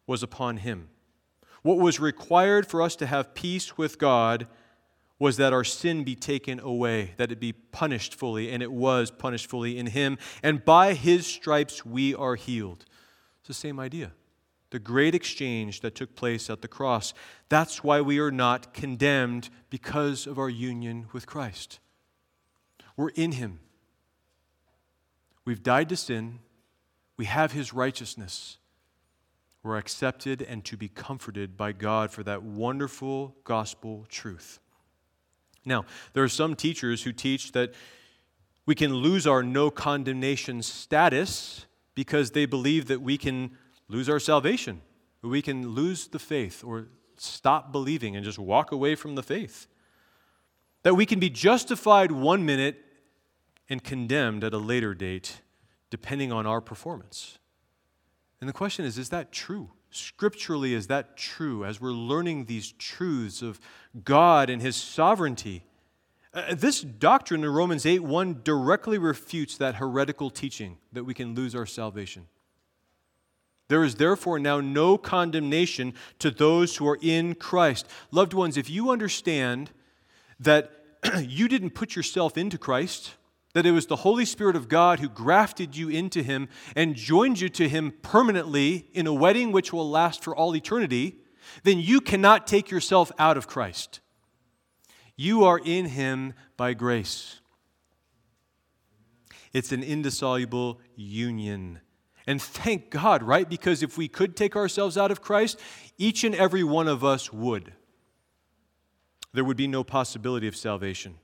was 0.08 0.24
upon 0.24 0.56
him. 0.56 0.88
What 1.62 1.78
was 1.78 2.00
required 2.00 2.66
for 2.66 2.82
us 2.82 2.96
to 2.96 3.06
have 3.06 3.32
peace 3.32 3.78
with 3.78 4.00
God 4.00 4.48
was 5.20 5.36
that 5.36 5.52
our 5.52 5.62
sin 5.64 6.02
be 6.02 6.16
taken 6.16 6.58
away, 6.58 7.14
that 7.16 7.30
it 7.30 7.38
be 7.38 7.52
punished 7.52 8.16
fully, 8.16 8.50
and 8.50 8.60
it 8.60 8.72
was 8.72 9.12
punished 9.12 9.48
fully 9.48 9.78
in 9.78 9.86
him. 9.86 10.18
And 10.42 10.64
by 10.64 10.94
his 10.94 11.28
stripes 11.28 11.86
we 11.86 12.12
are 12.16 12.34
healed. 12.34 12.86
It's 13.40 13.48
the 13.48 13.54
same 13.54 13.78
idea 13.78 14.10
the 14.70 14.78
great 14.78 15.14
exchange 15.14 15.80
that 15.80 15.94
took 15.94 16.14
place 16.14 16.50
at 16.50 16.62
the 16.62 16.68
cross. 16.68 17.14
That's 17.48 17.82
why 17.82 18.00
we 18.00 18.18
are 18.18 18.30
not 18.30 18.74
condemned 18.74 19.48
because 19.70 20.26
of 20.26 20.38
our 20.38 20.50
union 20.50 21.06
with 21.12 21.26
Christ. 21.26 21.78
We're 22.96 23.10
in 23.10 23.32
Him. 23.32 23.60
We've 25.44 25.62
died 25.62 25.88
to 25.88 25.96
sin, 25.96 26.40
we 27.16 27.24
have 27.24 27.52
His 27.52 27.72
righteousness. 27.72 28.58
We're 29.62 29.76
accepted 29.76 30.40
and 30.40 30.64
to 30.66 30.76
be 30.76 30.88
comforted 30.88 31.56
by 31.56 31.72
God 31.72 32.10
for 32.10 32.22
that 32.22 32.42
wonderful 32.42 33.36
gospel 33.44 34.06
truth. 34.08 34.60
Now, 35.64 35.84
there 36.12 36.22
are 36.22 36.28
some 36.28 36.54
teachers 36.54 37.02
who 37.02 37.12
teach 37.12 37.52
that 37.52 37.74
we 38.66 38.74
can 38.74 38.94
lose 38.94 39.26
our 39.26 39.42
no 39.42 39.70
condemnation 39.70 40.62
status 40.62 41.66
because 41.94 42.30
they 42.30 42.46
believe 42.46 42.86
that 42.88 43.02
we 43.02 43.18
can 43.18 43.56
lose 43.88 44.08
our 44.08 44.20
salvation. 44.20 44.82
We 45.22 45.42
can 45.42 45.70
lose 45.70 46.06
the 46.08 46.18
faith 46.18 46.62
or 46.64 46.88
stop 47.16 47.72
believing 47.72 48.14
and 48.14 48.24
just 48.24 48.38
walk 48.38 48.70
away 48.70 48.94
from 48.94 49.14
the 49.14 49.22
faith. 49.22 49.66
That 50.84 50.94
we 50.94 51.06
can 51.06 51.18
be 51.18 51.30
justified 51.30 52.12
one 52.12 52.46
minute 52.46 52.84
and 53.68 53.82
condemned 53.82 54.44
at 54.44 54.54
a 54.54 54.58
later 54.58 54.94
date, 54.94 55.42
depending 55.90 56.32
on 56.32 56.46
our 56.46 56.60
performance. 56.60 57.38
And 58.40 58.48
the 58.48 58.54
question 58.54 58.84
is 58.84 58.98
is 58.98 59.08
that 59.10 59.32
true? 59.32 59.70
Scripturally, 59.90 60.74
is 60.74 60.86
that 60.88 61.16
true 61.16 61.64
as 61.64 61.80
we're 61.80 61.90
learning 61.90 62.44
these 62.44 62.72
truths 62.72 63.42
of 63.42 63.58
God 64.04 64.50
and 64.50 64.60
His 64.60 64.76
sovereignty? 64.76 65.64
Uh, 66.34 66.54
this 66.54 66.82
doctrine 66.82 67.42
in 67.42 67.50
Romans 67.50 67.86
8 67.86 68.00
1 68.00 68.42
directly 68.44 68.98
refutes 68.98 69.56
that 69.56 69.76
heretical 69.76 70.30
teaching 70.30 70.76
that 70.92 71.04
we 71.04 71.14
can 71.14 71.34
lose 71.34 71.54
our 71.54 71.66
salvation. 71.66 72.26
There 73.68 73.84
is 73.84 73.96
therefore 73.96 74.38
now 74.38 74.60
no 74.60 74.96
condemnation 74.96 75.94
to 76.18 76.30
those 76.30 76.76
who 76.76 76.88
are 76.88 76.98
in 77.00 77.34
Christ. 77.34 77.86
Loved 78.10 78.32
ones, 78.32 78.56
if 78.56 78.70
you 78.70 78.90
understand 78.90 79.70
that 80.40 80.72
you 81.18 81.48
didn't 81.48 81.70
put 81.70 81.94
yourself 81.94 82.38
into 82.38 82.56
Christ, 82.58 83.14
that 83.52 83.66
it 83.66 83.72
was 83.72 83.86
the 83.86 83.96
Holy 83.96 84.24
Spirit 84.24 84.56
of 84.56 84.68
God 84.68 85.00
who 85.00 85.08
grafted 85.08 85.76
you 85.76 85.88
into 85.88 86.22
Him 86.22 86.48
and 86.74 86.94
joined 86.94 87.40
you 87.40 87.48
to 87.50 87.68
Him 87.68 87.92
permanently 88.02 88.88
in 88.94 89.06
a 89.06 89.14
wedding 89.14 89.52
which 89.52 89.72
will 89.72 89.88
last 89.88 90.24
for 90.24 90.34
all 90.34 90.56
eternity, 90.56 91.16
then 91.62 91.78
you 91.78 92.00
cannot 92.00 92.46
take 92.46 92.70
yourself 92.70 93.12
out 93.18 93.36
of 93.36 93.46
Christ. 93.46 94.00
You 95.16 95.44
are 95.44 95.60
in 95.62 95.86
Him 95.86 96.34
by 96.56 96.74
grace. 96.74 97.40
It's 99.52 99.72
an 99.72 99.82
indissoluble 99.82 100.80
union. 100.94 101.80
And 102.28 102.42
thank 102.42 102.90
God, 102.90 103.22
right? 103.22 103.48
Because 103.48 103.82
if 103.82 103.96
we 103.96 104.06
could 104.06 104.36
take 104.36 104.54
ourselves 104.54 104.98
out 104.98 105.10
of 105.10 105.22
Christ, 105.22 105.58
each 105.96 106.24
and 106.24 106.34
every 106.34 106.62
one 106.62 106.86
of 106.86 107.02
us 107.02 107.32
would. 107.32 107.72
There 109.32 109.44
would 109.44 109.56
be 109.56 109.66
no 109.66 109.82
possibility 109.82 110.46
of 110.46 110.54
salvation. 110.54 111.14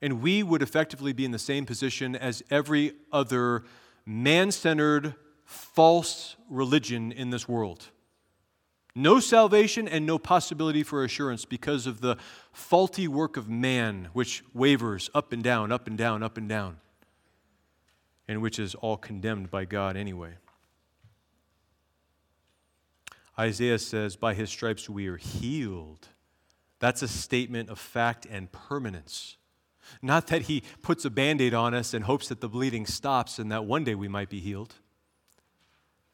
And 0.00 0.22
we 0.22 0.42
would 0.42 0.62
effectively 0.62 1.12
be 1.12 1.26
in 1.26 1.32
the 1.32 1.38
same 1.38 1.66
position 1.66 2.16
as 2.16 2.42
every 2.50 2.94
other 3.12 3.64
man 4.06 4.50
centered, 4.50 5.14
false 5.44 6.34
religion 6.48 7.12
in 7.12 7.28
this 7.28 7.46
world. 7.46 7.90
No 8.94 9.20
salvation 9.20 9.86
and 9.86 10.06
no 10.06 10.18
possibility 10.18 10.82
for 10.82 11.04
assurance 11.04 11.44
because 11.44 11.86
of 11.86 12.00
the 12.00 12.16
faulty 12.54 13.06
work 13.06 13.36
of 13.36 13.50
man, 13.50 14.08
which 14.14 14.42
wavers 14.54 15.10
up 15.12 15.30
and 15.34 15.44
down, 15.44 15.70
up 15.70 15.86
and 15.86 15.98
down, 15.98 16.22
up 16.22 16.38
and 16.38 16.48
down, 16.48 16.78
and 18.26 18.40
which 18.40 18.58
is 18.58 18.74
all 18.76 18.96
condemned 18.96 19.50
by 19.50 19.66
God 19.66 19.94
anyway. 19.94 20.36
Isaiah 23.38 23.78
says, 23.78 24.16
By 24.16 24.34
his 24.34 24.50
stripes 24.50 24.88
we 24.88 25.06
are 25.08 25.16
healed. 25.16 26.08
That's 26.78 27.02
a 27.02 27.08
statement 27.08 27.70
of 27.70 27.78
fact 27.78 28.26
and 28.30 28.50
permanence. 28.52 29.36
Not 30.02 30.28
that 30.28 30.42
he 30.42 30.62
puts 30.82 31.04
a 31.04 31.10
band 31.10 31.40
aid 31.40 31.54
on 31.54 31.74
us 31.74 31.94
and 31.94 32.04
hopes 32.04 32.28
that 32.28 32.40
the 32.40 32.48
bleeding 32.48 32.86
stops 32.86 33.38
and 33.38 33.50
that 33.52 33.64
one 33.64 33.84
day 33.84 33.94
we 33.94 34.08
might 34.08 34.28
be 34.28 34.40
healed. 34.40 34.74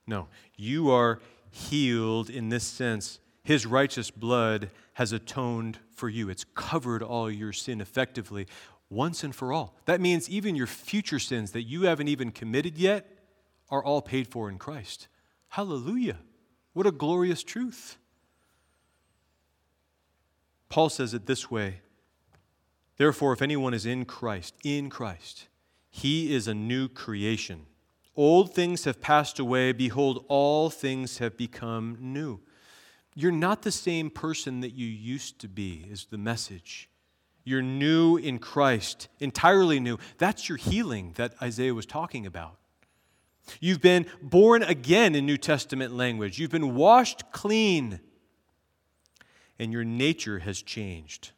No, 0.06 0.28
you 0.56 0.90
are 0.90 1.20
healed 1.50 2.30
in 2.30 2.48
this 2.48 2.64
sense. 2.64 3.20
His 3.42 3.66
righteous 3.66 4.10
blood 4.10 4.70
has 4.94 5.12
atoned 5.12 5.78
for 5.94 6.08
you. 6.08 6.28
It's 6.28 6.44
covered 6.54 7.02
all 7.02 7.30
your 7.30 7.52
sin 7.52 7.80
effectively 7.80 8.46
once 8.88 9.22
and 9.22 9.34
for 9.34 9.52
all. 9.52 9.76
That 9.84 10.00
means 10.00 10.28
even 10.28 10.56
your 10.56 10.66
future 10.66 11.18
sins 11.18 11.52
that 11.52 11.62
you 11.62 11.82
haven't 11.82 12.08
even 12.08 12.32
committed 12.32 12.76
yet 12.76 13.06
are 13.70 13.82
all 13.82 14.02
paid 14.02 14.28
for 14.28 14.48
in 14.48 14.58
Christ. 14.58 15.08
Hallelujah. 15.48 16.18
What 16.72 16.86
a 16.86 16.92
glorious 16.92 17.42
truth. 17.42 17.96
Paul 20.68 20.88
says 20.88 21.14
it 21.14 21.26
this 21.26 21.50
way 21.50 21.80
Therefore, 22.96 23.32
if 23.32 23.42
anyone 23.42 23.74
is 23.74 23.86
in 23.86 24.04
Christ, 24.04 24.54
in 24.62 24.90
Christ, 24.90 25.48
he 25.90 26.32
is 26.32 26.46
a 26.46 26.54
new 26.54 26.88
creation. 26.88 27.66
Old 28.16 28.54
things 28.54 28.84
have 28.84 29.00
passed 29.00 29.38
away. 29.38 29.72
Behold, 29.72 30.24
all 30.28 30.70
things 30.70 31.18
have 31.18 31.36
become 31.36 31.96
new. 32.00 32.40
You're 33.14 33.32
not 33.32 33.62
the 33.62 33.72
same 33.72 34.10
person 34.10 34.60
that 34.60 34.74
you 34.74 34.86
used 34.86 35.40
to 35.40 35.48
be, 35.48 35.86
is 35.90 36.06
the 36.06 36.18
message. 36.18 36.88
You're 37.42 37.62
new 37.62 38.16
in 38.16 38.38
Christ, 38.38 39.08
entirely 39.18 39.80
new. 39.80 39.98
That's 40.18 40.48
your 40.48 40.58
healing 40.58 41.14
that 41.16 41.34
Isaiah 41.42 41.74
was 41.74 41.86
talking 41.86 42.26
about. 42.26 42.59
You've 43.58 43.80
been 43.80 44.06
born 44.22 44.62
again 44.62 45.14
in 45.14 45.26
New 45.26 45.36
Testament 45.36 45.94
language. 45.94 46.38
You've 46.38 46.50
been 46.50 46.74
washed 46.74 47.32
clean, 47.32 48.00
and 49.58 49.72
your 49.72 49.84
nature 49.84 50.40
has 50.40 50.62
changed. 50.62 51.32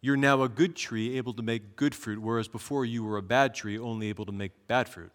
You're 0.00 0.16
now 0.16 0.42
a 0.42 0.48
good 0.48 0.76
tree 0.76 1.16
able 1.16 1.32
to 1.34 1.42
make 1.42 1.74
good 1.74 1.94
fruit, 1.94 2.20
whereas 2.20 2.48
before 2.48 2.84
you 2.84 3.02
were 3.02 3.16
a 3.16 3.22
bad 3.22 3.54
tree 3.54 3.78
only 3.78 4.08
able 4.08 4.26
to 4.26 4.32
make 4.32 4.52
bad 4.68 4.88
fruit. 4.88 5.10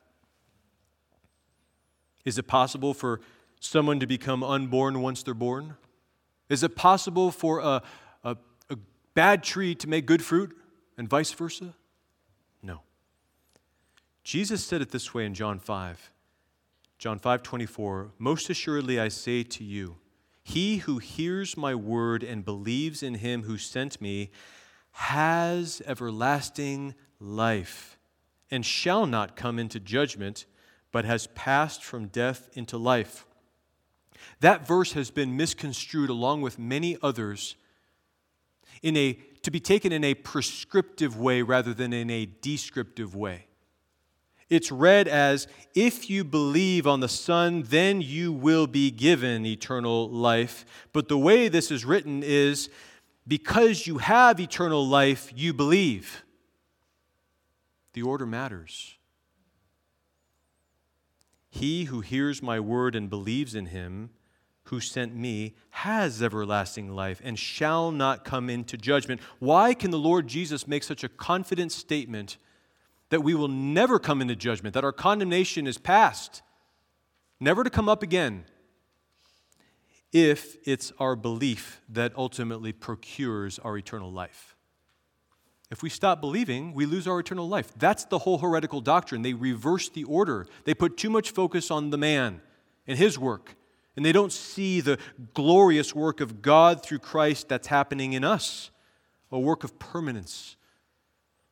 Is 2.26 2.38
it 2.38 2.48
possible 2.48 2.94
for 2.94 3.22
someone 3.60 4.00
to 4.00 4.08
become 4.08 4.44
unborn 4.44 5.02
once 5.02 5.24
they're 5.24 5.34
born? 5.34 5.76
Is 6.50 6.64
it 6.64 6.76
possible 6.76 7.32
for 7.32 7.60
a, 7.60 7.82
a, 8.24 8.36
a 8.70 8.78
bad 9.14 9.44
tree 9.44 9.76
to 9.76 9.88
make 9.88 10.06
good 10.06 10.24
fruit 10.24 10.56
and 10.98 11.08
vice 11.08 11.32
versa? 11.32 11.74
Jesus 14.24 14.66
said 14.66 14.82
it 14.82 14.92
this 14.92 15.14
way 15.14 15.26
in 15.26 15.34
John 15.34 15.60
5. 15.60 16.12
John 16.98 17.18
5 17.18 17.42
24, 17.42 18.12
most 18.20 18.50
assuredly 18.50 19.00
I 19.00 19.08
say 19.08 19.44
to 19.44 19.64
you, 19.64 19.98
he 20.44 20.78
who 20.78 21.00
hears 21.00 21.58
my 21.58 21.74
word 21.74 22.24
and 22.24 22.46
believes 22.46 23.02
in 23.02 23.16
him 23.16 23.44
who 23.44 23.58
sent 23.58 24.02
me 24.02 24.32
has 24.92 25.82
everlasting 25.86 26.94
life 27.20 27.98
and 28.50 28.66
shall 28.66 29.06
not 29.06 29.36
come 29.36 29.58
into 29.58 29.80
judgment, 29.80 30.46
but 30.92 31.06
has 31.06 31.28
passed 31.28 31.84
from 31.84 32.08
death 32.08 32.50
into 32.54 32.78
life. 32.78 33.26
That 34.42 34.68
verse 34.68 34.94
has 34.94 35.10
been 35.10 35.38
misconstrued 35.38 36.10
along 36.10 36.42
with 36.42 36.60
many 36.60 36.98
others 37.02 37.56
in 38.82 38.98
a, 38.98 39.14
to 39.44 39.52
be 39.52 39.60
taken 39.60 39.92
in 39.92 40.04
a 40.04 40.14
prescriptive 40.14 41.18
way 41.18 41.42
rather 41.42 41.74
than 41.74 41.94
in 41.94 42.10
a 42.10 42.26
descriptive 42.26 43.16
way. 43.16 43.46
It's 44.52 44.70
read 44.70 45.08
as, 45.08 45.48
If 45.74 46.10
you 46.10 46.26
believe 46.26 46.86
on 46.86 47.00
the 47.00 47.08
Son, 47.08 47.64
then 47.64 48.02
you 48.02 48.34
will 48.34 48.68
be 48.68 48.92
given 48.92 49.46
eternal 49.46 50.10
life. 50.10 50.66
But 50.92 51.08
the 51.08 51.18
way 51.18 51.48
this 51.48 51.72
is 51.72 51.86
written 51.86 52.22
is, 52.22 52.70
Because 53.26 53.88
you 53.88 54.00
have 54.00 54.42
eternal 54.42 54.86
life, 54.86 55.32
you 55.34 55.54
believe. 55.54 56.24
The 57.94 58.02
order 58.02 58.26
matters. 58.26 58.98
He 61.50 61.86
who 61.86 62.02
hears 62.02 62.44
my 62.44 62.60
word 62.60 62.94
and 62.94 63.10
believes 63.10 63.56
in 63.56 63.68
him 63.68 64.10
who 64.66 64.82
sent 64.82 65.16
me 65.16 65.56
has 65.70 66.22
everlasting 66.22 66.90
life 66.90 67.22
and 67.24 67.40
shall 67.40 67.92
not 67.92 68.26
come 68.26 68.50
into 68.50 68.78
judgment. 68.78 69.22
Why 69.40 69.74
can 69.74 69.92
the 69.92 70.00
Lord 70.00 70.28
Jesus 70.28 70.68
make 70.68 70.84
such 70.84 71.04
a 71.04 71.10
confident 71.10 71.72
statement 71.72 72.38
that 73.12 73.22
we 73.22 73.36
will 73.36 73.50
never 73.50 74.00
come 74.00 74.22
into 74.22 74.36
judgment, 74.36 74.74
that 74.74 74.84
our 74.84 74.94
condemnation 74.94 75.68
is 75.68 75.78
past, 75.78 76.42
never 77.40 77.64
to 77.64 77.70
come 77.70 77.88
up 77.88 78.02
again? 78.02 78.46
If 80.12 80.58
it's 80.66 80.92
our 80.98 81.16
belief 81.16 81.82
that 81.90 82.14
ultimately 82.16 82.72
procures 82.72 83.60
our 83.60 83.78
eternal 83.78 84.12
life. 84.12 84.56
If 85.70 85.84
we 85.84 85.90
stop 85.90 86.20
believing, 86.20 86.74
we 86.74 86.86
lose 86.86 87.08
our 87.08 87.20
eternal 87.20 87.48
life. 87.48 87.72
That's 87.78 88.06
the 88.06 88.20
whole 88.20 88.40
heretical 88.40 88.82
doctrine. 88.82 89.22
They 89.22 89.34
reverse 89.34 89.88
the 89.88 90.04
order. 90.06 90.48
They 90.66 90.74
put 90.74 90.98
too 90.98 91.10
much 91.10 91.32
focus 91.32 91.70
on 91.70 91.92
the 91.92 91.98
man 91.98 92.42
and 92.88 92.98
his 92.98 93.20
work, 93.20 93.56
and 93.96 94.06
they 94.06 94.12
don't 94.12 94.34
see 94.34 94.82
the 94.82 94.98
glorious 95.34 95.94
work 95.94 96.20
of 96.22 96.42
God 96.42 96.84
through 96.84 97.00
Christ 97.00 97.50
that's 97.50 97.68
happening 97.68 98.14
in 98.14 98.24
us, 98.24 98.72
a 99.32 99.40
work 99.40 99.64
of 99.64 99.80
permanence 99.80 100.56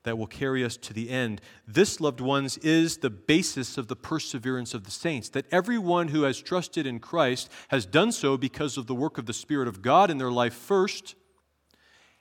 that 0.03 0.17
will 0.17 0.27
carry 0.27 0.63
us 0.63 0.77
to 0.77 0.93
the 0.93 1.09
end. 1.09 1.41
This, 1.67 1.99
loved 1.99 2.21
ones, 2.21 2.57
is 2.59 2.97
the 2.97 3.09
basis 3.09 3.77
of 3.77 3.87
the 3.87 3.95
perseverance 3.95 4.73
of 4.73 4.85
the 4.85 4.91
saints. 4.91 5.29
That 5.29 5.45
everyone 5.51 6.09
who 6.09 6.23
has 6.23 6.41
trusted 6.41 6.87
in 6.87 6.99
Christ 6.99 7.51
has 7.69 7.85
done 7.85 8.11
so 8.11 8.37
because 8.37 8.77
of 8.77 8.87
the 8.87 8.95
work 8.95 9.17
of 9.17 9.25
the 9.25 9.33
Spirit 9.33 9.67
of 9.67 9.81
God 9.81 10.09
in 10.09 10.17
their 10.17 10.31
life 10.31 10.53
first 10.53 11.15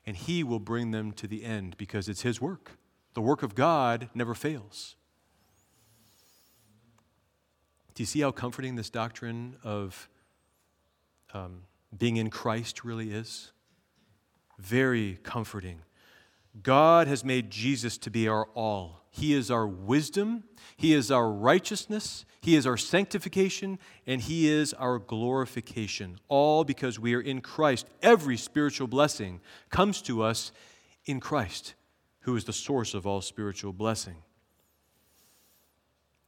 and 0.09 0.17
He 0.17 0.43
will 0.43 0.59
bring 0.59 0.91
them 0.91 1.13
to 1.13 1.27
the 1.27 1.45
end 1.45 1.77
because 1.77 2.09
it's 2.09 2.23
His 2.23 2.41
work. 2.41 2.79
The 3.13 3.21
work 3.21 3.43
of 3.43 3.55
God 3.55 4.09
never 4.15 4.35
fails. 4.35 4.97
Do 7.93 8.03
you 8.03 8.07
see 8.07 8.21
how 8.21 8.31
comforting 8.31 8.77
this 8.77 8.89
doctrine 8.89 9.57
of 9.63 10.09
um, 11.35 11.65
being 11.95 12.17
in 12.17 12.31
Christ 12.31 12.85
really 12.85 13.11
is? 13.11 13.53
Very 14.59 15.19
comforting. 15.23 15.83
God 16.63 17.07
has 17.07 17.25
made 17.25 17.51
Jesus 17.51 17.99
to 17.99 18.11
be 18.11 18.27
our 18.29 18.47
all. 18.55 19.03
He 19.11 19.35
is 19.35 19.51
our 19.51 19.67
wisdom, 19.67 20.45
He 20.77 20.93
is 20.93 21.11
our 21.11 21.31
righteousness, 21.31 22.25
He 22.41 22.55
is 22.55 22.67
our 22.67 22.77
sanctification, 22.77 23.79
and 24.07 24.21
He 24.21 24.49
is 24.49 24.73
our 24.75 24.99
glorification. 24.99 26.19
All 26.29 26.65
because 26.65 26.99
we 26.99 27.15
are 27.15 27.21
in 27.21 27.41
Christ. 27.41 27.87
Every 28.03 28.37
spiritual 28.37 28.87
blessing 28.87 29.41
comes 29.71 30.03
to 30.03 30.23
us 30.23 30.53
in 31.05 31.21
Christ, 31.21 31.75
who 32.21 32.37
is 32.37 32.45
the 32.45 32.53
source 32.53 32.95
of 32.95 33.07
all 33.07 33.21
spiritual 33.21 33.73
blessing. 33.73 34.17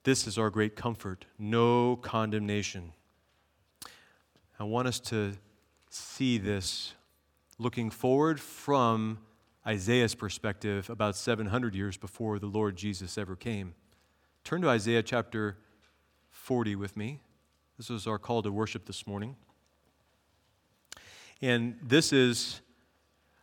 This 0.02 0.26
is 0.26 0.38
our 0.38 0.50
great 0.50 0.76
comfort 0.76 1.26
no 1.38 1.96
condemnation. 1.96 2.92
I 4.58 4.64
want 4.64 4.88
us 4.88 5.00
to 5.00 5.34
see 5.90 6.38
this 6.38 6.94
looking 7.58 7.90
forward 7.90 8.40
from 8.40 9.18
Isaiah's 9.70 10.16
perspective 10.16 10.90
about 10.90 11.14
700 11.14 11.76
years 11.76 11.96
before 11.96 12.40
the 12.40 12.48
Lord 12.48 12.74
Jesus 12.74 13.16
ever 13.16 13.36
came. 13.36 13.74
Turn 14.42 14.62
to 14.62 14.68
Isaiah 14.68 15.00
chapter 15.00 15.58
40 16.30 16.74
with 16.74 16.96
me. 16.96 17.20
This 17.78 17.88
is 17.88 18.08
our 18.08 18.18
call 18.18 18.42
to 18.42 18.50
worship 18.50 18.84
this 18.86 19.06
morning. 19.06 19.36
And 21.40 21.78
this 21.80 22.12
is 22.12 22.62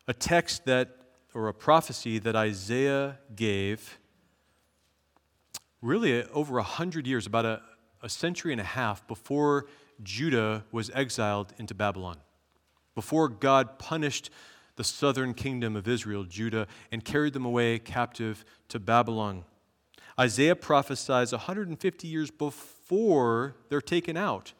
a 0.06 0.14
text 0.14 0.66
that, 0.66 0.98
or 1.34 1.48
a 1.48 1.54
prophecy 1.54 2.20
that 2.20 2.36
Isaiah 2.36 3.20
gave 3.34 3.98
really 5.82 6.26
over 6.26 6.58
a 6.58 6.64
hundred 6.64 7.08
years, 7.08 7.26
about 7.26 7.46
a, 7.46 7.62
a 8.04 8.10
century 8.10 8.52
and 8.52 8.60
a 8.60 8.66
half 8.66 9.08
before 9.08 9.68
Judah 10.04 10.66
was 10.74 10.92
exiled 10.94 11.54
into 11.58 11.74
Babylon, 11.74 12.18
before 12.96 13.30
God 13.30 13.80
punished 13.80 14.30
the 14.78 14.84
southern 14.84 15.34
kingdom 15.34 15.76
of 15.76 15.88
Israel, 15.88 16.24
Judah, 16.24 16.68
and 16.92 17.04
carried 17.04 17.34
them 17.34 17.46
away 17.46 17.80
captive 17.80 18.46
to 18.70 18.80
Babylon. 18.80 19.44
Isaiah 20.20 20.56
prophesies 20.56 21.32
150 21.32 22.08
years 22.08 22.32
before 22.32 23.56
they're 23.70 23.82
taken 23.82 24.16
out. 24.16 24.54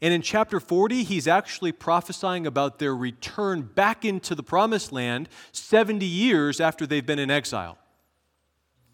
And 0.00 0.14
in 0.14 0.22
chapter 0.22 0.60
40, 0.60 1.02
he's 1.02 1.26
actually 1.26 1.72
prophesying 1.72 2.46
about 2.46 2.78
their 2.78 2.94
return 2.94 3.62
back 3.62 4.04
into 4.04 4.34
the 4.34 4.44
promised 4.44 4.92
land 4.92 5.28
70 5.50 6.06
years 6.06 6.60
after 6.60 6.86
they've 6.86 7.04
been 7.04 7.18
in 7.18 7.30
exile. 7.30 7.78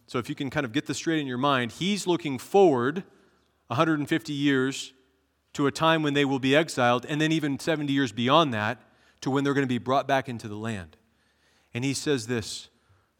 So, 0.06 0.18
if 0.18 0.28
you 0.28 0.34
can 0.34 0.50
kind 0.50 0.64
of 0.64 0.72
get 0.72 0.86
this 0.86 0.98
straight 0.98 1.20
in 1.20 1.26
your 1.26 1.38
mind, 1.38 1.72
he's 1.72 2.06
looking 2.06 2.38
forward 2.38 3.04
150 3.68 4.32
years 4.32 4.92
to 5.54 5.66
a 5.66 5.70
time 5.70 6.02
when 6.02 6.14
they 6.14 6.24
will 6.24 6.38
be 6.38 6.56
exiled, 6.56 7.06
and 7.06 7.20
then 7.20 7.32
even 7.32 7.58
70 7.58 7.92
years 7.92 8.12
beyond 8.12 8.52
that 8.54 8.80
to 9.24 9.30
when 9.30 9.42
they're 9.42 9.54
going 9.54 9.66
to 9.66 9.68
be 9.68 9.78
brought 9.78 10.06
back 10.06 10.28
into 10.28 10.48
the 10.48 10.56
land. 10.56 10.96
And 11.72 11.82
he 11.82 11.94
says 11.94 12.26
this 12.26 12.68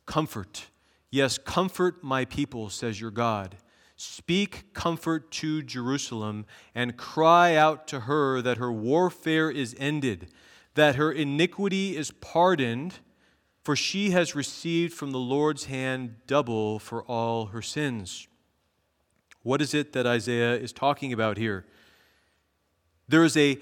Comfort. 0.07 0.67
Yes, 1.11 1.39
comfort 1.39 2.05
my 2.05 2.25
people, 2.25 2.69
says 2.69 3.01
your 3.01 3.11
God. 3.11 3.57
Speak 3.97 4.75
comfort 4.75 5.31
to 5.33 5.63
Jerusalem 5.63 6.45
and 6.75 6.97
cry 6.97 7.55
out 7.55 7.87
to 7.89 8.01
her 8.01 8.43
that 8.43 8.59
her 8.59 8.73
warfare 8.73 9.51
is 9.51 9.75
ended, 9.79 10.29
that 10.75 10.97
her 10.97 11.11
iniquity 11.11 11.97
is 11.97 12.11
pardoned, 12.11 12.99
for 13.63 13.77
she 13.77 14.11
has 14.11 14.35
received 14.35 14.93
from 14.93 15.13
the 15.13 15.19
Lord's 15.19 15.67
hand 15.67 16.17
double 16.27 16.79
for 16.79 17.03
all 17.05 17.47
her 17.47 17.63
sins. 17.63 18.27
What 19.43 19.63
is 19.63 19.73
it 19.73 19.93
that 19.93 20.07
Isaiah 20.07 20.57
is 20.57 20.73
talking 20.73 21.13
about 21.13 21.39
here? 21.39 21.65
There 23.09 23.25
is 23.25 23.37
a 23.37 23.59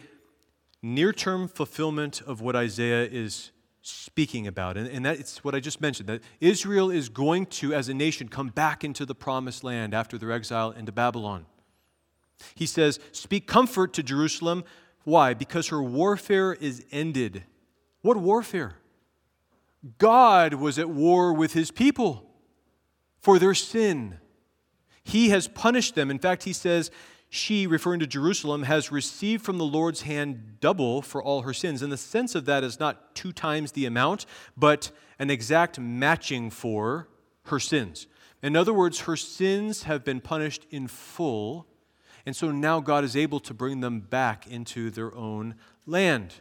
near 0.82 1.12
term 1.12 1.48
fulfillment 1.48 2.20
of 2.22 2.40
what 2.40 2.56
Isaiah 2.56 3.04
is 3.04 3.52
speaking 3.82 4.46
about. 4.46 4.76
And, 4.76 4.88
and 4.88 5.04
that's 5.04 5.44
what 5.44 5.54
I 5.54 5.60
just 5.60 5.80
mentioned 5.80 6.08
that 6.08 6.22
Israel 6.40 6.90
is 6.90 7.08
going 7.08 7.46
to, 7.46 7.74
as 7.74 7.88
a 7.88 7.94
nation, 7.94 8.28
come 8.28 8.48
back 8.48 8.84
into 8.84 9.04
the 9.04 9.14
promised 9.14 9.64
land 9.64 9.94
after 9.94 10.18
their 10.18 10.32
exile 10.32 10.70
into 10.70 10.92
Babylon. 10.92 11.46
He 12.54 12.66
says, 12.66 12.98
Speak 13.12 13.46
comfort 13.46 13.92
to 13.94 14.02
Jerusalem. 14.02 14.64
Why? 15.04 15.34
Because 15.34 15.68
her 15.68 15.82
warfare 15.82 16.52
is 16.52 16.84
ended. 16.92 17.44
What 18.02 18.16
warfare? 18.16 18.76
God 19.98 20.54
was 20.54 20.78
at 20.78 20.88
war 20.88 21.32
with 21.32 21.52
his 21.52 21.70
people 21.70 22.30
for 23.20 23.38
their 23.38 23.54
sin. 23.54 24.18
He 25.02 25.30
has 25.30 25.48
punished 25.48 25.96
them. 25.96 26.10
In 26.10 26.20
fact, 26.20 26.44
he 26.44 26.52
says, 26.52 26.92
she, 27.34 27.66
referring 27.66 27.98
to 27.98 28.06
Jerusalem, 28.06 28.64
has 28.64 28.92
received 28.92 29.42
from 29.42 29.56
the 29.56 29.64
Lord's 29.64 30.02
hand 30.02 30.60
double 30.60 31.00
for 31.00 31.22
all 31.22 31.40
her 31.40 31.54
sins. 31.54 31.80
And 31.80 31.90
the 31.90 31.96
sense 31.96 32.34
of 32.34 32.44
that 32.44 32.62
is 32.62 32.78
not 32.78 33.14
two 33.14 33.32
times 33.32 33.72
the 33.72 33.86
amount, 33.86 34.26
but 34.54 34.90
an 35.18 35.30
exact 35.30 35.80
matching 35.80 36.50
for 36.50 37.08
her 37.44 37.58
sins. 37.58 38.06
In 38.42 38.54
other 38.54 38.74
words, 38.74 39.00
her 39.00 39.16
sins 39.16 39.84
have 39.84 40.04
been 40.04 40.20
punished 40.20 40.66
in 40.70 40.88
full, 40.88 41.66
and 42.26 42.36
so 42.36 42.50
now 42.50 42.80
God 42.80 43.02
is 43.02 43.16
able 43.16 43.40
to 43.40 43.54
bring 43.54 43.80
them 43.80 44.00
back 44.00 44.46
into 44.46 44.90
their 44.90 45.14
own 45.14 45.54
land. 45.86 46.34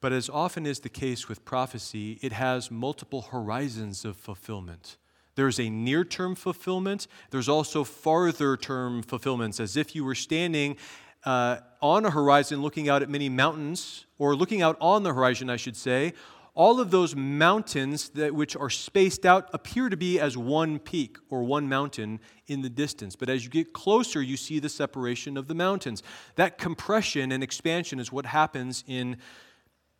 But 0.00 0.14
as 0.14 0.30
often 0.30 0.64
is 0.64 0.80
the 0.80 0.88
case 0.88 1.28
with 1.28 1.44
prophecy, 1.44 2.18
it 2.22 2.32
has 2.32 2.70
multiple 2.70 3.20
horizons 3.20 4.06
of 4.06 4.16
fulfillment. 4.16 4.96
There's 5.36 5.58
a 5.58 5.68
near 5.68 6.04
term 6.04 6.34
fulfillment, 6.34 7.06
there's 7.30 7.48
also 7.48 7.84
farther 7.84 8.56
term 8.56 9.02
fulfillments, 9.02 9.60
as 9.60 9.76
if 9.76 9.94
you 9.94 10.04
were 10.04 10.14
standing 10.14 10.76
uh, 11.24 11.58
on 11.80 12.04
a 12.04 12.10
horizon 12.10 12.62
looking 12.62 12.88
out 12.88 13.02
at 13.02 13.08
many 13.08 13.28
mountains, 13.28 14.06
or 14.18 14.36
looking 14.36 14.62
out 14.62 14.76
on 14.80 15.02
the 15.02 15.12
horizon, 15.12 15.50
I 15.50 15.56
should 15.56 15.76
say. 15.76 16.12
All 16.56 16.78
of 16.78 16.92
those 16.92 17.16
mountains 17.16 18.10
that, 18.10 18.32
which 18.32 18.54
are 18.54 18.70
spaced 18.70 19.26
out 19.26 19.50
appear 19.52 19.88
to 19.88 19.96
be 19.96 20.20
as 20.20 20.36
one 20.36 20.78
peak 20.78 21.16
or 21.28 21.42
one 21.42 21.68
mountain 21.68 22.20
in 22.46 22.62
the 22.62 22.70
distance. 22.70 23.16
But 23.16 23.28
as 23.28 23.42
you 23.44 23.50
get 23.50 23.72
closer, 23.72 24.22
you 24.22 24.36
see 24.36 24.60
the 24.60 24.68
separation 24.68 25.36
of 25.36 25.48
the 25.48 25.54
mountains. 25.54 26.04
That 26.36 26.56
compression 26.56 27.32
and 27.32 27.42
expansion 27.42 27.98
is 27.98 28.12
what 28.12 28.26
happens 28.26 28.84
in 28.86 29.16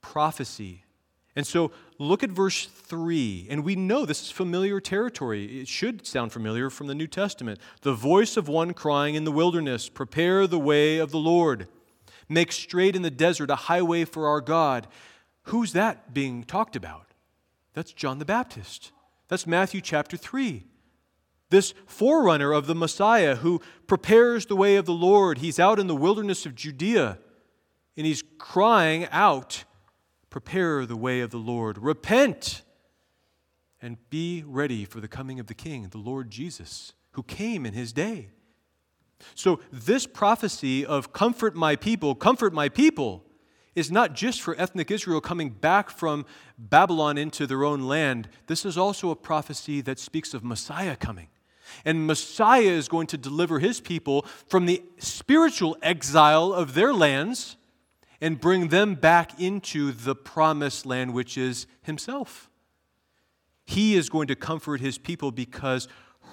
prophecy. 0.00 0.83
And 1.36 1.46
so 1.46 1.72
look 1.98 2.22
at 2.22 2.30
verse 2.30 2.66
3. 2.66 3.48
And 3.50 3.64
we 3.64 3.74
know 3.74 4.04
this 4.04 4.22
is 4.22 4.30
familiar 4.30 4.80
territory. 4.80 5.60
It 5.60 5.68
should 5.68 6.06
sound 6.06 6.32
familiar 6.32 6.70
from 6.70 6.86
the 6.86 6.94
New 6.94 7.08
Testament. 7.08 7.58
The 7.82 7.94
voice 7.94 8.36
of 8.36 8.48
one 8.48 8.72
crying 8.72 9.14
in 9.14 9.24
the 9.24 9.32
wilderness, 9.32 9.88
Prepare 9.88 10.46
the 10.46 10.58
way 10.58 10.98
of 10.98 11.10
the 11.10 11.18
Lord. 11.18 11.68
Make 12.28 12.52
straight 12.52 12.96
in 12.96 13.02
the 13.02 13.10
desert 13.10 13.50
a 13.50 13.56
highway 13.56 14.04
for 14.04 14.28
our 14.28 14.40
God. 14.40 14.86
Who's 15.44 15.72
that 15.72 16.14
being 16.14 16.44
talked 16.44 16.76
about? 16.76 17.08
That's 17.74 17.92
John 17.92 18.18
the 18.18 18.24
Baptist. 18.24 18.92
That's 19.28 19.46
Matthew 19.46 19.80
chapter 19.80 20.16
3. 20.16 20.64
This 21.50 21.74
forerunner 21.86 22.52
of 22.52 22.66
the 22.66 22.74
Messiah 22.74 23.36
who 23.36 23.60
prepares 23.86 24.46
the 24.46 24.56
way 24.56 24.76
of 24.76 24.86
the 24.86 24.92
Lord. 24.92 25.38
He's 25.38 25.58
out 25.58 25.78
in 25.78 25.86
the 25.86 25.96
wilderness 25.96 26.46
of 26.46 26.54
Judea 26.54 27.18
and 27.96 28.06
he's 28.06 28.22
crying 28.38 29.06
out 29.10 29.64
Prepare 30.34 30.84
the 30.84 30.96
way 30.96 31.20
of 31.20 31.30
the 31.30 31.38
Lord. 31.38 31.78
Repent 31.78 32.62
and 33.80 33.98
be 34.10 34.42
ready 34.44 34.84
for 34.84 35.00
the 35.00 35.06
coming 35.06 35.38
of 35.38 35.46
the 35.46 35.54
King, 35.54 35.86
the 35.86 35.96
Lord 35.96 36.28
Jesus, 36.28 36.92
who 37.12 37.22
came 37.22 37.64
in 37.64 37.72
his 37.72 37.92
day. 37.92 38.30
So, 39.36 39.60
this 39.72 40.08
prophecy 40.08 40.84
of 40.84 41.12
comfort 41.12 41.54
my 41.54 41.76
people, 41.76 42.16
comfort 42.16 42.52
my 42.52 42.68
people, 42.68 43.22
is 43.76 43.92
not 43.92 44.14
just 44.14 44.42
for 44.42 44.56
ethnic 44.58 44.90
Israel 44.90 45.20
coming 45.20 45.50
back 45.50 45.88
from 45.88 46.26
Babylon 46.58 47.16
into 47.16 47.46
their 47.46 47.62
own 47.62 47.82
land. 47.82 48.28
This 48.48 48.64
is 48.64 48.76
also 48.76 49.10
a 49.10 49.16
prophecy 49.16 49.82
that 49.82 50.00
speaks 50.00 50.34
of 50.34 50.42
Messiah 50.42 50.96
coming. 50.96 51.28
And 51.84 52.08
Messiah 52.08 52.62
is 52.62 52.88
going 52.88 53.06
to 53.06 53.16
deliver 53.16 53.60
his 53.60 53.80
people 53.80 54.22
from 54.48 54.66
the 54.66 54.82
spiritual 54.98 55.76
exile 55.80 56.52
of 56.52 56.74
their 56.74 56.92
lands 56.92 57.56
and 58.24 58.40
bring 58.40 58.68
them 58.68 58.94
back 58.94 59.38
into 59.38 59.92
the 59.92 60.14
promised 60.14 60.86
land, 60.86 61.12
which 61.12 61.36
is 61.36 61.66
Himself. 61.82 62.48
He 63.66 63.96
is 63.96 64.08
going 64.08 64.28
to 64.28 64.34
comfort 64.34 64.80
His 64.80 64.96
people 64.96 65.30
because 65.30 65.88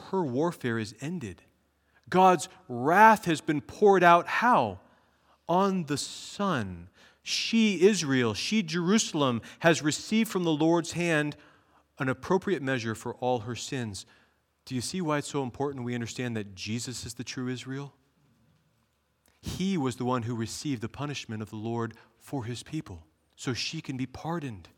her 0.10 0.24
warfare 0.24 0.80
is 0.80 0.96
ended. 1.02 1.42
God's 2.10 2.48
wrath 2.70 3.26
has 3.26 3.42
been 3.42 3.60
poured 3.60 4.04
out 4.06 4.26
how? 4.26 4.80
On 5.50 5.84
the 5.84 5.98
Son. 5.98 6.88
She, 7.24 7.86
Israel, 7.86 8.34
she, 8.36 8.64
Jerusalem, 8.64 9.42
has 9.60 9.82
received 9.82 10.32
from 10.32 10.46
the 10.46 10.52
Lord's 10.52 10.94
hand 10.94 11.36
an 12.00 12.08
appropriate 12.08 12.62
measure 12.62 12.96
for 12.96 13.16
all 13.16 13.40
her 13.40 13.56
sins. 13.56 14.06
Do 14.64 14.76
you 14.76 14.82
see 14.82 15.02
why 15.02 15.18
it's 15.18 15.28
so 15.28 15.44
important 15.44 15.84
we 15.84 15.94
understand 15.94 16.38
that 16.38 16.56
Jesus 16.56 17.06
is 17.06 17.16
the 17.16 17.26
true 17.26 17.50
Israel? 17.50 17.92
He 19.42 19.78
was 19.78 19.96
the 19.96 20.06
one 20.06 20.24
who 20.24 20.36
received 20.36 20.82
the 20.82 20.90
punishment 20.90 21.42
of 21.42 21.50
the 21.50 21.56
Lord 21.56 21.96
for 22.20 22.46
his 22.46 22.64
people, 22.64 23.04
so 23.36 23.54
she 23.54 23.82
can 23.82 23.98
be 23.98 24.06
pardoned. 24.06 24.70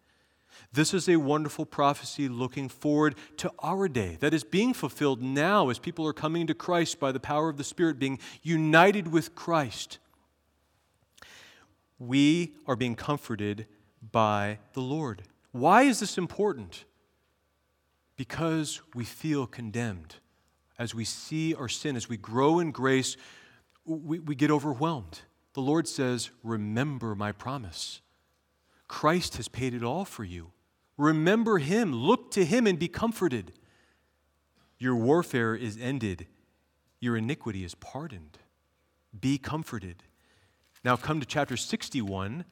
This 0.72 0.94
is 0.94 1.10
a 1.10 1.18
wonderful 1.18 1.66
prophecy 1.66 2.30
looking 2.30 2.70
forward 2.70 3.16
to 3.38 3.52
our 3.62 3.88
day 3.88 4.18
that 4.20 4.34
is 4.34 4.44
being 4.44 4.74
fulfilled 4.74 5.22
now 5.22 5.70
as 5.70 5.80
people 5.80 6.08
are 6.08 6.14
coming 6.14 6.48
to 6.48 6.54
Christ 6.54 7.00
by 7.00 7.12
the 7.12 7.20
power 7.20 7.50
of 7.50 7.58
the 7.58 7.64
Spirit, 7.64 8.00
being 8.00 8.20
united 8.42 9.12
with 9.12 9.36
Christ. 9.36 9.98
We 12.00 12.54
are 12.66 12.76
being 12.76 12.96
comforted 12.96 13.68
by 14.12 14.60
the 14.74 14.82
Lord. 14.82 15.24
Why 15.52 15.84
is 15.84 16.00
this 16.00 16.18
important? 16.18 16.86
Because 18.16 18.82
we 18.94 19.06
feel 19.06 19.48
condemned. 19.48 20.16
As 20.78 20.94
we 20.96 21.06
see 21.06 21.54
our 21.54 21.70
sin, 21.70 21.96
as 21.96 22.10
we 22.10 22.18
grow 22.18 22.60
in 22.60 22.72
grace, 22.72 23.16
we, 23.86 24.20
we 24.20 24.36
get 24.36 24.52
overwhelmed. 24.52 25.22
The 25.54 25.62
Lord 25.62 25.88
says, 25.88 26.32
Remember 26.44 27.16
my 27.16 27.32
promise. 27.32 28.02
Christ 28.88 29.38
has 29.38 29.48
paid 29.48 29.74
it 29.74 29.84
all 29.84 30.06
for 30.06 30.24
you. 30.24 30.52
Remember 30.98 31.58
him, 31.58 31.94
look 31.94 32.32
to 32.32 32.46
him, 32.46 32.68
and 32.68 32.78
be 32.78 32.88
comforted. 32.88 33.54
Your 34.78 34.96
warfare 34.96 35.56
is 35.56 35.78
ended, 35.82 36.28
your 37.00 37.18
iniquity 37.18 37.64
is 37.64 37.76
pardoned. 37.76 38.38
Be 39.20 39.38
comforted. 39.38 40.04
Now 40.84 40.96
come 40.96 41.20
to 41.20 41.26
chapter 41.26 41.56
61. 41.56 42.46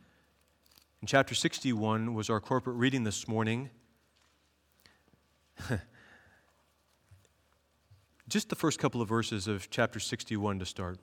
And 1.01 1.09
chapter 1.09 1.33
61 1.33 2.13
was 2.13 2.29
our 2.29 2.39
corporate 2.39 2.75
reading 2.75 3.03
this 3.03 3.27
morning. 3.27 3.71
Just 8.29 8.49
the 8.49 8.55
first 8.55 8.77
couple 8.79 9.01
of 9.01 9.09
verses 9.09 9.47
of 9.47 9.69
chapter 9.71 9.99
61 9.99 10.59
to 10.59 10.65
start. 10.65 10.99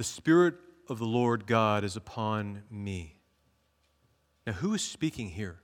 The 0.00 0.04
Spirit 0.04 0.54
of 0.88 0.98
the 0.98 1.04
Lord 1.04 1.46
God 1.46 1.84
is 1.84 1.94
upon 1.94 2.62
me. 2.70 3.18
Now, 4.46 4.54
who 4.54 4.72
is 4.72 4.80
speaking 4.80 5.28
here? 5.28 5.60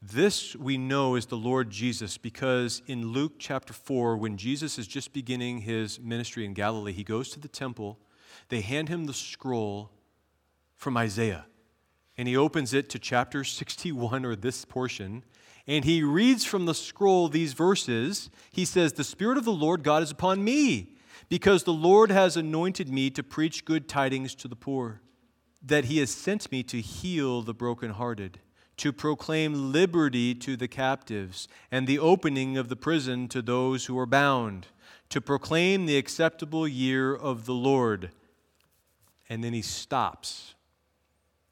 This 0.00 0.56
we 0.56 0.78
know 0.78 1.14
is 1.14 1.26
the 1.26 1.36
Lord 1.36 1.68
Jesus 1.68 2.16
because 2.16 2.80
in 2.86 3.08
Luke 3.08 3.34
chapter 3.38 3.74
4, 3.74 4.16
when 4.16 4.38
Jesus 4.38 4.78
is 4.78 4.86
just 4.86 5.12
beginning 5.12 5.58
his 5.58 6.00
ministry 6.00 6.46
in 6.46 6.54
Galilee, 6.54 6.94
he 6.94 7.04
goes 7.04 7.28
to 7.32 7.40
the 7.40 7.46
temple. 7.46 7.98
They 8.48 8.62
hand 8.62 8.88
him 8.88 9.04
the 9.04 9.12
scroll 9.12 9.90
from 10.74 10.96
Isaiah, 10.96 11.44
and 12.16 12.26
he 12.26 12.38
opens 12.38 12.72
it 12.72 12.88
to 12.88 12.98
chapter 12.98 13.44
61 13.44 14.24
or 14.24 14.34
this 14.34 14.64
portion, 14.64 15.24
and 15.66 15.84
he 15.84 16.02
reads 16.02 16.46
from 16.46 16.64
the 16.64 16.74
scroll 16.74 17.28
these 17.28 17.52
verses. 17.52 18.30
He 18.50 18.64
says, 18.64 18.94
The 18.94 19.04
Spirit 19.04 19.36
of 19.36 19.44
the 19.44 19.52
Lord 19.52 19.82
God 19.82 20.02
is 20.02 20.10
upon 20.10 20.42
me 20.42 20.94
because 21.28 21.64
the 21.64 21.72
Lord 21.72 22.10
has 22.10 22.36
anointed 22.36 22.88
me 22.88 23.10
to 23.10 23.22
preach 23.22 23.64
good 23.64 23.88
tidings 23.88 24.34
to 24.36 24.48
the 24.48 24.56
poor, 24.56 25.00
that 25.62 25.86
he 25.86 25.98
has 25.98 26.10
sent 26.10 26.50
me 26.50 26.62
to 26.64 26.80
heal 26.80 27.42
the 27.42 27.54
brokenhearted, 27.54 28.40
to 28.78 28.92
proclaim 28.92 29.72
liberty 29.72 30.34
to 30.34 30.56
the 30.56 30.68
captives, 30.68 31.48
and 31.70 31.86
the 31.86 31.98
opening 31.98 32.56
of 32.56 32.68
the 32.68 32.76
prison 32.76 33.28
to 33.28 33.42
those 33.42 33.86
who 33.86 33.98
are 33.98 34.06
bound, 34.06 34.68
to 35.10 35.20
proclaim 35.20 35.86
the 35.86 35.96
acceptable 35.96 36.66
year 36.66 37.14
of 37.14 37.44
the 37.44 37.54
Lord. 37.54 38.10
And 39.28 39.42
then 39.42 39.52
he 39.52 39.62
stops. 39.62 40.54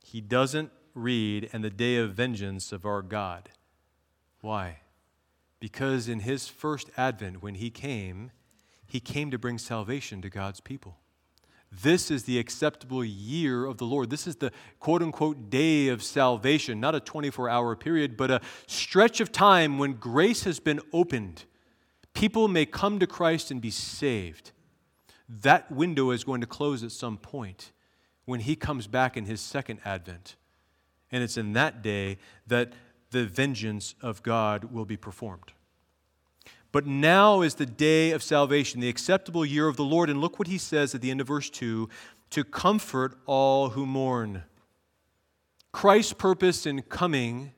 He 0.05 0.21
doesn't 0.21 0.71
read, 0.95 1.51
and 1.53 1.63
the 1.63 1.71
day 1.71 1.97
of 1.97 2.15
vengeance 2.15 2.73
of 2.73 2.87
our 2.87 3.03
God. 3.03 3.51
Why? 4.41 4.79
Because 5.59 6.09
in 6.09 6.21
his 6.21 6.49
first 6.49 6.91
advent, 6.97 7.43
when 7.43 7.57
he 7.57 7.71
came, 7.71 8.31
he 8.87 9.01
came 9.01 9.31
to 9.31 9.39
bring 9.39 9.59
salvation 9.59 10.23
to 10.23 10.31
God's 10.31 10.61
people. 10.61 10.99
This 11.83 12.11
is 12.11 12.25
the 12.25 12.39
acceptable 12.39 13.05
year 13.05 13.67
of 13.67 13.79
the 13.79 13.85
Lord. 13.85 14.09
This 14.09 14.27
is 14.27 14.37
the 14.37 14.53
quote 14.79 15.03
unquote 15.03 15.51
day 15.51 15.89
of 15.89 16.03
salvation, 16.03 16.81
not 16.81 16.95
a 16.95 17.01
24 17.01 17.49
hour 17.49 17.75
period, 17.75 18.17
but 18.17 18.31
a 18.31 18.41
stretch 18.67 19.21
of 19.21 19.33
time 19.33 19.79
when 19.79 19.95
grace 19.95 20.45
has 20.45 20.61
been 20.61 20.81
opened. 20.93 21.45
People 22.15 22.49
may 22.49 22.65
come 22.65 22.99
to 22.99 23.07
Christ 23.07 23.51
and 23.51 23.61
be 23.61 23.71
saved. 23.71 24.53
That 25.29 25.71
window 25.71 26.11
is 26.13 26.25
going 26.25 26.41
to 26.41 26.47
close 26.47 26.85
at 26.85 26.93
some 26.93 27.19
point 27.19 27.73
when 28.25 28.41
he 28.41 28.57
comes 28.57 28.87
back 28.87 29.17
in 29.17 29.25
his 29.25 29.41
second 29.41 29.81
advent. 29.85 30.37
And 31.11 31.23
it's 31.23 31.37
in 31.37 31.53
that 31.55 31.83
day 31.83 32.19
that 32.47 32.73
the 33.11 33.27
vengeance 33.27 33.95
of 34.01 34.23
God 34.23 34.65
will 34.65 34.85
be 34.85 34.97
performed. 34.97 35.53
But 36.77 36.85
now 36.85 37.41
is 37.41 37.55
the 37.55 37.65
day 37.65 38.11
of 38.11 38.23
salvation, 38.23 38.83
the 38.83 38.91
acceptable 38.91 39.47
year 39.47 39.67
of 39.67 39.77
the 39.77 39.83
Lord. 39.83 40.11
And 40.11 40.21
look 40.21 40.39
what 40.39 40.47
he 40.47 40.59
says 40.59 40.95
at 40.95 41.01
the 41.01 41.11
end 41.11 41.23
of 41.23 41.27
verse 41.27 41.49
2 41.49 41.89
to 42.29 42.45
comfort 42.45 43.19
all 43.25 43.71
who 43.71 43.87
mourn. 43.87 44.43
Christ's 45.73 46.13
purpose 46.13 46.67
in 46.67 46.83
coming 46.83 47.53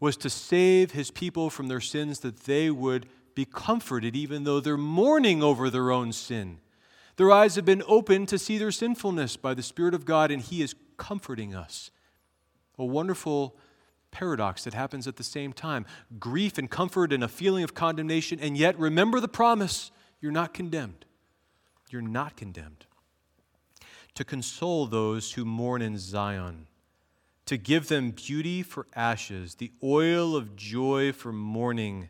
was 0.00 0.18
to 0.18 0.28
save 0.28 0.90
his 0.90 1.10
people 1.10 1.48
from 1.48 1.68
their 1.68 1.80
sins 1.80 2.20
that 2.20 2.40
they 2.40 2.70
would 2.70 3.06
be 3.34 3.46
comforted 3.46 4.14
even 4.14 4.44
though 4.44 4.60
they're 4.60 4.76
mourning 4.76 5.42
over 5.42 5.70
their 5.70 5.90
own 5.90 6.12
sin. 6.12 6.60
Their 7.16 7.32
eyes 7.32 7.54
have 7.54 7.64
been 7.64 7.82
opened 7.86 8.28
to 8.28 8.38
see 8.38 8.58
their 8.58 8.70
sinfulness 8.70 9.38
by 9.38 9.54
the 9.54 9.62
Spirit 9.62 9.94
of 9.94 10.04
God, 10.04 10.30
and 10.30 10.42
He 10.42 10.60
is 10.60 10.74
comforting 10.98 11.54
us. 11.54 11.90
A 12.78 12.84
wonderful 12.84 13.56
paradox 14.10 14.64
that 14.64 14.74
happens 14.74 15.06
at 15.06 15.16
the 15.16 15.22
same 15.22 15.52
time 15.52 15.86
grief 16.18 16.58
and 16.58 16.70
comfort 16.70 17.12
and 17.12 17.22
a 17.22 17.28
feeling 17.28 17.64
of 17.64 17.74
condemnation, 17.74 18.38
and 18.40 18.56
yet 18.56 18.78
remember 18.78 19.20
the 19.20 19.28
promise 19.28 19.90
you're 20.20 20.32
not 20.32 20.54
condemned. 20.54 21.04
You're 21.90 22.02
not 22.02 22.36
condemned. 22.36 22.86
To 24.14 24.24
console 24.24 24.86
those 24.86 25.32
who 25.32 25.44
mourn 25.44 25.80
in 25.80 25.96
Zion, 25.96 26.66
to 27.46 27.56
give 27.56 27.88
them 27.88 28.10
beauty 28.10 28.62
for 28.62 28.86
ashes, 28.94 29.54
the 29.54 29.72
oil 29.82 30.36
of 30.36 30.56
joy 30.56 31.12
for 31.12 31.32
mourning, 31.32 32.08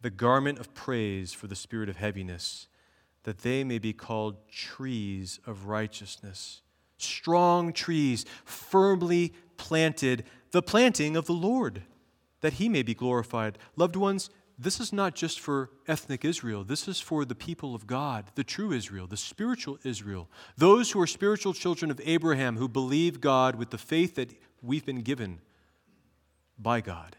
the 0.00 0.10
garment 0.10 0.58
of 0.58 0.74
praise 0.74 1.32
for 1.32 1.46
the 1.46 1.54
spirit 1.54 1.88
of 1.88 1.96
heaviness, 1.96 2.66
that 3.24 3.38
they 3.38 3.62
may 3.62 3.78
be 3.78 3.92
called 3.92 4.48
trees 4.48 5.38
of 5.46 5.66
righteousness, 5.66 6.62
strong 6.96 7.72
trees, 7.72 8.24
firmly 8.44 9.32
planted 9.56 10.24
the 10.52 10.62
planting 10.62 11.16
of 11.16 11.26
the 11.26 11.32
Lord, 11.32 11.82
that 12.40 12.54
he 12.54 12.68
may 12.68 12.82
be 12.82 12.94
glorified. 12.94 13.58
Loved 13.76 13.96
ones, 13.96 14.30
this 14.58 14.78
is 14.78 14.92
not 14.92 15.14
just 15.14 15.40
for 15.40 15.70
ethnic 15.88 16.24
Israel. 16.24 16.62
This 16.62 16.86
is 16.86 17.00
for 17.00 17.24
the 17.24 17.34
people 17.34 17.74
of 17.74 17.86
God, 17.86 18.26
the 18.34 18.44
true 18.44 18.72
Israel, 18.72 19.06
the 19.06 19.16
spiritual 19.16 19.78
Israel, 19.82 20.28
those 20.56 20.92
who 20.92 21.00
are 21.00 21.06
spiritual 21.06 21.54
children 21.54 21.90
of 21.90 22.00
Abraham 22.04 22.58
who 22.58 22.68
believe 22.68 23.20
God 23.20 23.56
with 23.56 23.70
the 23.70 23.78
faith 23.78 24.14
that 24.14 24.34
we've 24.62 24.84
been 24.84 25.02
given 25.02 25.40
by 26.58 26.80
God. 26.80 27.16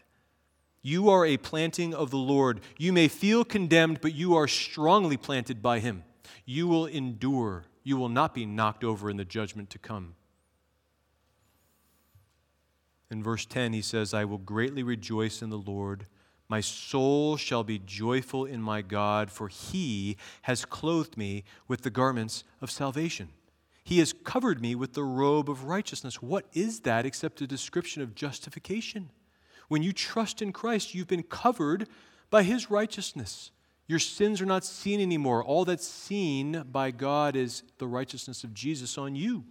You 0.80 1.08
are 1.08 1.26
a 1.26 1.38
planting 1.38 1.94
of 1.94 2.10
the 2.10 2.18
Lord. 2.18 2.60
You 2.78 2.92
may 2.92 3.08
feel 3.08 3.44
condemned, 3.44 4.00
but 4.00 4.14
you 4.14 4.34
are 4.36 4.46
strongly 4.46 5.16
planted 5.16 5.62
by 5.62 5.80
Him. 5.80 6.04
You 6.44 6.68
will 6.68 6.86
endure. 6.86 7.64
You 7.82 7.96
will 7.96 8.10
not 8.10 8.34
be 8.34 8.46
knocked 8.46 8.84
over 8.84 9.10
in 9.10 9.16
the 9.16 9.24
judgment 9.24 9.70
to 9.70 9.78
come. 9.78 10.14
In 13.14 13.22
verse 13.22 13.46
10, 13.46 13.74
he 13.74 13.80
says, 13.80 14.12
I 14.12 14.24
will 14.24 14.38
greatly 14.38 14.82
rejoice 14.82 15.40
in 15.40 15.48
the 15.48 15.56
Lord. 15.56 16.06
My 16.48 16.60
soul 16.60 17.36
shall 17.36 17.62
be 17.62 17.78
joyful 17.78 18.44
in 18.44 18.60
my 18.60 18.82
God, 18.82 19.30
for 19.30 19.46
he 19.46 20.16
has 20.42 20.64
clothed 20.64 21.16
me 21.16 21.44
with 21.68 21.82
the 21.82 21.90
garments 21.90 22.42
of 22.60 22.72
salvation. 22.72 23.28
He 23.84 24.00
has 24.00 24.12
covered 24.12 24.60
me 24.60 24.74
with 24.74 24.94
the 24.94 25.04
robe 25.04 25.48
of 25.48 25.62
righteousness. 25.62 26.20
What 26.20 26.46
is 26.54 26.80
that 26.80 27.06
except 27.06 27.40
a 27.40 27.46
description 27.46 28.02
of 28.02 28.16
justification? 28.16 29.10
When 29.68 29.84
you 29.84 29.92
trust 29.92 30.42
in 30.42 30.52
Christ, 30.52 30.92
you've 30.92 31.06
been 31.06 31.22
covered 31.22 31.86
by 32.30 32.42
his 32.42 32.68
righteousness. 32.68 33.52
Your 33.86 34.00
sins 34.00 34.40
are 34.40 34.46
not 34.46 34.64
seen 34.64 35.00
anymore. 35.00 35.44
All 35.44 35.64
that's 35.64 35.86
seen 35.86 36.64
by 36.72 36.90
God 36.90 37.36
is 37.36 37.62
the 37.78 37.86
righteousness 37.86 38.42
of 38.42 38.54
Jesus 38.54 38.98
on 38.98 39.14
you. 39.14 39.44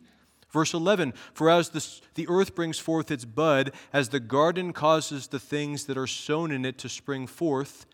Verse 0.54 0.74
11 0.74 1.14
For 1.34 1.50
as 1.50 1.70
the, 1.70 1.86
the 2.14 2.28
earth 2.30 2.56
brings 2.56 2.80
forth 2.80 3.12
its 3.12 3.26
bud, 3.26 3.74
as 3.92 4.10
the 4.10 4.20
garden 4.20 4.72
causes 4.72 5.28
the 5.28 5.40
things 5.40 5.86
that 5.86 5.98
are 5.98 6.08
sown 6.08 6.52
in 6.52 6.64
it 6.64 6.78
to 6.78 6.90
spring 6.90 7.28
forth, 7.28 7.88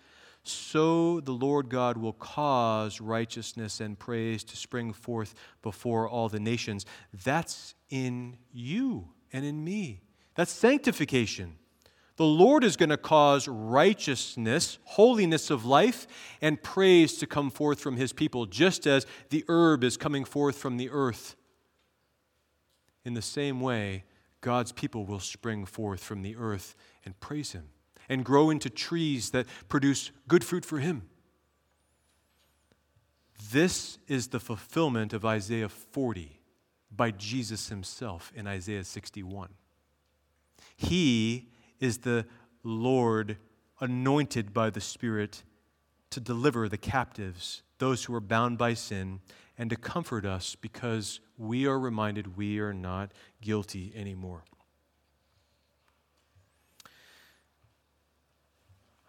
so 0.44 1.22
the 1.22 1.32
Lord 1.32 1.70
God 1.70 1.98
will 1.98 2.14
cause 2.14 3.02
righteousness 3.02 3.80
and 3.80 3.98
praise 3.98 4.44
to 4.46 4.58
spring 4.58 4.94
forth 4.94 5.34
before 5.62 6.08
all 6.08 6.30
the 6.30 6.40
nations. 6.40 6.86
That's 7.24 7.76
in 7.90 8.38
you 8.52 9.10
and 9.32 9.46
in 9.46 9.64
me. 9.64 10.02
That's 10.36 10.52
sanctification. 10.52 11.56
The 12.18 12.26
Lord 12.26 12.66
is 12.66 12.76
going 12.76 12.90
to 12.90 12.98
cause 12.98 13.48
righteousness, 13.48 14.78
holiness 14.84 15.50
of 15.50 15.64
life, 15.64 16.06
and 16.42 16.62
praise 16.62 17.18
to 17.20 17.28
come 17.28 17.50
forth 17.50 17.80
from 17.80 17.96
his 17.96 18.12
people, 18.12 18.46
just 18.46 18.86
as 18.86 19.06
the 19.30 19.46
herb 19.48 19.86
is 19.86 19.96
coming 19.96 20.26
forth 20.26 20.58
from 20.58 20.76
the 20.76 20.90
earth. 20.90 21.38
In 23.06 23.14
the 23.14 23.22
same 23.22 23.62
way, 23.62 24.04
God's 24.42 24.72
people 24.72 25.06
will 25.06 25.20
spring 25.20 25.66
forth 25.66 26.04
from 26.04 26.22
the 26.22 26.36
earth 26.36 26.76
and 27.06 27.20
praise 27.20 27.52
Him 27.52 27.70
and 28.08 28.26
grow 28.26 28.50
into 28.50 28.70
trees 28.70 29.32
that 29.32 29.48
produce 29.68 30.12
good 30.28 30.44
fruit 30.44 30.66
for 30.66 30.80
Him. 30.80 31.04
This 33.52 33.98
is 34.08 34.28
the 34.28 34.40
fulfillment 34.40 35.14
of 35.14 35.26
Isaiah 35.26 35.70
40 35.70 36.40
by 36.92 37.12
Jesus 37.12 37.70
Himself 37.70 38.32
in 38.36 38.48
Isaiah 38.48 38.84
61. 38.84 39.50
He 40.76 41.50
is 41.80 42.00
the 42.00 42.26
Lord 42.64 43.38
anointed 43.80 44.54
by 44.54 44.70
the 44.70 44.82
Spirit 44.82 45.44
to 46.10 46.20
deliver 46.20 46.68
the 46.68 46.78
captives, 46.78 47.62
those 47.80 48.04
who 48.06 48.14
are 48.14 48.22
bound 48.22 48.58
by 48.58 48.74
sin, 48.76 49.20
and 49.58 49.70
to 49.70 49.76
comfort 49.76 50.26
us 50.26 50.56
because 50.56 51.20
we 51.38 51.66
are 51.66 51.80
reminded 51.80 52.38
we 52.38 52.60
are 52.60 52.74
not 52.74 53.12
guilty 53.42 53.92
anymore. 53.96 54.44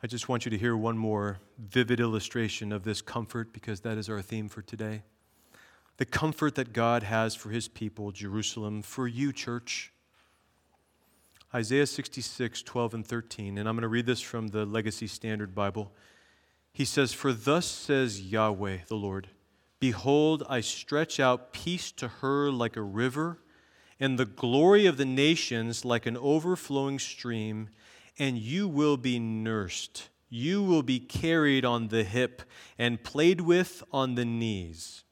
I 0.02 0.06
just 0.06 0.30
want 0.30 0.46
you 0.46 0.50
to 0.50 0.56
hear 0.56 0.76
one 0.76 0.96
more 0.96 1.40
vivid 1.58 2.00
illustration 2.00 2.72
of 2.72 2.84
this 2.84 3.02
comfort 3.02 3.52
because 3.52 3.80
that 3.80 3.98
is 3.98 4.08
our 4.08 4.22
theme 4.22 4.48
for 4.48 4.62
today. 4.62 5.02
The 5.98 6.06
comfort 6.06 6.54
that 6.54 6.72
God 6.72 7.02
has 7.02 7.34
for 7.34 7.50
his 7.50 7.68
people, 7.68 8.10
Jerusalem, 8.10 8.80
for 8.80 9.06
you, 9.06 9.30
church. 9.30 9.92
Isaiah 11.54 11.86
66, 11.86 12.62
12 12.62 12.94
and 12.94 13.06
13, 13.06 13.58
and 13.58 13.68
I'm 13.68 13.74
going 13.74 13.82
to 13.82 13.88
read 13.88 14.06
this 14.06 14.20
from 14.20 14.48
the 14.48 14.64
Legacy 14.64 15.06
Standard 15.06 15.54
Bible. 15.54 15.92
He 16.72 16.84
says, 16.84 17.12
For 17.12 17.32
thus 17.32 17.66
says 17.66 18.20
Yahweh 18.20 18.78
the 18.88 18.96
Lord. 18.96 19.28
Behold, 19.80 20.42
I 20.48 20.60
stretch 20.60 21.18
out 21.18 21.52
peace 21.52 21.90
to 21.92 22.08
her 22.08 22.50
like 22.50 22.76
a 22.76 22.82
river, 22.82 23.38
and 23.98 24.18
the 24.18 24.26
glory 24.26 24.86
of 24.86 24.96
the 24.96 25.04
nations 25.04 25.84
like 25.84 26.06
an 26.06 26.16
overflowing 26.16 26.98
stream, 26.98 27.70
and 28.18 28.38
you 28.38 28.68
will 28.68 28.96
be 28.96 29.18
nursed. 29.18 30.08
You 30.28 30.62
will 30.62 30.82
be 30.82 31.00
carried 31.00 31.64
on 31.64 31.88
the 31.88 32.04
hip 32.04 32.42
and 32.78 33.02
played 33.02 33.40
with 33.40 33.82
on 33.92 34.14
the 34.14 34.24
knees. 34.24 35.04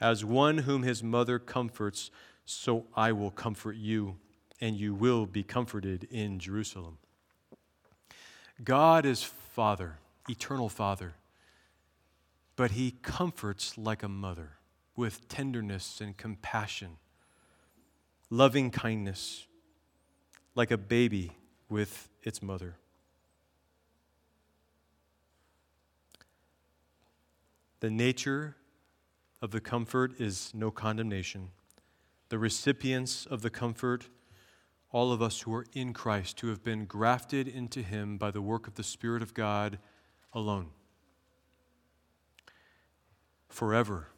As 0.00 0.24
one 0.24 0.58
whom 0.58 0.84
his 0.84 1.02
mother 1.02 1.38
comforts, 1.38 2.10
so 2.44 2.86
I 2.96 3.12
will 3.12 3.30
comfort 3.30 3.76
you, 3.76 4.16
and 4.60 4.76
you 4.76 4.94
will 4.94 5.26
be 5.26 5.42
comforted 5.42 6.04
in 6.04 6.38
Jerusalem. 6.38 6.98
God 8.62 9.04
is 9.04 9.22
Father, 9.22 9.98
eternal 10.28 10.68
Father 10.68 11.14
but 12.58 12.72
he 12.72 12.90
comforts 13.02 13.78
like 13.78 14.02
a 14.02 14.08
mother 14.08 14.58
with 14.96 15.28
tenderness 15.28 16.00
and 16.00 16.16
compassion, 16.16 16.96
loving 18.30 18.72
kindness, 18.72 19.46
like 20.56 20.72
a 20.72 20.76
baby 20.76 21.30
with 21.68 22.08
its 22.24 22.42
mother. 22.42 22.74
The 27.78 27.90
nature 27.90 28.56
of 29.40 29.52
the 29.52 29.60
comfort 29.60 30.20
is 30.20 30.50
no 30.52 30.72
condemnation. 30.72 31.50
The 32.28 32.40
recipients 32.40 33.24
of 33.24 33.42
the 33.42 33.50
comfort, 33.50 34.08
all 34.90 35.12
of 35.12 35.22
us 35.22 35.42
who 35.42 35.54
are 35.54 35.66
in 35.74 35.92
Christ, 35.92 36.40
who 36.40 36.48
have 36.48 36.64
been 36.64 36.86
grafted 36.86 37.46
into 37.46 37.82
Him 37.82 38.18
by 38.18 38.32
the 38.32 38.42
work 38.42 38.66
of 38.66 38.74
the 38.74 38.82
Spirit 38.82 39.22
of 39.22 39.32
God 39.32 39.78
alone 40.32 40.68
forever. 43.48 44.08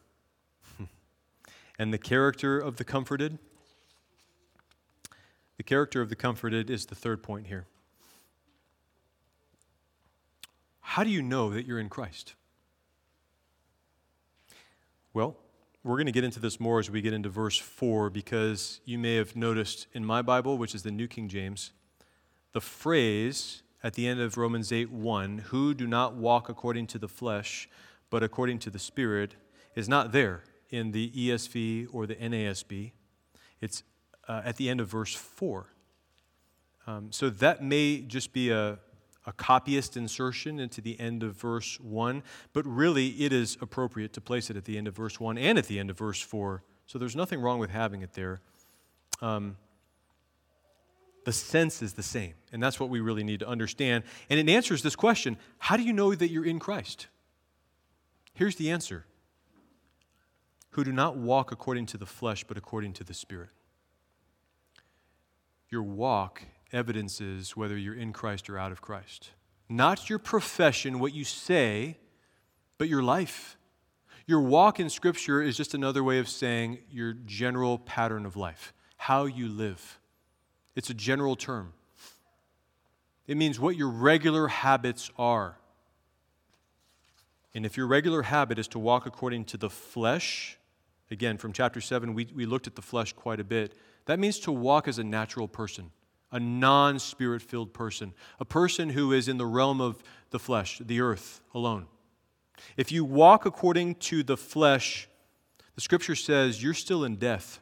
and 1.79 1.93
the 1.93 1.99
character 1.99 2.59
of 2.59 2.77
the 2.77 2.85
comforted? 2.85 3.39
The 5.57 5.63
character 5.63 6.01
of 6.01 6.09
the 6.09 6.17
comforted 6.17 6.71
is 6.71 6.87
the 6.87 6.95
third 6.95 7.23
point 7.23 7.47
here. 7.47 7.67
How 10.81 11.05
do 11.05 11.11
you 11.11 11.23
know 11.23 11.51
that 11.51 11.67
you're 11.67 11.79
in 11.79 11.89
Christ? 11.89 12.35
Well, 15.15 15.37
we're 15.83 15.97
going 15.97 16.07
to 16.07 16.13
get 16.13 16.25
into 16.25 16.41
this 16.41 16.61
more 16.61 16.79
as 16.79 16.91
we 16.91 17.01
get 17.01 17.15
into 17.15 17.31
verse 17.31 17.57
4 17.57 18.11
because 18.11 18.81
you 18.85 18.99
may 18.99 19.17
have 19.17 19.35
noticed 19.35 19.87
in 19.95 20.05
my 20.05 20.21
Bible, 20.21 20.59
which 20.59 20.75
is 20.75 20.83
the 20.83 20.91
New 20.91 21.09
King 21.09 21.29
James, 21.29 21.73
the 22.53 22.61
phrase 22.61 23.63
at 23.83 23.95
the 23.95 24.07
end 24.07 24.21
of 24.21 24.37
Romans 24.37 24.73
8 24.73 24.91
1, 24.91 25.39
who 25.49 25.75
do 25.75 25.87
not 25.87 26.15
walk 26.15 26.49
according 26.49 26.87
to 26.89 26.99
the 26.99 27.09
flesh, 27.09 27.69
but 28.11 28.23
according 28.23 28.59
to 28.61 28.71
the 28.71 28.79
Spirit, 28.79 29.37
is 29.75 29.89
not 29.89 30.13
there 30.13 30.45
in 30.69 30.93
the 30.93 31.11
ESV 31.11 31.89
or 31.93 32.07
the 32.07 32.17
NASB. 32.17 32.93
It's 33.61 33.83
uh, 34.29 34.43
at 34.45 34.57
the 34.57 34.69
end 34.69 34.81
of 34.81 34.89
verse 34.89 35.15
4. 35.15 35.67
Um, 36.87 37.13
so 37.13 37.31
that 37.31 37.63
may 37.63 38.01
just 38.01 38.33
be 38.33 38.51
a, 38.51 38.79
a 39.27 39.33
copyist 39.33 39.97
insertion 39.97 40.61
into 40.61 40.81
the 40.81 40.99
end 40.99 41.23
of 41.23 41.37
verse 41.37 41.79
1, 41.81 42.23
but 42.53 42.67
really 42.67 43.09
it 43.09 43.33
is 43.33 43.57
appropriate 43.61 44.13
to 44.15 44.21
place 44.21 44.51
it 44.51 44.57
at 44.57 44.65
the 44.65 44.79
end 44.79 44.89
of 44.89 44.97
verse 44.97 45.21
1 45.21 45.39
and 45.39 45.59
at 45.59 45.67
the 45.67 45.79
end 45.79 45.91
of 45.91 45.99
verse 45.99 46.21
4. 46.21 46.63
So 46.87 46.99
there's 46.99 47.17
nothing 47.17 47.41
wrong 47.41 47.59
with 47.59 47.71
having 47.71 48.03
it 48.03 48.15
there. 48.15 48.41
Um, 49.21 49.57
the 51.25 51.33
sense 51.33 51.83
is 51.83 51.95
the 51.95 52.03
same, 52.03 52.35
and 52.53 52.63
that's 52.63 52.81
what 52.81 52.89
we 52.89 53.01
really 53.01 53.25
need 53.25 53.41
to 53.41 53.49
understand. 53.49 54.05
And 54.29 54.41
it 54.41 54.53
answers 54.53 54.83
this 54.83 54.97
question 54.97 55.37
how 55.59 55.77
do 55.77 55.83
you 55.83 55.93
know 55.93 56.15
that 56.15 56.31
you're 56.31 56.47
in 56.47 56.59
Christ? 56.59 57.09
Here's 58.35 58.57
the 58.57 58.71
answer 58.71 59.05
who 60.71 60.85
do 60.85 60.93
not 60.93 61.17
walk 61.17 61.53
according 61.53 61.87
to 61.87 61.99
the 61.99 62.07
flesh, 62.07 62.45
but 62.45 62.57
according 62.57 62.93
to 62.95 63.05
the 63.05 63.15
Spirit. 63.15 63.51
Your 65.69 65.83
walk 65.83 66.43
evidences 66.73 67.57
whether 67.57 67.77
you're 67.77 67.95
in 67.95 68.13
Christ 68.13 68.49
or 68.49 68.59
out 68.59 68.73
of 68.73 68.81
Christ. 68.81 69.31
Not 69.69 70.09
your 70.09 70.19
profession, 70.19 70.99
what 70.99 71.15
you 71.15 71.25
say, 71.25 71.99
but 72.79 72.89
your 72.89 73.03
life. 73.03 73.57
Your 74.27 74.41
walk 74.41 74.81
in 74.81 74.91
Scripture 74.91 75.43
is 75.43 75.57
just 75.57 75.75
another 75.75 76.03
way 76.03 76.19
of 76.19 76.29
saying 76.29 76.79
your 76.91 77.13
general 77.13 77.79
pattern 77.79 78.27
of 78.27 78.37
life, 78.37 78.73
how 78.97 79.27
you 79.27 79.49
live. 79.49 80.00
It's 80.75 80.91
a 80.91 80.95
general 80.95 81.37
term. 81.37 81.73
It 83.27 83.37
means 83.37 83.61
what 83.61 83.77
your 83.77 83.89
regular 83.89 84.49
habits 84.49 85.11
are. 85.19 85.57
And 87.55 87.67
if 87.67 87.77
your 87.77 87.87
regular 87.87 88.23
habit 88.23 88.59
is 88.59 88.69
to 88.69 88.79
walk 88.79 89.07
according 89.07 89.45
to 89.47 89.57
the 89.57 89.71
flesh, 89.71 90.59
again, 91.11 91.37
from 91.37 91.53
chapter 91.53 91.81
7, 91.81 92.15
we, 92.15 92.29
we 92.35 92.47
looked 92.47 92.67
at 92.67 92.77
the 92.77 92.83
flesh 92.83 93.13
quite 93.13 93.41
a 93.41 93.45
bit. 93.45 93.75
That 94.07 94.19
means 94.19 94.39
to 94.41 94.53
walk 94.53 94.89
as 94.89 94.99
a 94.99 95.05
natural 95.05 95.49
person 95.49 95.91
a 96.33 96.41
non 96.41 96.99
spirit 96.99 97.43
filled 97.43 97.73
person, 97.73 98.15
a 98.39 98.45
person 98.45 98.91
who 98.91 99.13
is 99.13 99.29
in 99.29 99.37
the 99.37 99.47
realm 99.47 99.81
of 99.81 100.03
the 100.31 100.39
flesh, 100.39 100.81
the 100.85 101.01
earth 101.01 101.41
alone. 101.55 101.87
If 102.77 102.93
you 102.93 103.05
walk 103.05 103.47
according 103.47 103.97
to 103.97 104.23
the 104.23 104.37
flesh, 104.37 105.09
the 105.75 105.81
scripture 105.81 106.15
says 106.15 106.63
you're 106.63 106.75
still 106.75 107.05
in 107.05 107.17
death. 107.17 107.61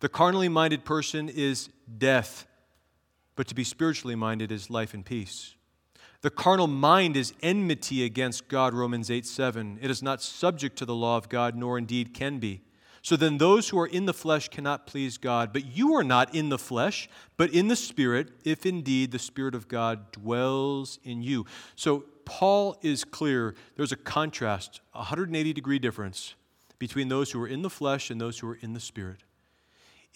The 0.00 0.08
carnally 0.08 0.48
minded 0.48 0.84
person 0.84 1.28
is 1.28 1.70
death, 1.98 2.46
but 3.34 3.46
to 3.48 3.54
be 3.54 3.64
spiritually 3.64 4.14
minded 4.14 4.52
is 4.52 4.70
life 4.70 4.94
and 4.94 5.04
peace. 5.04 5.54
The 6.22 6.30
carnal 6.30 6.66
mind 6.66 7.16
is 7.16 7.34
enmity 7.42 8.04
against 8.04 8.48
God, 8.48 8.74
Romans 8.74 9.10
8 9.10 9.26
7. 9.26 9.78
It 9.80 9.90
is 9.90 10.02
not 10.02 10.22
subject 10.22 10.76
to 10.78 10.84
the 10.84 10.94
law 10.94 11.16
of 11.16 11.28
God, 11.28 11.54
nor 11.54 11.78
indeed 11.78 12.14
can 12.14 12.38
be. 12.38 12.62
So 13.02 13.14
then, 13.14 13.38
those 13.38 13.68
who 13.68 13.78
are 13.78 13.86
in 13.86 14.06
the 14.06 14.12
flesh 14.12 14.48
cannot 14.48 14.88
please 14.88 15.16
God. 15.16 15.52
But 15.52 15.76
you 15.76 15.94
are 15.94 16.02
not 16.02 16.34
in 16.34 16.48
the 16.48 16.58
flesh, 16.58 17.08
but 17.36 17.54
in 17.54 17.68
the 17.68 17.76
Spirit, 17.76 18.32
if 18.42 18.66
indeed 18.66 19.12
the 19.12 19.20
Spirit 19.20 19.54
of 19.54 19.68
God 19.68 20.10
dwells 20.10 20.98
in 21.04 21.22
you. 21.22 21.46
So, 21.76 22.04
Paul 22.24 22.76
is 22.82 23.04
clear 23.04 23.54
there's 23.76 23.92
a 23.92 23.96
contrast, 23.96 24.80
a 24.92 24.98
180 24.98 25.52
degree 25.52 25.78
difference 25.78 26.34
between 26.80 27.08
those 27.08 27.30
who 27.30 27.40
are 27.40 27.46
in 27.46 27.62
the 27.62 27.70
flesh 27.70 28.10
and 28.10 28.20
those 28.20 28.40
who 28.40 28.48
are 28.48 28.58
in 28.60 28.72
the 28.72 28.80
Spirit. 28.80 29.22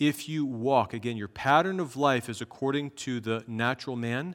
If 0.00 0.30
you 0.30 0.46
walk, 0.46 0.94
again, 0.94 1.18
your 1.18 1.28
pattern 1.28 1.78
of 1.78 1.94
life 1.94 2.30
is 2.30 2.40
according 2.40 2.92
to 2.92 3.20
the 3.20 3.44
natural 3.46 3.96
man, 3.96 4.34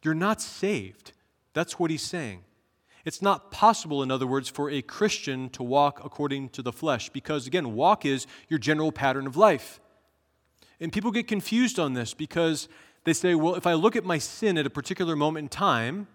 you're 0.00 0.14
not 0.14 0.40
saved. 0.40 1.12
That's 1.54 1.76
what 1.76 1.90
he's 1.90 2.02
saying. 2.02 2.44
It's 3.04 3.20
not 3.20 3.50
possible, 3.50 4.04
in 4.04 4.12
other 4.12 4.28
words, 4.28 4.48
for 4.48 4.70
a 4.70 4.80
Christian 4.80 5.50
to 5.50 5.64
walk 5.64 6.00
according 6.04 6.50
to 6.50 6.62
the 6.62 6.72
flesh 6.72 7.08
because, 7.08 7.48
again, 7.48 7.74
walk 7.74 8.06
is 8.06 8.28
your 8.48 8.60
general 8.60 8.92
pattern 8.92 9.26
of 9.26 9.36
life. 9.36 9.80
And 10.78 10.92
people 10.92 11.10
get 11.10 11.26
confused 11.26 11.80
on 11.80 11.94
this 11.94 12.14
because 12.14 12.68
they 13.02 13.12
say, 13.12 13.34
well, 13.34 13.56
if 13.56 13.66
I 13.66 13.74
look 13.74 13.96
at 13.96 14.04
my 14.04 14.18
sin 14.18 14.56
at 14.56 14.66
a 14.66 14.70
particular 14.70 15.16
moment 15.16 15.46
in 15.46 15.48
time, 15.48 16.06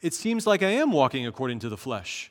it 0.00 0.14
seems 0.14 0.46
like 0.46 0.62
I 0.62 0.70
am 0.70 0.92
walking 0.92 1.26
according 1.26 1.58
to 1.60 1.68
the 1.68 1.76
flesh. 1.76 2.30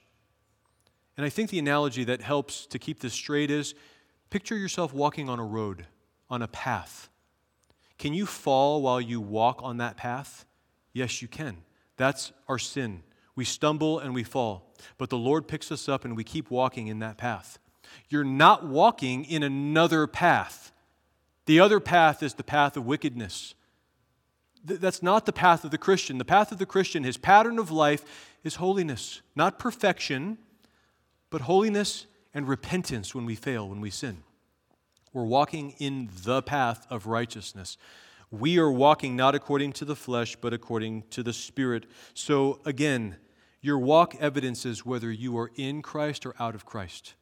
And 1.17 1.25
I 1.25 1.29
think 1.29 1.49
the 1.49 1.59
analogy 1.59 2.05
that 2.05 2.21
helps 2.21 2.65
to 2.67 2.79
keep 2.79 3.01
this 3.01 3.13
straight 3.13 3.51
is 3.51 3.75
picture 4.29 4.57
yourself 4.57 4.93
walking 4.93 5.29
on 5.29 5.39
a 5.39 5.45
road, 5.45 5.85
on 6.29 6.41
a 6.41 6.47
path. 6.47 7.09
Can 7.97 8.13
you 8.13 8.25
fall 8.25 8.81
while 8.81 8.99
you 8.99 9.21
walk 9.21 9.61
on 9.63 9.77
that 9.77 9.97
path? 9.97 10.45
Yes, 10.93 11.21
you 11.21 11.27
can. 11.27 11.57
That's 11.97 12.31
our 12.47 12.59
sin. 12.59 13.03
We 13.35 13.45
stumble 13.45 13.99
and 13.99 14.13
we 14.13 14.23
fall, 14.23 14.73
but 14.97 15.09
the 15.09 15.17
Lord 15.17 15.47
picks 15.47 15.71
us 15.71 15.89
up 15.89 16.05
and 16.05 16.15
we 16.15 16.23
keep 16.23 16.49
walking 16.49 16.87
in 16.87 16.99
that 16.99 17.17
path. 17.17 17.59
You're 18.09 18.23
not 18.23 18.65
walking 18.65 19.25
in 19.25 19.43
another 19.43 20.07
path. 20.07 20.71
The 21.45 21.59
other 21.59 21.79
path 21.79 22.23
is 22.23 22.33
the 22.33 22.43
path 22.43 22.77
of 22.77 22.85
wickedness. 22.85 23.53
that's 24.63 25.03
not 25.03 25.25
the 25.25 25.33
path 25.33 25.63
of 25.63 25.71
the 25.71 25.77
Christian. 25.77 26.17
The 26.17 26.25
path 26.25 26.51
of 26.51 26.57
the 26.57 26.65
Christian, 26.65 27.03
his 27.03 27.17
pattern 27.17 27.59
of 27.59 27.69
life 27.69 28.03
is 28.43 28.55
holiness, 28.55 29.21
not 29.35 29.59
perfection, 29.59 30.37
but 31.29 31.41
holiness 31.41 32.07
and 32.35 32.47
repentance 32.47 33.15
when 33.15 33.25
we 33.25 33.33
fail, 33.33 33.67
when 33.67 33.81
we 33.81 33.89
sin. 33.89 34.21
We're 35.13 35.23
walking 35.23 35.71
in 35.79 36.09
the 36.23 36.41
path 36.41 36.85
of 36.89 37.07
righteousness. 37.07 37.77
We 38.29 38.59
are 38.59 38.71
walking 38.71 39.15
not 39.15 39.33
according 39.33 39.71
to 39.73 39.85
the 39.85 39.95
flesh, 39.95 40.35
but 40.35 40.53
according 40.53 41.03
to 41.11 41.23
the 41.23 41.31
Spirit. 41.31 41.85
So, 42.13 42.59
again, 42.65 43.15
your 43.61 43.79
walk 43.79 44.15
evidences 44.19 44.85
whether 44.85 45.09
you 45.09 45.37
are 45.37 45.49
in 45.55 45.81
Christ 45.81 46.25
or 46.25 46.35
out 46.37 46.53
of 46.53 46.65
Christ, 46.65 47.15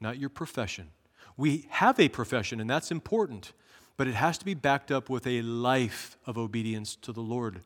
not 0.00 0.18
your 0.18 0.28
profession. 0.28 0.88
We 1.36 1.66
have 1.70 2.00
a 2.00 2.08
profession, 2.08 2.60
and 2.60 2.68
that's 2.68 2.90
important, 2.90 3.52
but 3.96 4.08
it 4.08 4.14
has 4.14 4.36
to 4.38 4.44
be 4.44 4.54
backed 4.54 4.90
up 4.90 5.08
with 5.08 5.24
a 5.24 5.40
life 5.42 6.18
of 6.26 6.36
obedience 6.36 6.96
to 6.96 7.12
the 7.12 7.20
Lord. 7.20 7.60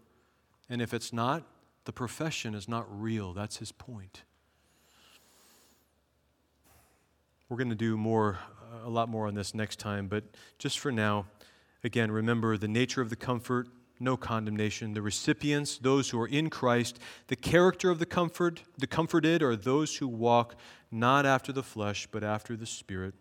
And 0.69 0.83
if 0.83 0.93
it's 0.93 1.13
not, 1.13 1.45
the 1.85 1.93
profession 1.93 2.55
is 2.55 2.69
not 2.69 2.87
real. 2.89 3.33
That's 3.33 3.57
his 3.57 3.73
point. 3.73 4.25
We're 7.53 7.59
going 7.59 7.69
to 7.69 7.75
do 7.75 7.99
more, 7.99 8.39
a 8.83 8.89
lot 8.89 9.11
more 9.11 9.27
on 9.27 9.35
this 9.35 9.55
next 9.55 9.79
time, 9.79 10.09
but 10.09 10.25
just 10.59 10.79
for 10.79 10.91
now, 10.91 11.27
again, 11.85 12.11
remember 12.11 12.57
the 12.57 12.67
nature 12.67 13.03
of 13.03 13.11
the 13.11 13.17
comfort 13.17 13.69
no 14.01 14.17
condemnation. 14.17 14.95
The 14.95 15.03
recipients, 15.03 15.77
those 15.77 16.09
who 16.09 16.19
are 16.19 16.27
in 16.27 16.49
Christ, 16.49 16.99
the 17.27 17.37
character 17.37 17.91
of 17.91 17.99
the 17.99 18.07
comfort, 18.07 18.63
the 18.79 18.87
comforted 18.87 19.43
are 19.43 19.55
those 19.55 19.97
who 19.99 20.09
walk 20.09 20.57
not 20.91 21.27
after 21.27 21.53
the 21.53 21.63
flesh, 21.63 22.09
but 22.11 22.25
after 22.25 22.57
the 22.57 22.65
Spirit. 22.65 23.13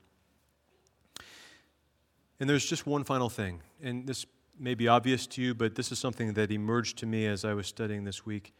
And 2.39 2.49
there's 2.49 2.65
just 2.65 2.87
one 2.87 3.03
final 3.03 3.29
thing, 3.29 3.61
and 3.83 4.07
this 4.07 4.25
may 4.57 4.75
be 4.75 4.87
obvious 4.87 5.27
to 5.27 5.41
you, 5.41 5.53
but 5.53 5.75
this 5.75 5.91
is 5.91 5.99
something 5.99 6.35
that 6.35 6.51
emerged 6.51 6.97
to 6.99 7.05
me 7.05 7.27
as 7.27 7.43
I 7.43 7.53
was 7.53 7.67
studying 7.67 8.05
this 8.05 8.25
week. 8.25 8.53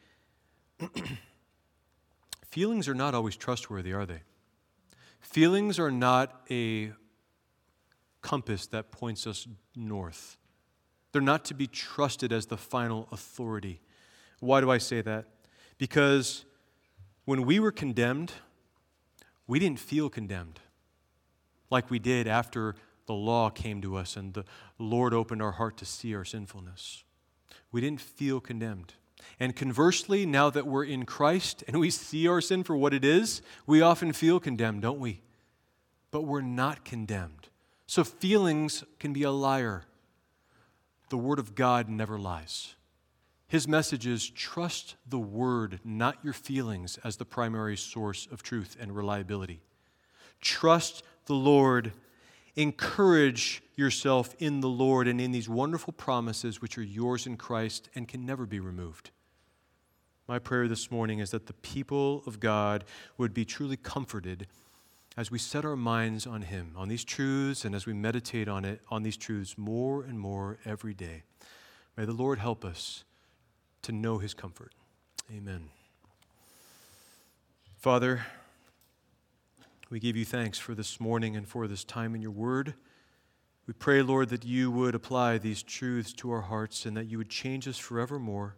Feelings 2.49 2.89
are 2.89 2.93
not 2.93 3.15
always 3.15 3.37
trustworthy, 3.37 3.93
are 3.93 4.05
they? 4.05 4.23
Feelings 5.21 5.79
are 5.79 5.91
not 5.91 6.41
a 6.51 6.91
compass 8.21 8.67
that 8.67 8.91
points 8.91 9.25
us 9.25 9.47
north. 9.75 10.37
They're 11.11 11.21
not 11.21 11.45
to 11.45 11.53
be 11.53 11.67
trusted 11.67 12.31
as 12.31 12.47
the 12.47 12.57
final 12.57 13.07
authority. 13.11 13.81
Why 14.39 14.61
do 14.61 14.69
I 14.69 14.77
say 14.77 15.01
that? 15.01 15.25
Because 15.77 16.45
when 17.25 17.45
we 17.45 17.59
were 17.59 17.71
condemned, 17.71 18.33
we 19.47 19.59
didn't 19.59 19.79
feel 19.79 20.09
condemned 20.09 20.59
like 21.69 21.89
we 21.89 21.99
did 21.99 22.27
after 22.27 22.75
the 23.05 23.13
law 23.13 23.49
came 23.49 23.81
to 23.81 23.95
us 23.95 24.15
and 24.15 24.33
the 24.33 24.45
Lord 24.77 25.13
opened 25.13 25.41
our 25.41 25.53
heart 25.53 25.77
to 25.77 25.85
see 25.85 26.13
our 26.15 26.25
sinfulness. 26.25 27.03
We 27.71 27.81
didn't 27.81 28.01
feel 28.01 28.39
condemned. 28.39 28.93
And 29.39 29.55
conversely, 29.55 30.25
now 30.25 30.49
that 30.49 30.67
we're 30.67 30.83
in 30.83 31.05
Christ 31.05 31.63
and 31.67 31.79
we 31.79 31.89
see 31.89 32.27
our 32.27 32.41
sin 32.41 32.63
for 32.63 32.75
what 32.75 32.93
it 32.93 33.05
is, 33.05 33.41
we 33.65 33.81
often 33.81 34.13
feel 34.13 34.39
condemned, 34.39 34.81
don't 34.81 34.99
we? 34.99 35.21
But 36.11 36.23
we're 36.23 36.41
not 36.41 36.85
condemned. 36.85 37.49
So 37.87 38.03
feelings 38.03 38.83
can 38.99 39.13
be 39.13 39.23
a 39.23 39.31
liar 39.31 39.85
the 41.11 41.17
Word 41.17 41.39
of 41.39 41.55
God 41.55 41.89
never 41.89 42.17
lies. 42.17 42.73
His 43.47 43.67
message 43.67 44.07
is 44.07 44.29
trust 44.29 44.95
the 45.05 45.19
Word, 45.19 45.81
not 45.83 46.17
your 46.23 46.33
feelings, 46.33 46.97
as 47.03 47.17
the 47.17 47.25
primary 47.25 47.75
source 47.75 48.27
of 48.31 48.41
truth 48.41 48.77
and 48.79 48.95
reliability. 48.95 49.61
Trust 50.39 51.03
the 51.25 51.35
Lord. 51.35 51.91
Encourage 52.55 53.63
yourself 53.75 54.35
in 54.39 54.59
the 54.59 54.69
Lord 54.69 55.07
and 55.07 55.21
in 55.21 55.31
these 55.31 55.47
wonderful 55.47 55.93
promises 55.93 56.61
which 56.61 56.77
are 56.77 56.83
yours 56.83 57.25
in 57.25 57.37
Christ 57.37 57.89
and 57.95 58.07
can 58.07 58.25
never 58.25 58.45
be 58.45 58.59
removed. 58.59 59.11
My 60.27 60.39
prayer 60.39 60.67
this 60.67 60.91
morning 60.91 61.19
is 61.19 61.31
that 61.31 61.47
the 61.47 61.53
people 61.53 62.23
of 62.25 62.39
God 62.39 62.83
would 63.17 63.33
be 63.33 63.45
truly 63.45 63.77
comforted 63.77 64.47
as 65.17 65.29
we 65.29 65.37
set 65.37 65.65
our 65.65 65.75
minds 65.75 66.25
on 66.25 66.43
Him, 66.43 66.73
on 66.75 66.87
these 66.87 67.03
truths, 67.03 67.65
and 67.65 67.75
as 67.75 67.85
we 67.85 67.93
meditate 67.93 68.47
on 68.47 68.63
it, 68.63 68.81
on 68.89 69.03
these 69.03 69.17
truths 69.17 69.57
more 69.57 70.03
and 70.03 70.19
more 70.19 70.57
every 70.65 70.93
day. 70.93 71.23
May 71.97 72.05
the 72.05 72.13
Lord 72.13 72.39
help 72.39 72.63
us 72.63 73.03
to 73.81 73.91
know 73.91 74.19
His 74.19 74.33
comfort. 74.33 74.73
Amen. 75.35 75.69
Father, 77.77 78.25
We 79.91 79.99
give 79.99 80.15
you 80.15 80.23
thanks 80.23 80.57
for 80.57 80.73
this 80.73 81.01
morning 81.01 81.35
and 81.35 81.45
for 81.45 81.67
this 81.67 81.83
time 81.83 82.15
in 82.15 82.21
your 82.21 82.31
word. 82.31 82.75
We 83.67 83.73
pray, 83.73 84.01
Lord, 84.01 84.29
that 84.29 84.45
you 84.45 84.71
would 84.71 84.95
apply 84.95 85.37
these 85.37 85.61
truths 85.61 86.13
to 86.13 86.31
our 86.31 86.43
hearts 86.43 86.85
and 86.85 86.95
that 86.95 87.07
you 87.07 87.17
would 87.17 87.27
change 87.27 87.67
us 87.67 87.77
forevermore, 87.77 88.55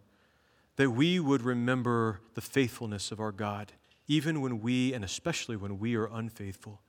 that 0.76 0.90
we 0.90 1.18
would 1.18 1.42
remember 1.42 2.20
the 2.34 2.40
faithfulness 2.40 3.10
of 3.10 3.18
our 3.18 3.32
God, 3.32 3.72
even 4.06 4.42
when 4.42 4.60
we, 4.60 4.94
and 4.94 5.04
especially 5.04 5.56
when 5.56 5.80
we 5.80 5.96
are 5.96 6.06
unfaithful. 6.06 6.80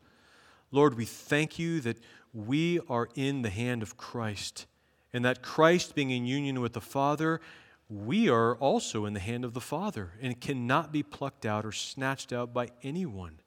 Lord, 0.70 0.96
we 0.96 1.06
thank 1.06 1.58
you 1.58 1.80
that 1.80 1.98
we 2.32 2.80
are 2.88 3.10
in 3.16 3.41
the 3.41 3.50
hand 3.50 3.82
of 3.82 3.98
Christ, 3.98 4.68
and 5.12 5.26
that 5.26 5.41
Christ, 5.41 5.96
being 5.96 6.12
in 6.12 6.28
union 6.28 6.62
with 6.62 6.74
the 6.74 6.82
Father, 6.82 7.41
we 7.89 8.30
are 8.30 8.56
also 8.58 9.06
in 9.06 9.16
the 9.16 9.20
hand 9.20 9.43
of 9.43 9.56
the 9.56 9.60
Father 9.60 10.12
and 10.22 10.39
cannot 10.39 10.91
be 10.91 11.02
plucked 11.02 11.48
out 11.48 11.66
or 11.66 11.72
snatched 11.72 12.32
out 12.32 12.54
by 12.54 12.68
anyone. 12.84 13.39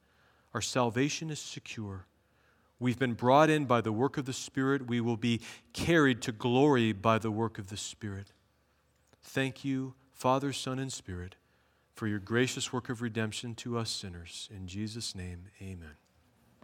Our 0.59 0.62
salvation 0.62 1.30
is 1.30 1.38
secure. 1.38 2.06
We've 2.80 2.98
been 2.98 3.14
brought 3.14 3.48
in 3.48 3.66
by 3.66 3.80
the 3.80 3.92
work 3.92 4.18
of 4.18 4.24
the 4.24 4.32
Spirit. 4.32 4.88
We 4.88 5.00
will 5.00 5.16
be 5.16 5.40
carried 5.72 6.20
to 6.22 6.32
glory 6.32 6.92
by 6.92 7.18
the 7.18 7.30
work 7.30 7.61
of 7.61 7.68
the 7.68 7.76
Spirit. 7.76 8.32
Thank 9.22 9.64
you, 9.64 9.94
Father, 10.11 10.52
Son, 10.52 10.80
and 10.80 10.92
Spirit, 10.92 11.36
for 11.94 12.09
your 12.09 12.18
gracious 12.18 12.72
work 12.72 12.88
of 12.88 13.02
redemption 13.02 13.54
to 13.54 13.78
us 13.78 13.88
sinners. 13.88 14.48
In 14.52 14.66
Jesus' 14.66 15.14
name, 15.14 15.44
amen. 15.62 15.94